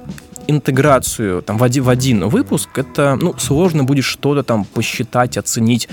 интеграцию 0.48 1.42
там, 1.42 1.58
в, 1.58 1.64
один, 1.64 1.84
в 1.84 1.90
один 1.90 2.28
выпуск, 2.28 2.70
это 2.78 3.18
ну, 3.20 3.36
сложно 3.38 3.84
будет 3.84 4.04
что-то 4.04 4.44
там 4.44 4.66
посчитать, 4.66 5.38
оценить 5.38 5.90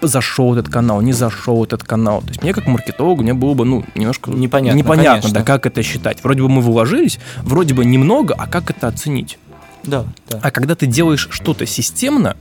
зашел 0.00 0.54
этот 0.54 0.72
канал, 0.72 1.00
не 1.00 1.12
зашел 1.12 1.64
этот 1.64 1.82
канал. 1.82 2.20
То 2.22 2.28
есть 2.28 2.42
мне 2.42 2.52
как 2.52 2.66
маркетологу 2.66 3.22
мне 3.22 3.34
было 3.34 3.54
бы, 3.54 3.64
ну, 3.64 3.84
немножко 3.94 4.30
непонятно, 4.30 4.78
непонятно 4.78 5.30
да, 5.30 5.42
как 5.42 5.66
это 5.66 5.82
считать. 5.82 6.22
Вроде 6.22 6.42
бы 6.42 6.48
мы 6.48 6.62
вложились, 6.62 7.18
вроде 7.38 7.74
бы 7.74 7.84
немного, 7.84 8.34
а 8.38 8.46
как 8.46 8.70
это 8.70 8.86
оценить? 8.86 9.38
Да, 9.84 10.04
да. 10.28 10.40
А 10.42 10.50
когда 10.50 10.74
ты 10.74 10.86
делаешь 10.86 11.28
что-то 11.30 11.64
системно, 11.66 12.36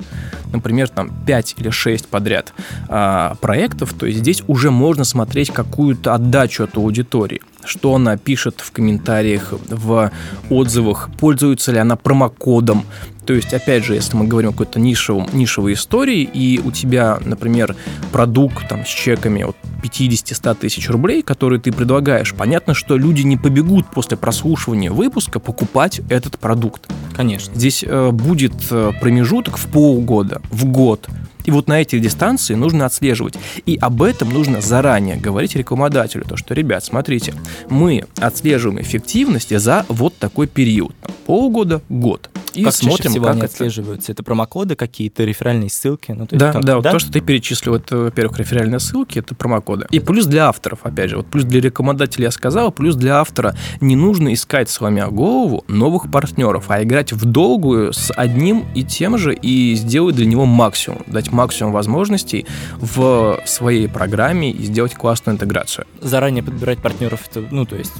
например, 0.52 0.90
там 0.90 1.12
5 1.26 1.56
или 1.58 1.70
6 1.70 2.08
подряд 2.08 2.54
а, 2.90 3.36
проектов, 3.36 3.94
то 3.94 4.06
есть 4.06 4.20
здесь 4.20 4.44
уже 4.48 4.70
можно 4.70 5.04
смотреть 5.04 5.52
какую-то 5.52 6.14
отдачу 6.14 6.64
от 6.64 6.76
аудитории 6.78 7.42
что 7.68 7.94
она 7.96 8.18
пишет 8.18 8.62
в 8.62 8.72
комментариях, 8.72 9.54
в 9.68 10.12
отзывах, 10.50 11.10
пользуется 11.20 11.72
ли 11.72 11.80
она 11.80 11.96
промокодом. 11.96 12.86
То 13.26 13.34
есть, 13.34 13.54
опять 13.54 13.84
же, 13.84 13.94
если 13.94 14.16
мы 14.16 14.26
говорим 14.26 14.50
о 14.50 14.52
какой-то 14.54 14.80
нишевом, 14.80 15.28
нишевой 15.34 15.74
истории, 15.74 16.22
и 16.22 16.62
у 16.64 16.72
тебя, 16.72 17.20
например, 17.26 17.76
продукт 18.14 18.70
там, 18.70 18.86
с 18.86 18.90
чеками 18.90 19.44
от 19.44 19.58
50-100 19.84 20.56
тысяч 20.56 20.90
рублей, 20.90 21.22
которые 21.22 21.60
ты 21.60 21.74
предлагаешь, 21.74 22.34
понятно, 22.34 22.74
что 22.74 22.96
люди 22.96 23.24
не 23.24 23.36
побегут 23.36 23.88
после 23.92 24.16
прослушивания 24.16 24.92
выпуска 24.92 25.40
покупать 25.40 26.00
этот 26.10 26.40
продукт. 26.40 26.90
Конечно. 27.16 27.54
Здесь 27.54 27.84
э, 27.86 28.12
будет 28.12 28.54
э, 28.72 28.94
промежуток 29.02 29.58
в 29.58 29.68
полгода, 29.68 30.42
в 30.50 30.66
год, 30.66 31.10
и 31.48 31.52
вот 31.52 31.68
на 31.70 31.82
эти 31.82 31.98
дистанции 31.98 32.56
нужно 32.56 32.86
отслеживать. 32.86 33.36
И 33.66 33.78
об 33.78 34.04
этом 34.04 34.30
нужно 34.30 34.60
заранее 34.60 35.16
говорить 35.16 35.56
рекламодателю. 35.56 36.26
То, 36.26 36.36
что, 36.36 36.54
ребят, 36.54 36.84
смотрите, 36.84 37.34
мы 37.70 38.04
отслеживаем 38.18 38.82
эффективность 38.82 39.58
за 39.58 39.86
вот 39.88 40.16
такой 40.18 40.48
период. 40.48 40.94
Полгода, 41.26 41.82
год. 41.88 42.30
И 42.54 42.64
как 42.64 42.74
смотрим, 42.74 43.12
всего 43.12 43.26
как 43.26 43.34
они 43.34 43.42
это... 43.44 43.54
отслеживаются? 43.54 44.12
Это 44.12 44.24
промокоды 44.24 44.76
какие-то, 44.76 45.24
реферальные 45.24 45.70
ссылки? 45.70 46.12
Ну, 46.12 46.26
то 46.26 46.36
да, 46.36 46.52
как... 46.54 46.66
да, 46.66 46.76
вот 46.76 46.84
да, 46.84 46.92
то, 46.92 47.00
что 47.00 47.12
ты 47.12 47.22
перечислил, 47.22 47.76
это, 47.76 47.98
во-первых, 47.98 48.40
реферальные 48.40 48.80
ссылки, 48.80 49.20
это 49.20 49.36
промокоды. 49.36 49.86
И 49.92 50.00
плюс 50.00 50.26
для 50.26 50.48
авторов, 50.48 50.80
опять 50.84 51.12
же, 51.12 51.18
вот 51.18 51.28
плюс 51.28 51.44
для 51.44 51.62
рекламодателя 51.62 52.26
я 52.26 52.32
сказал, 52.32 52.72
плюс 52.72 52.96
для 52.96 53.20
автора 53.20 53.56
не 53.80 53.96
нужно 53.96 54.34
искать, 54.34 54.70
сломя 54.70 55.08
голову, 55.08 55.64
новых 55.68 56.10
партнеров, 56.10 56.66
а 56.70 56.82
играть 56.82 57.14
в 57.14 57.26
долгую 57.26 57.94
с 57.94 58.12
одним 58.12 58.66
и 58.74 58.84
тем 58.84 59.18
же 59.18 59.36
и 59.36 59.76
сделать 59.76 60.16
для 60.16 60.26
него 60.26 60.46
максимум, 60.46 61.04
дать 61.06 61.32
максимум 61.38 61.72
возможностей 61.72 62.46
в 62.78 63.40
своей 63.46 63.88
программе 63.88 64.52
и 64.52 64.64
сделать 64.64 64.96
классную 64.96 65.36
интеграцию. 65.36 65.86
Заранее 66.02 66.44
подбирать 66.44 66.80
партнеров, 66.80 67.22
это, 67.30 67.46
ну, 67.52 67.66
то 67.66 67.76
есть 67.76 67.94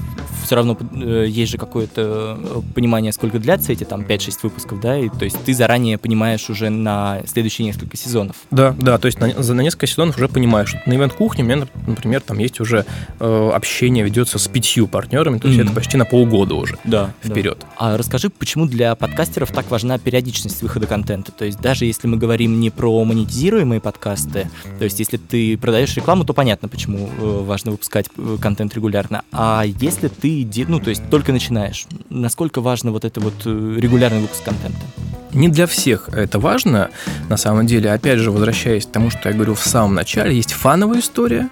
все 0.44 0.56
равно 0.56 0.76
э, 0.92 1.26
есть 1.28 1.52
же 1.52 1.58
какое-то 1.58 2.38
э, 2.40 2.60
понимание, 2.74 3.12
сколько 3.12 3.38
длятся 3.38 3.72
эти 3.72 3.84
там 3.84 4.02
5-6 4.02 4.38
выпусков, 4.42 4.80
да, 4.80 4.98
и 4.98 5.08
то 5.08 5.24
есть 5.24 5.38
ты 5.44 5.54
заранее 5.54 5.98
понимаешь 5.98 6.50
уже 6.50 6.68
на 6.68 7.22
следующие 7.26 7.66
несколько 7.66 7.96
сезонов. 7.96 8.36
Да, 8.50 8.74
да, 8.78 8.98
то 8.98 9.06
есть 9.06 9.20
на, 9.20 9.42
за 9.42 9.54
на 9.54 9.60
несколько 9.60 9.86
сезонов 9.86 10.16
уже 10.16 10.28
понимаешь. 10.28 10.74
На 10.86 10.94
ивент 10.94 11.12
кухне 11.12 11.44
у 11.44 11.46
меня, 11.46 11.66
например, 11.86 12.20
там 12.20 12.38
есть 12.38 12.60
уже 12.60 12.84
э, 13.20 13.50
общение 13.54 14.04
ведется 14.04 14.38
с 14.38 14.48
пятью 14.48 14.88
партнерами, 14.88 15.38
то 15.38 15.48
есть 15.48 15.60
mm-hmm. 15.60 15.64
это 15.64 15.72
почти 15.72 15.96
на 15.96 16.04
полгода 16.04 16.54
уже 16.54 16.76
да, 16.84 17.14
вперед. 17.22 17.58
Да. 17.60 17.66
А 17.76 17.96
расскажи, 17.96 18.30
почему 18.30 18.66
для 18.66 18.94
подкастеров 18.94 19.52
так 19.52 19.70
важна 19.70 19.98
периодичность 19.98 20.62
выхода 20.62 20.86
контента? 20.86 21.30
То 21.30 21.44
есть 21.44 21.60
даже 21.60 21.84
если 21.84 22.08
мы 22.08 22.16
говорим 22.16 22.58
не 22.60 22.70
про 22.70 23.04
монетизацию, 23.04 23.27
монетизируемые 23.28 23.80
подкасты, 23.80 24.50
то 24.78 24.84
есть 24.84 24.98
если 24.98 25.16
ты 25.16 25.56
продаешь 25.58 25.94
рекламу, 25.96 26.24
то 26.24 26.32
понятно, 26.32 26.68
почему 26.68 27.08
э, 27.08 27.42
важно 27.44 27.72
выпускать 27.72 28.06
э, 28.16 28.36
контент 28.40 28.74
регулярно. 28.74 29.22
А 29.32 29.64
если 29.66 30.08
ты, 30.08 30.48
ну, 30.68 30.80
то 30.80 30.90
есть 30.90 31.02
только 31.10 31.32
начинаешь, 31.32 31.86
насколько 32.10 32.60
важно 32.60 32.90
вот 32.90 33.04
это 33.04 33.20
вот 33.20 33.34
э, 33.44 33.76
регулярный 33.78 34.20
выпуск 34.20 34.42
контента? 34.44 34.80
Не 35.34 35.48
для 35.48 35.66
всех 35.66 36.08
это 36.08 36.38
важно, 36.38 36.88
на 37.28 37.36
самом 37.36 37.66
деле. 37.66 37.92
Опять 37.92 38.18
же, 38.18 38.30
возвращаясь 38.30 38.86
к 38.86 38.90
тому, 38.90 39.10
что 39.10 39.28
я 39.28 39.34
говорю 39.34 39.54
в 39.54 39.60
самом 39.60 39.94
начале, 39.94 40.34
есть 40.34 40.52
фановая 40.52 41.00
история, 41.00 41.50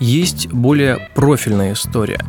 есть 0.00 0.48
более 0.48 1.10
профильная 1.14 1.74
история 1.74 2.20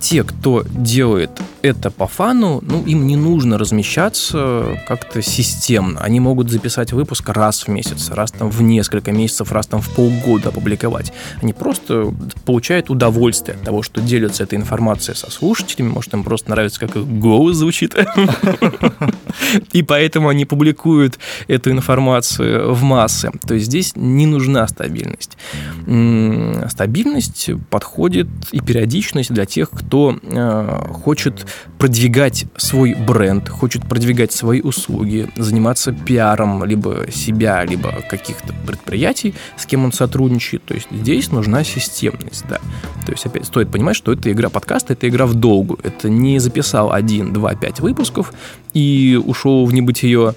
те, 0.00 0.24
кто 0.24 0.64
делает 0.68 1.30
это 1.62 1.90
по 1.90 2.06
фану, 2.06 2.60
ну, 2.62 2.84
им 2.84 3.06
не 3.06 3.16
нужно 3.16 3.58
размещаться 3.58 4.80
как-то 4.86 5.22
системно. 5.22 6.00
Они 6.00 6.20
могут 6.20 6.50
записать 6.50 6.92
выпуск 6.92 7.28
раз 7.30 7.62
в 7.62 7.68
месяц, 7.68 8.10
раз 8.10 8.30
там 8.30 8.50
в 8.50 8.62
несколько 8.62 9.12
месяцев, 9.12 9.50
раз 9.52 9.66
там 9.66 9.80
в 9.80 9.88
полгода 9.90 10.50
опубликовать. 10.50 11.12
Они 11.42 11.52
просто 11.52 12.14
получают 12.44 12.90
удовольствие 12.90 13.56
от 13.56 13.62
того, 13.62 13.82
что 13.82 14.00
делятся 14.00 14.44
этой 14.44 14.54
информацией 14.54 15.16
со 15.16 15.30
слушателями. 15.30 15.90
Может, 15.90 16.14
им 16.14 16.22
просто 16.22 16.50
нравится, 16.50 16.80
как 16.80 16.96
их 16.96 17.06
голос 17.06 17.56
звучит. 17.56 17.96
И 19.72 19.82
поэтому 19.82 20.28
они 20.28 20.44
публикуют 20.44 21.18
эту 21.48 21.70
информацию 21.70 22.72
в 22.72 22.82
массы. 22.82 23.30
То 23.46 23.54
есть 23.54 23.66
здесь 23.66 23.92
не 23.96 24.26
нужна 24.26 24.66
стабильность. 24.68 25.36
Стабильность 26.70 27.50
подходит 27.70 28.28
и 28.52 28.60
периодичность 28.60 29.32
для 29.32 29.44
тех, 29.44 29.70
кто 29.70 29.87
кто 29.88 30.18
э, 30.22 30.82
хочет 31.02 31.46
продвигать 31.78 32.44
свой 32.58 32.94
бренд, 32.94 33.48
хочет 33.48 33.88
продвигать 33.88 34.32
свои 34.32 34.60
услуги, 34.60 35.30
заниматься 35.36 35.92
пиаром 35.92 36.62
либо 36.64 37.06
себя, 37.10 37.64
либо 37.64 37.92
каких-то 38.10 38.52
предприятий, 38.66 39.34
с 39.56 39.64
кем 39.64 39.86
он 39.86 39.92
сотрудничает. 39.92 40.62
То 40.64 40.74
есть 40.74 40.88
здесь 40.90 41.32
нужна 41.32 41.64
системность, 41.64 42.44
да. 42.50 42.58
То 43.06 43.12
есть 43.12 43.24
опять 43.24 43.46
стоит 43.46 43.70
понимать, 43.70 43.96
что 43.96 44.12
это 44.12 44.30
игра 44.30 44.50
подкаста, 44.50 44.92
это 44.92 45.08
игра 45.08 45.24
в 45.24 45.32
долгу. 45.32 45.78
Это 45.82 46.10
не 46.10 46.38
записал 46.38 46.92
один, 46.92 47.32
два, 47.32 47.54
пять 47.54 47.80
выпусков 47.80 48.34
и 48.74 49.18
ушел 49.24 49.64
в 49.64 49.72
небытие. 49.72 50.34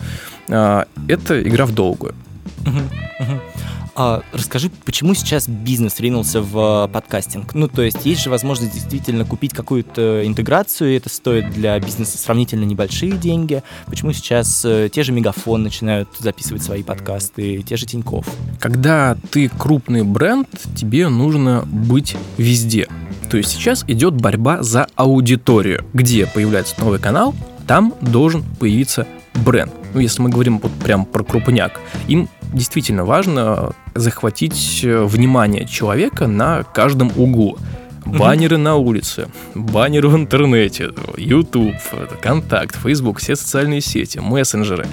Э, 0.47 0.85
это 1.09 1.41
игра 1.43 1.65
в 1.65 1.73
долгую. 1.73 2.15
Uh-huh, 2.63 2.89
uh-huh. 3.19 3.50
А 3.93 4.21
расскажи, 4.31 4.71
почему 4.85 5.13
сейчас 5.13 5.47
бизнес 5.49 5.99
ринулся 5.99 6.41
в 6.41 6.85
э, 6.85 6.93
подкастинг? 6.93 7.53
Ну, 7.53 7.67
то 7.67 7.81
есть 7.81 8.05
есть 8.05 8.21
же 8.21 8.29
возможность 8.29 8.73
действительно 8.73 9.25
купить 9.25 9.53
какую-то 9.53 10.25
интеграцию, 10.25 10.93
и 10.93 10.97
это 10.97 11.09
стоит 11.09 11.51
для 11.51 11.77
бизнеса 11.79 12.17
сравнительно 12.17 12.63
небольшие 12.63 13.11
деньги. 13.11 13.63
Почему 13.87 14.13
сейчас 14.13 14.63
э, 14.63 14.89
те 14.91 15.03
же 15.03 15.11
Мегафон 15.11 15.63
начинают 15.63 16.07
записывать 16.19 16.63
свои 16.63 16.83
подкасты, 16.83 17.61
те 17.63 17.75
же 17.75 17.85
Тиньков? 17.85 18.25
Когда 18.59 19.17
ты 19.29 19.49
крупный 19.49 20.03
бренд, 20.03 20.47
тебе 20.75 21.09
нужно 21.09 21.63
быть 21.65 22.15
везде. 22.37 22.87
То 23.29 23.37
есть 23.37 23.51
сейчас 23.51 23.83
идет 23.87 24.15
борьба 24.15 24.63
за 24.63 24.87
аудиторию. 24.95 25.85
Где 25.93 26.27
появляется 26.27 26.79
новый 26.79 26.99
канал, 26.99 27.35
там 27.67 27.93
должен 27.99 28.43
появиться 28.59 29.05
бренд. 29.45 29.73
Ну, 29.93 29.99
если 29.99 30.21
мы 30.21 30.29
говорим 30.29 30.59
вот 30.59 30.71
прям 30.83 31.05
про 31.05 31.23
крупняк, 31.23 31.79
им 32.07 32.29
действительно 32.51 33.05
важно 33.05 33.73
захватить 33.95 34.81
э, 34.83 35.03
внимание 35.03 35.65
человека 35.65 36.27
на 36.27 36.63
каждом 36.63 37.11
углу. 37.15 37.57
Баннеры 38.05 38.57
на 38.57 38.75
улице, 38.77 39.27
баннеры 39.53 40.09
в 40.09 40.15
интернете, 40.17 40.89
YouTube, 41.17 41.75
Контакт, 42.21 42.75
Facebook, 42.75 43.19
все 43.19 43.35
социальные 43.35 43.81
сети, 43.81 44.17
мессенджеры, 44.17 44.87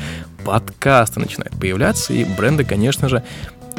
подкасты 0.44 1.18
начинают 1.18 1.58
появляться, 1.58 2.12
и 2.12 2.24
бренды, 2.24 2.64
конечно 2.64 3.08
же, 3.08 3.24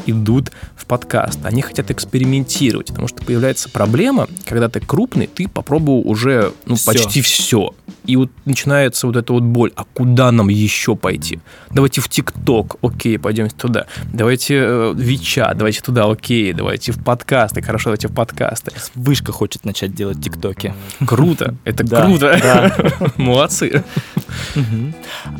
идут 0.07 0.51
в 0.75 0.85
подкаст. 0.85 1.39
Они 1.43 1.61
хотят 1.61 1.91
экспериментировать, 1.91 2.87
потому 2.87 3.07
что 3.07 3.23
появляется 3.23 3.69
проблема, 3.69 4.27
когда 4.45 4.67
ты 4.67 4.79
крупный, 4.79 5.27
ты 5.27 5.47
попробовал 5.47 6.01
уже 6.05 6.53
ну, 6.65 6.75
все. 6.75 6.85
почти 6.91 7.21
все. 7.21 7.73
И 8.09 8.15
вот 8.15 8.31
начинается 8.45 9.05
вот 9.05 9.15
эта 9.15 9.31
вот 9.31 9.43
боль. 9.43 9.71
А 9.75 9.83
куда 9.83 10.31
нам 10.31 10.49
еще 10.49 10.95
пойти? 10.95 11.39
Давайте 11.69 12.01
в 12.01 12.09
ТикТок, 12.09 12.77
окей, 12.81 13.19
пойдем 13.19 13.49
туда. 13.49 13.85
Давайте 14.11 14.55
э, 14.55 14.91
в 14.93 14.99
Вича, 14.99 15.53
давайте 15.53 15.81
туда, 15.81 16.05
окей. 16.09 16.51
Давайте 16.53 16.91
в 16.91 17.03
подкасты, 17.03 17.61
хорошо, 17.61 17.85
давайте 17.85 18.07
в 18.07 18.13
подкасты. 18.13 18.71
Вышка 18.95 19.31
хочет 19.31 19.63
начать 19.63 19.93
делать 19.93 20.23
ТикТоки. 20.23 20.73
Круто, 21.05 21.53
это 21.65 21.85
круто. 21.85 23.11
Молодцы. 23.17 23.83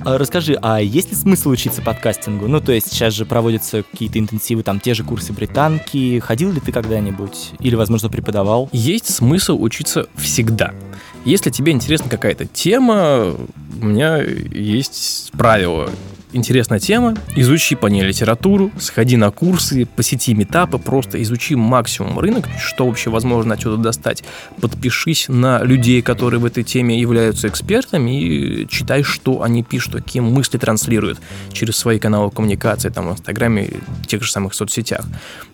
А 0.06 0.20
расскажи, 0.20 0.56
а 0.62 0.80
есть 0.80 1.10
ли 1.10 1.16
смысл 1.16 1.50
учиться 1.50 1.82
подкастингу? 1.82 2.48
Ну, 2.48 2.62
то 2.62 2.72
есть 2.72 2.92
сейчас 2.92 3.16
же 3.16 3.26
проводятся 3.26 3.82
какие-то 3.82 4.20
интенсивы, 4.20 4.62
там 4.62 4.80
те 4.80 4.94
же 4.94 5.04
курсы 5.04 5.34
британки. 5.34 6.20
Ходил 6.20 6.52
ли 6.52 6.60
ты 6.60 6.72
когда-нибудь? 6.72 7.54
Или, 7.60 7.74
возможно, 7.74 8.10
преподавал? 8.10 8.70
Есть 8.72 9.12
смысл 9.12 9.60
учиться 9.60 10.08
всегда. 10.16 10.74
Если 11.26 11.50
тебе 11.50 11.72
интересна 11.72 12.10
какая-то 12.10 12.46
тема, 12.46 13.36
у 13.82 13.86
меня 13.86 14.18
есть 14.18 15.32
правило 15.34 15.90
интересная 16.32 16.80
тема, 16.80 17.16
изучи 17.36 17.76
по 17.76 17.88
ней 17.88 18.04
литературу, 18.04 18.72
сходи 18.80 19.18
на 19.18 19.32
курсы, 19.32 19.86
посети 19.86 20.34
метапы, 20.34 20.78
просто 20.78 21.22
изучи 21.24 21.56
максимум 21.56 22.20
рынок, 22.20 22.48
что 22.60 22.86
вообще 22.86 23.10
возможно 23.10 23.56
отсюда 23.56 23.78
достать. 23.78 24.24
Подпишись 24.62 25.26
на 25.28 25.64
людей, 25.64 26.02
которые 26.02 26.40
в 26.40 26.46
этой 26.46 26.64
теме 26.64 27.00
являются 27.00 27.48
экспертами 27.48 28.22
и 28.22 28.68
читай, 28.68 29.04
что 29.04 29.42
они 29.42 29.64
пишут, 29.64 29.96
какие 29.96 30.22
мысли 30.22 30.58
транслируют 30.58 31.20
через 31.52 31.78
свои 31.78 32.00
каналы 32.00 32.32
коммуникации, 32.32 32.90
там, 32.90 33.10
в 33.10 33.14
Инстаграме, 33.14 33.70
в 34.04 34.08
тех 34.08 34.24
же 34.24 34.32
самых 34.32 34.54
соцсетях. 34.54 35.06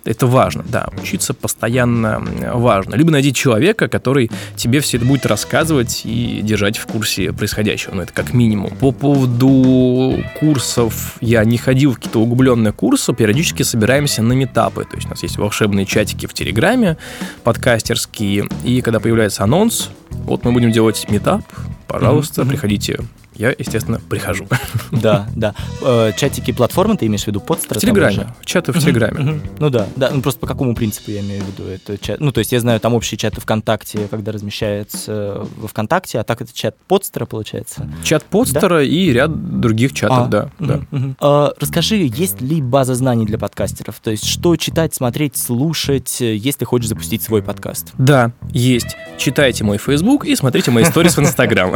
Это 0.03 0.27
важно, 0.27 0.63
да, 0.67 0.89
учиться 1.01 1.33
постоянно 1.33 2.21
важно. 2.53 2.95
Либо 2.95 3.11
найди 3.11 3.33
человека, 3.33 3.87
который 3.87 4.29
тебе 4.55 4.79
все 4.81 4.97
это 4.97 5.05
будет 5.05 5.25
рассказывать 5.25 6.01
и 6.03 6.41
держать 6.43 6.77
в 6.77 6.85
курсе 6.85 7.33
происходящего, 7.33 7.95
ну, 7.95 8.01
это 8.01 8.13
как 8.13 8.33
минимум. 8.33 8.71
По 8.77 8.91
поводу 8.91 10.23
курса 10.39 10.64
курсов 10.65 11.17
я 11.21 11.45
не 11.45 11.57
ходил 11.57 11.91
в 11.91 11.95
какие-то 11.95 12.19
углубленные 12.19 12.73
курсы, 12.73 13.13
периодически 13.13 13.61
собираемся 13.61 14.23
на 14.23 14.33
метапы. 14.33 14.83
То 14.83 14.95
есть 14.95 15.05
у 15.05 15.09
нас 15.11 15.21
есть 15.21 15.37
волшебные 15.37 15.85
чатики 15.85 16.25
в 16.25 16.33
Телеграме, 16.33 16.97
подкастерские, 17.43 18.47
и 18.63 18.81
когда 18.81 18.99
появляется 18.99 19.43
анонс, 19.43 19.91
вот 20.09 20.43
мы 20.43 20.51
будем 20.53 20.71
делать 20.71 21.05
метап, 21.07 21.43
пожалуйста, 21.87 22.41
mm-hmm. 22.41 22.49
приходите 22.49 22.99
я, 23.35 23.53
естественно, 23.57 23.99
прихожу. 24.09 24.47
Да, 24.91 25.27
да. 25.35 25.53
Э, 25.81 26.11
чатики 26.15 26.51
платформы 26.51 26.95
ты 26.95 27.05
имеешь 27.07 27.23
в 27.23 27.27
виду? 27.27 27.41
Подстера? 27.41 27.79
В 27.79 27.81
Телеграме. 27.81 28.33
Чаты 28.45 28.71
в 28.71 28.79
Телеграме. 28.79 29.41
Ну 29.59 29.69
да, 29.69 29.87
да. 29.95 30.09
Ну 30.11 30.21
просто 30.21 30.39
по 30.39 30.47
какому 30.47 30.73
принципу 30.73 31.11
я 31.11 31.19
имею 31.19 31.43
в 31.43 31.47
виду? 31.47 31.69
Это 31.69 31.97
чат... 31.97 32.19
Ну 32.19 32.31
то 32.31 32.39
есть 32.39 32.51
я 32.51 32.59
знаю 32.59 32.79
там 32.79 32.93
общие 32.93 33.17
чаты 33.17 33.41
ВКонтакте, 33.41 34.07
когда 34.09 34.31
размещается 34.31 35.45
во 35.57 35.67
ВКонтакте, 35.67 36.19
а 36.19 36.23
так 36.23 36.41
это 36.41 36.53
чат 36.53 36.75
подстера 36.87 37.25
получается? 37.25 37.89
Чат 38.03 38.23
подстера 38.23 38.83
и 38.83 39.11
ряд 39.11 39.59
других 39.59 39.93
чатов, 39.93 40.29
а, 40.31 40.51
да. 40.59 40.81
А, 41.19 41.53
расскажи, 41.59 41.97
есть 41.97 42.41
ли 42.41 42.61
база 42.61 42.95
знаний 42.95 43.25
для 43.25 43.37
подкастеров? 43.37 43.99
То 44.01 44.11
есть 44.11 44.25
что 44.25 44.55
читать, 44.55 44.93
смотреть, 44.93 45.35
слушать, 45.35 46.21
если 46.21 46.63
хочешь 46.63 46.87
запустить 46.87 47.21
свой 47.21 47.41
подкаст? 47.41 47.91
Да, 47.97 48.31
есть. 48.51 48.95
Читайте 49.17 49.63
мой 49.63 49.77
Facebook 49.77 50.25
и 50.25 50.35
смотрите 50.35 50.71
мои 50.71 50.83
сторис 50.85 51.17
в 51.17 51.19
Instagram. 51.19 51.75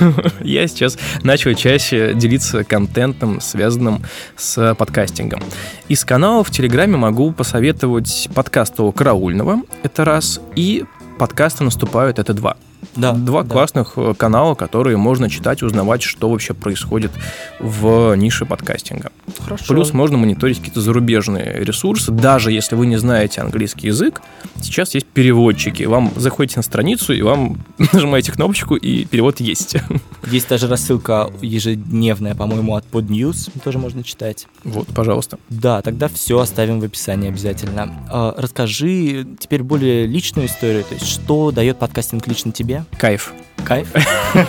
Я 0.40 0.68
сейчас 0.68 0.98
начал 1.22 1.54
чаще 1.54 2.14
делиться 2.14 2.64
контентом, 2.64 3.40
связанным 3.40 4.02
с 4.36 4.74
подкастингом. 4.74 5.42
Из 5.88 6.04
каналов 6.04 6.48
в 6.48 6.50
Телеграме 6.50 6.96
могу 6.96 7.32
посоветовать 7.32 8.28
подкаст 8.34 8.78
у 8.80 8.92
Караульного, 8.92 9.62
это 9.82 10.04
раз, 10.04 10.40
и 10.54 10.84
подкасты 11.18 11.64
«Наступают»— 11.64 12.18
это 12.20 12.32
два. 12.34 12.56
Да, 12.96 13.12
Два 13.12 13.42
да. 13.42 13.48
классных 13.50 13.92
э, 13.96 14.14
канала, 14.16 14.54
которые 14.54 14.96
можно 14.96 15.30
читать, 15.30 15.62
узнавать, 15.62 16.02
что 16.02 16.30
вообще 16.30 16.54
происходит 16.54 17.12
в 17.58 18.14
нише 18.16 18.46
подкастинга. 18.46 19.12
Хорошо. 19.38 19.64
Плюс 19.68 19.92
можно 19.92 20.16
мониторить 20.18 20.58
какие-то 20.58 20.80
зарубежные 20.80 21.64
ресурсы. 21.64 22.10
Даже 22.10 22.52
если 22.52 22.74
вы 22.74 22.86
не 22.86 22.96
знаете 22.96 23.40
английский 23.40 23.88
язык, 23.88 24.22
сейчас 24.60 24.94
есть 24.94 25.06
переводчики. 25.06 25.84
Вам 25.84 26.12
заходите 26.16 26.58
на 26.58 26.62
страницу, 26.62 27.12
и 27.12 27.22
вам 27.22 27.64
нажимаете 27.92 28.32
кнопочку, 28.32 28.76
и 28.76 29.04
перевод 29.04 29.40
есть. 29.40 29.76
Есть 30.30 30.48
даже 30.48 30.68
рассылка 30.68 31.30
ежедневная, 31.40 32.34
по-моему, 32.34 32.76
от 32.76 32.84
PodNews, 32.90 33.50
тоже 33.64 33.78
можно 33.78 34.04
читать. 34.04 34.46
Вот, 34.64 34.86
пожалуйста. 34.88 35.38
Да, 35.48 35.82
тогда 35.82 36.08
все 36.08 36.38
оставим 36.38 36.80
в 36.80 36.84
описании 36.84 37.28
обязательно. 37.28 38.06
А, 38.10 38.34
расскажи 38.36 39.26
теперь 39.38 39.62
более 39.62 40.06
личную 40.06 40.46
историю, 40.46 40.84
то 40.84 40.94
есть 40.94 41.06
что 41.06 41.50
дает 41.50 41.78
подкастинг 41.78 42.26
лично 42.26 42.52
тебе, 42.52 42.69
Кайф. 42.98 43.32
Кайф? 43.64 43.88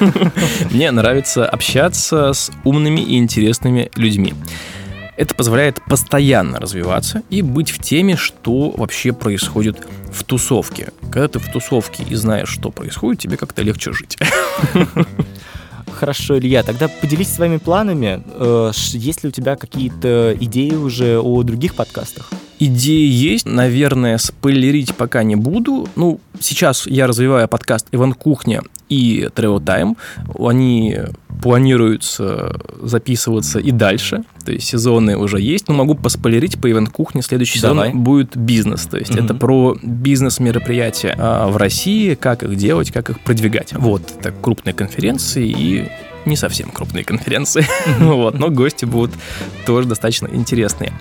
Мне 0.71 0.91
нравится 0.91 1.45
общаться 1.45 2.33
с 2.33 2.51
умными 2.63 3.01
и 3.01 3.17
интересными 3.17 3.91
людьми. 3.95 4.33
Это 5.17 5.35
позволяет 5.35 5.83
постоянно 5.85 6.59
развиваться 6.59 7.21
и 7.29 7.41
быть 7.41 7.69
в 7.69 7.79
теме, 7.79 8.15
что 8.15 8.71
вообще 8.71 9.11
происходит 9.11 9.77
в 10.11 10.23
тусовке. 10.23 10.91
Когда 11.11 11.27
ты 11.27 11.39
в 11.39 11.51
тусовке 11.51 12.03
и 12.03 12.15
знаешь, 12.15 12.49
что 12.49 12.71
происходит, 12.71 13.21
тебе 13.21 13.37
как-то 13.37 13.61
легче 13.61 13.91
жить. 13.91 14.17
Хорошо, 16.01 16.39
Илья, 16.39 16.63
тогда 16.63 16.87
поделись 16.87 17.27
своими 17.27 17.57
планами. 17.57 18.23
Э, 18.25 18.71
есть 18.93 19.21
ли 19.21 19.29
у 19.29 19.31
тебя 19.31 19.55
какие-то 19.55 20.35
идеи 20.39 20.73
уже 20.73 21.19
о 21.19 21.43
других 21.43 21.75
подкастах? 21.75 22.31
Идеи 22.57 23.07
есть, 23.07 23.45
наверное, 23.45 24.17
спойлерить 24.17 24.95
пока 24.95 25.21
не 25.21 25.35
буду. 25.35 25.87
Ну, 25.95 26.19
сейчас 26.39 26.87
я 26.87 27.05
развиваю 27.05 27.47
подкаст 27.47 27.85
«Иван 27.91 28.13
Кухня» 28.13 28.63
и 28.91 29.29
Travel 29.33 29.63
Time. 29.63 29.97
Они 30.37 30.97
планируются 31.41 32.59
записываться 32.81 33.59
и 33.59 33.71
дальше. 33.71 34.23
То 34.45 34.51
есть 34.51 34.67
сезоны 34.67 35.17
уже 35.17 35.39
есть. 35.39 35.67
Но 35.69 35.73
могу 35.73 35.95
поспойлерить, 35.95 36.59
по 36.59 36.69
Ивент 36.69 36.89
Кухне 36.89 37.21
следующий 37.21 37.59
Давай. 37.61 37.89
сезон 37.89 38.03
будет 38.03 38.35
бизнес. 38.35 38.85
То 38.85 38.97
есть 38.97 39.11
угу. 39.11 39.23
это 39.23 39.33
про 39.33 39.77
бизнес-мероприятия 39.81 41.15
а, 41.17 41.47
в 41.47 41.57
России, 41.57 42.15
как 42.15 42.43
их 42.43 42.55
делать, 42.55 42.91
как 42.91 43.09
их 43.09 43.19
продвигать. 43.21 43.73
Вот, 43.73 44.03
это 44.19 44.31
крупные 44.31 44.73
конференции 44.73 45.47
и 45.47 45.87
не 46.25 46.35
совсем 46.35 46.69
крупные 46.69 47.03
конференции, 47.03 47.65
вот, 47.99 48.37
но 48.37 48.49
гости 48.49 48.85
будут 48.85 49.11
тоже 49.65 49.87
достаточно 49.87 50.27
интересные. 50.27 50.93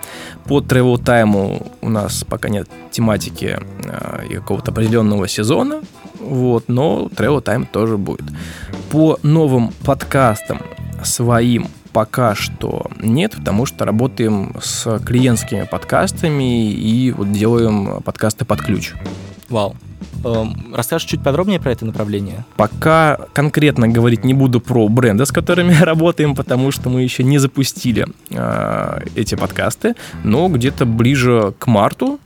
По 0.45 0.59
Travel 0.59 0.97
Time 0.97 1.71
у 1.81 1.89
нас 1.89 2.23
пока 2.23 2.49
нет 2.49 2.69
тематики 2.91 3.57
э, 3.85 4.27
какого-то 4.35 4.71
определенного 4.71 5.27
сезона, 5.27 5.81
вот, 6.19 6.65
но 6.67 7.09
Travel 7.15 7.43
Time 7.43 7.67
тоже 7.71 7.97
будет. 7.97 8.25
По 8.89 9.19
новым 9.23 9.71
подкастам 9.83 10.61
своим 11.03 11.67
пока 11.93 12.35
что 12.35 12.89
нет, 12.99 13.35
потому 13.35 13.65
что 13.65 13.85
работаем 13.85 14.55
с 14.61 14.99
клиентскими 14.99 15.67
подкастами 15.69 16.71
и 16.71 17.11
вот 17.11 17.31
делаем 17.31 18.01
подкасты 18.03 18.45
под 18.45 18.61
ключ. 18.61 18.93
Вау. 19.49 19.71
Эм, 19.71 19.90
расскажешь 20.73 21.07
чуть 21.07 21.23
подробнее 21.23 21.59
про 21.59 21.71
это 21.71 21.85
направление? 21.85 22.45
Пока 22.55 23.17
конкретно 23.33 23.87
говорить 23.87 24.23
не 24.23 24.33
буду 24.33 24.59
про 24.59 24.87
бренды, 24.87 25.25
с 25.25 25.31
которыми 25.31 25.73
работаем, 25.81 26.35
потому 26.35 26.71
что 26.71 26.89
мы 26.89 27.01
еще 27.01 27.23
не 27.23 27.37
запустили 27.37 28.07
э, 28.29 28.99
эти 29.15 29.35
подкасты, 29.35 29.95
но 30.23 30.47
где-то 30.49 30.85
ближе 30.85 31.53
к 31.57 31.67
марту 31.67 32.19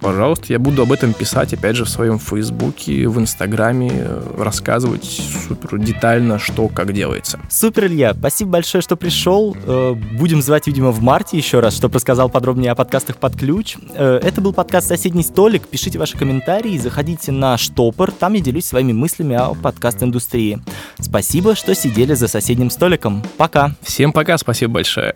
пожалуйста, 0.00 0.46
я 0.48 0.58
буду 0.58 0.82
об 0.82 0.92
этом 0.92 1.12
писать, 1.12 1.54
опять 1.54 1.76
же, 1.76 1.84
в 1.84 1.88
своем 1.88 2.18
Фейсбуке, 2.18 3.08
в 3.08 3.18
Инстаграме, 3.18 3.92
рассказывать 4.36 5.04
супер 5.04 5.78
детально, 5.78 6.38
что 6.38 6.68
как 6.68 6.92
делается. 6.92 7.40
Супер, 7.50 7.86
Илья, 7.86 8.14
спасибо 8.14 8.52
большое, 8.52 8.82
что 8.82 8.96
пришел. 8.96 9.56
Э, 9.64 9.94
будем 9.94 10.42
звать, 10.42 10.66
видимо, 10.66 10.90
в 10.90 11.02
марте 11.02 11.36
еще 11.36 11.60
раз, 11.60 11.76
чтобы 11.76 11.96
рассказал 11.96 12.28
подробнее 12.28 12.72
о 12.72 12.74
подкастах 12.74 13.16
под 13.16 13.36
ключ. 13.36 13.76
Э, 13.94 14.20
это 14.22 14.40
был 14.40 14.52
подкаст 14.52 14.88
«Соседний 14.88 15.22
столик». 15.22 15.68
Пишите 15.68 15.98
ваши 15.98 16.16
комментарии, 16.16 16.78
заходите 16.78 17.32
на 17.32 17.56
Штопор, 17.58 18.12
там 18.12 18.34
я 18.34 18.40
делюсь 18.40 18.66
своими 18.66 18.92
мыслями 18.92 19.36
о 19.36 19.54
подкаст-индустрии. 19.54 20.60
Спасибо, 21.00 21.54
что 21.54 21.74
сидели 21.74 22.14
за 22.14 22.28
соседним 22.28 22.70
столиком. 22.70 23.22
Пока. 23.36 23.74
Всем 23.82 24.12
пока, 24.12 24.38
спасибо 24.38 24.74
большое. 24.74 25.14